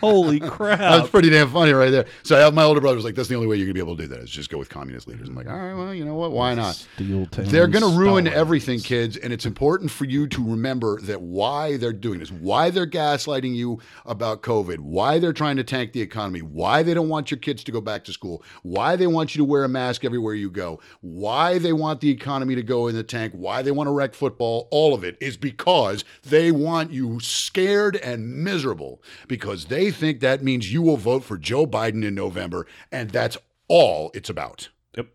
Holy 0.00 0.40
crap! 0.40 0.78
That's 0.78 1.08
pretty 1.08 1.30
damn 1.30 1.50
funny 1.50 1.72
right 1.72 1.90
there. 1.90 2.06
So 2.22 2.46
I, 2.46 2.50
my 2.50 2.64
older 2.64 2.80
brother 2.80 2.96
was 2.96 3.04
like, 3.04 3.14
"That's 3.14 3.28
the 3.28 3.34
only 3.34 3.46
way 3.46 3.56
you're 3.56 3.66
gonna 3.66 3.74
be 3.74 3.80
able 3.80 3.96
to 3.96 4.02
do 4.02 4.08
that 4.08 4.20
is 4.20 4.30
just 4.30 4.50
go 4.50 4.58
with 4.58 4.68
communist 4.68 5.08
leaders." 5.08 5.28
I'm 5.28 5.34
like, 5.34 5.48
"All 5.48 5.56
right, 5.56 5.74
well, 5.74 5.94
you 5.94 6.04
know 6.04 6.14
what? 6.14 6.32
Why 6.32 6.54
not?" 6.54 6.74
Steel 6.74 7.26
They're 7.30 7.66
going 7.66 7.82
to 7.82 7.98
ruin 7.98 8.26
Stalin. 8.26 8.38
everything, 8.38 8.80
kids, 8.80 9.16
and 9.16 9.32
it's 9.32 9.46
important 9.46 9.90
for 9.90 10.04
you 10.04 10.26
to 10.28 10.44
remember 10.44 11.00
that 11.02 11.22
why 11.22 11.76
they're 11.76 11.92
doing 11.92 12.18
this, 12.18 12.30
why 12.30 12.70
they're 12.70 12.86
gaslighting 12.86 13.54
you 13.54 13.80
about 14.04 14.42
COVID, 14.42 14.78
why 14.80 15.18
they're 15.18 15.32
trying 15.32 15.56
to 15.56 15.64
tank 15.64 15.92
the 15.92 16.00
economy, 16.00 16.40
why 16.42 16.82
they 16.82 16.94
don't 16.94 17.08
want 17.08 17.30
your 17.30 17.38
kids 17.38 17.64
to 17.64 17.72
go 17.72 17.80
back 17.80 18.04
to 18.04 18.12
school, 18.12 18.42
why 18.62 18.96
they 18.96 19.06
want 19.06 19.34
you 19.34 19.38
to 19.38 19.44
wear 19.44 19.64
a 19.64 19.68
mask 19.68 20.04
everywhere 20.04 20.34
you 20.34 20.50
go, 20.50 20.80
why 21.00 21.58
they 21.58 21.72
want 21.72 22.00
the 22.00 22.10
economy 22.10 22.54
to 22.54 22.62
go 22.62 22.86
in 22.88 22.94
the 22.94 23.02
tank, 23.02 23.32
why 23.34 23.62
they 23.62 23.70
want 23.70 23.86
to 23.86 23.92
wreck 23.92 24.14
football, 24.14 24.68
all 24.70 24.94
of 24.94 25.04
it 25.04 25.16
is 25.20 25.36
because 25.36 26.04
they 26.22 26.50
want 26.52 26.90
you 26.90 26.97
scared 27.20 27.96
and 27.96 28.44
miserable 28.44 29.02
because 29.26 29.66
they 29.66 29.90
think 29.90 30.20
that 30.20 30.42
means 30.42 30.72
you 30.72 30.82
will 30.82 30.96
vote 30.96 31.24
for 31.24 31.36
Joe 31.36 31.66
Biden 31.66 32.04
in 32.04 32.14
November, 32.14 32.66
and 32.90 33.10
that's 33.10 33.36
all 33.68 34.10
it's 34.14 34.30
about. 34.30 34.68
Yep. 34.96 35.08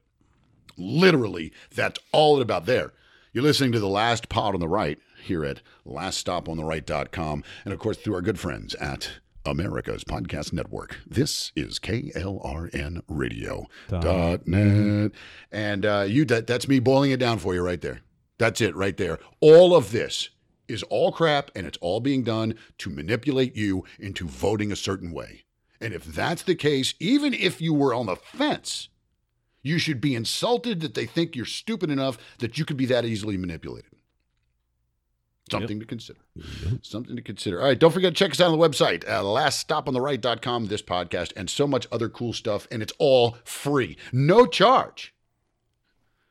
Literally, 0.77 1.51
that's 1.73 1.99
all 2.11 2.37
it's 2.37 2.43
about 2.43 2.65
there. 2.65 2.93
You're 3.33 3.43
listening 3.43 3.71
to 3.71 3.79
the 3.79 3.87
last 3.87 4.29
pod 4.29 4.53
on 4.53 4.59
the 4.59 4.67
right 4.67 4.99
here 5.23 5.43
at 5.43 5.61
laststopontheright.com 5.87 7.43
and 7.63 7.73
of 7.73 7.79
course 7.79 7.97
through 7.97 8.15
our 8.15 8.21
good 8.21 8.39
friends 8.39 8.75
at 8.75 9.13
America's 9.45 10.03
Podcast 10.03 10.53
Network. 10.53 10.99
This 11.05 11.51
is 11.55 11.79
KLRN 11.79 13.01
Radio 13.07 13.65
dot 13.89 14.47
net. 14.47 15.11
And 15.51 15.85
uh, 15.85 16.05
you 16.07 16.25
that 16.25 16.47
that's 16.47 16.67
me 16.67 16.79
boiling 16.79 17.11
it 17.11 17.19
down 17.19 17.39
for 17.39 17.53
you 17.53 17.61
right 17.61 17.81
there. 17.81 18.01
That's 18.37 18.61
it 18.61 18.75
right 18.75 18.95
there. 18.97 19.19
All 19.41 19.75
of 19.75 19.91
this 19.91 20.29
is 20.67 20.83
all 20.83 21.11
crap 21.11 21.51
and 21.55 21.67
it's 21.67 21.77
all 21.81 21.99
being 21.99 22.23
done 22.23 22.55
to 22.79 22.89
manipulate 22.89 23.55
you 23.55 23.83
into 23.99 24.27
voting 24.27 24.71
a 24.71 24.75
certain 24.75 25.11
way. 25.11 25.43
And 25.81 25.93
if 25.93 26.05
that's 26.05 26.43
the 26.43 26.55
case, 26.55 26.93
even 26.99 27.33
if 27.33 27.59
you 27.61 27.73
were 27.73 27.93
on 27.93 28.05
the 28.05 28.15
fence, 28.15 28.89
you 29.61 29.77
should 29.77 29.99
be 29.99 30.15
insulted 30.15 30.81
that 30.81 30.93
they 30.93 31.05
think 31.05 31.35
you're 31.35 31.45
stupid 31.45 31.89
enough 31.89 32.17
that 32.39 32.57
you 32.57 32.65
could 32.65 32.77
be 32.77 32.85
that 32.85 33.05
easily 33.05 33.37
manipulated. 33.37 33.91
Something 35.51 35.79
to 35.79 35.85
consider. 35.85 36.19
Something 36.81 37.15
to 37.15 37.21
consider. 37.21 37.59
All 37.59 37.67
right, 37.67 37.77
don't 37.77 37.91
forget 37.91 38.13
to 38.13 38.17
check 38.17 38.31
us 38.31 38.39
out 38.39 38.51
on 38.51 38.57
the 38.57 38.69
website, 38.69 39.07
uh, 39.07 39.21
laststopontheright.com, 39.21 40.67
this 40.67 40.81
podcast, 40.81 41.33
and 41.35 41.49
so 41.49 41.67
much 41.67 41.85
other 41.91 42.07
cool 42.09 42.33
stuff. 42.33 42.67
And 42.71 42.81
it's 42.81 42.93
all 42.97 43.37
free, 43.43 43.97
no 44.11 44.45
charge. 44.45 45.13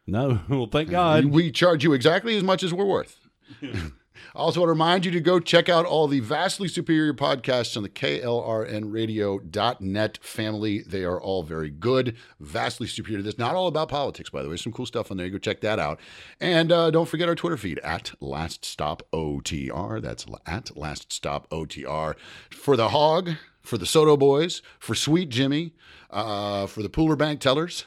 No, 0.07 0.41
well, 0.49 0.66
thank 0.66 0.91
God. 0.91 1.26
We 1.26 1.51
charge 1.53 1.85
you 1.85 1.93
exactly 1.93 2.37
as 2.37 2.43
much 2.43 2.62
as 2.62 2.72
we're 2.72 2.87
worth. 2.87 3.18
I 4.35 4.39
also 4.39 4.61
want 4.61 4.68
to 4.68 4.73
remind 4.73 5.05
you 5.05 5.11
to 5.12 5.20
go 5.20 5.39
check 5.41 5.68
out 5.68 5.85
all 5.85 6.09
the 6.09 6.20
vastly 6.20 6.68
superior 6.68 7.14
podcasts 7.14 7.77
on 7.77 7.83
the 7.83 7.89
KLRNradio.net 7.89 10.18
family. 10.23 10.83
They 10.83 11.05
are 11.05 11.20
all 11.20 11.43
very 11.43 11.70
good, 11.70 12.16
vastly 12.41 12.87
superior 12.87 13.18
to 13.18 13.23
this. 13.23 13.39
Not 13.39 13.55
all 13.55 13.66
about 13.66 13.89
politics, 13.89 14.31
by 14.31 14.43
the 14.43 14.49
way. 14.49 14.57
Some 14.57 14.73
cool 14.73 14.87
stuff 14.87 15.11
on 15.11 15.16
there. 15.16 15.27
You 15.27 15.33
go 15.33 15.39
check 15.39 15.61
that 15.61 15.79
out. 15.79 16.01
And 16.41 16.73
uh, 16.73 16.91
don't 16.91 17.09
forget 17.09 17.29
our 17.29 17.35
Twitter 17.35 17.57
feed 17.57 17.79
at 17.81 18.12
Last 18.20 18.64
Stop 18.64 19.03
OTR. 19.12 20.01
That's 20.01 20.27
at 20.47 20.77
Last 20.77 21.12
Stop 21.12 21.49
OTR. 21.51 22.14
For 22.51 22.77
the 22.77 22.91
hog, 22.91 23.31
for 23.61 23.79
the 23.79 23.87
Soto 23.87 24.16
boys, 24.16 24.62
for 24.79 24.95
Sweet 24.95 25.29
Jimmy, 25.29 25.75
uh, 26.11 26.66
for 26.66 26.83
the 26.83 26.91
Pooler 26.91 27.18
Bank 27.18 27.41
tellers. 27.41 27.87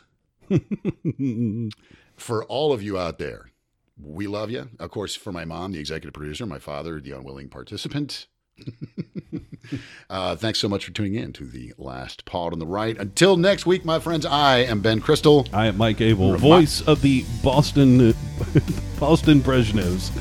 For 2.17 2.45
all 2.45 2.71
of 2.71 2.81
you 2.81 2.97
out 2.97 3.19
there, 3.19 3.51
we 4.01 4.27
love 4.27 4.51
you. 4.51 4.69
Of 4.79 4.91
course, 4.91 5.15
for 5.15 5.31
my 5.31 5.45
mom, 5.45 5.71
the 5.71 5.79
executive 5.79 6.13
producer, 6.13 6.45
my 6.45 6.59
father, 6.59 6.99
the 6.99 7.11
unwilling 7.11 7.49
participant. 7.49 8.27
uh, 10.09 10.35
thanks 10.35 10.59
so 10.59 10.69
much 10.69 10.85
for 10.85 10.91
tuning 10.91 11.15
in 11.15 11.33
to 11.33 11.45
the 11.45 11.73
last 11.77 12.25
pod 12.25 12.53
on 12.53 12.59
the 12.59 12.65
right. 12.65 12.97
Until 12.97 13.35
next 13.37 13.65
week, 13.65 13.83
my 13.83 13.99
friends, 13.99 14.25
I 14.25 14.59
am 14.59 14.81
Ben 14.81 15.01
Crystal. 15.01 15.45
I 15.51 15.67
am 15.67 15.77
Mike 15.77 15.99
Abel, 16.01 16.31
Remi- 16.31 16.39
voice 16.39 16.81
of 16.81 17.01
the 17.01 17.25
Boston 17.43 17.97
Boston 18.99 19.41
Brezhnevs. 19.41 20.11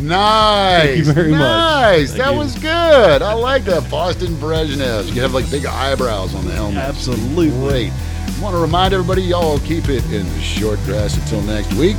Nice. 0.00 0.82
Thank 0.82 0.98
you 0.98 1.12
very 1.12 1.30
much. 1.30 1.40
Nice. 1.40 2.12
That 2.14 2.32
you. 2.32 2.38
was 2.38 2.54
good. 2.58 3.22
I 3.22 3.32
like 3.34 3.64
that. 3.64 3.88
Boston 3.90 4.34
Brezhnev. 4.34 5.14
You 5.14 5.22
have 5.22 5.34
like 5.34 5.48
big 5.50 5.66
eyebrows 5.66 6.34
on 6.34 6.44
the 6.44 6.52
helmet. 6.52 6.78
Absolutely. 6.78 7.50
Great. 7.50 7.92
Want 8.40 8.54
to 8.54 8.60
remind 8.60 8.92
everybody, 8.92 9.22
y'all 9.22 9.58
keep 9.60 9.88
it 9.88 10.04
in 10.12 10.26
the 10.26 10.40
short 10.40 10.78
grass 10.80 11.16
until 11.16 11.40
next 11.42 11.72
week. 11.74 11.96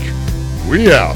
We 0.67 0.91
out. 0.91 1.15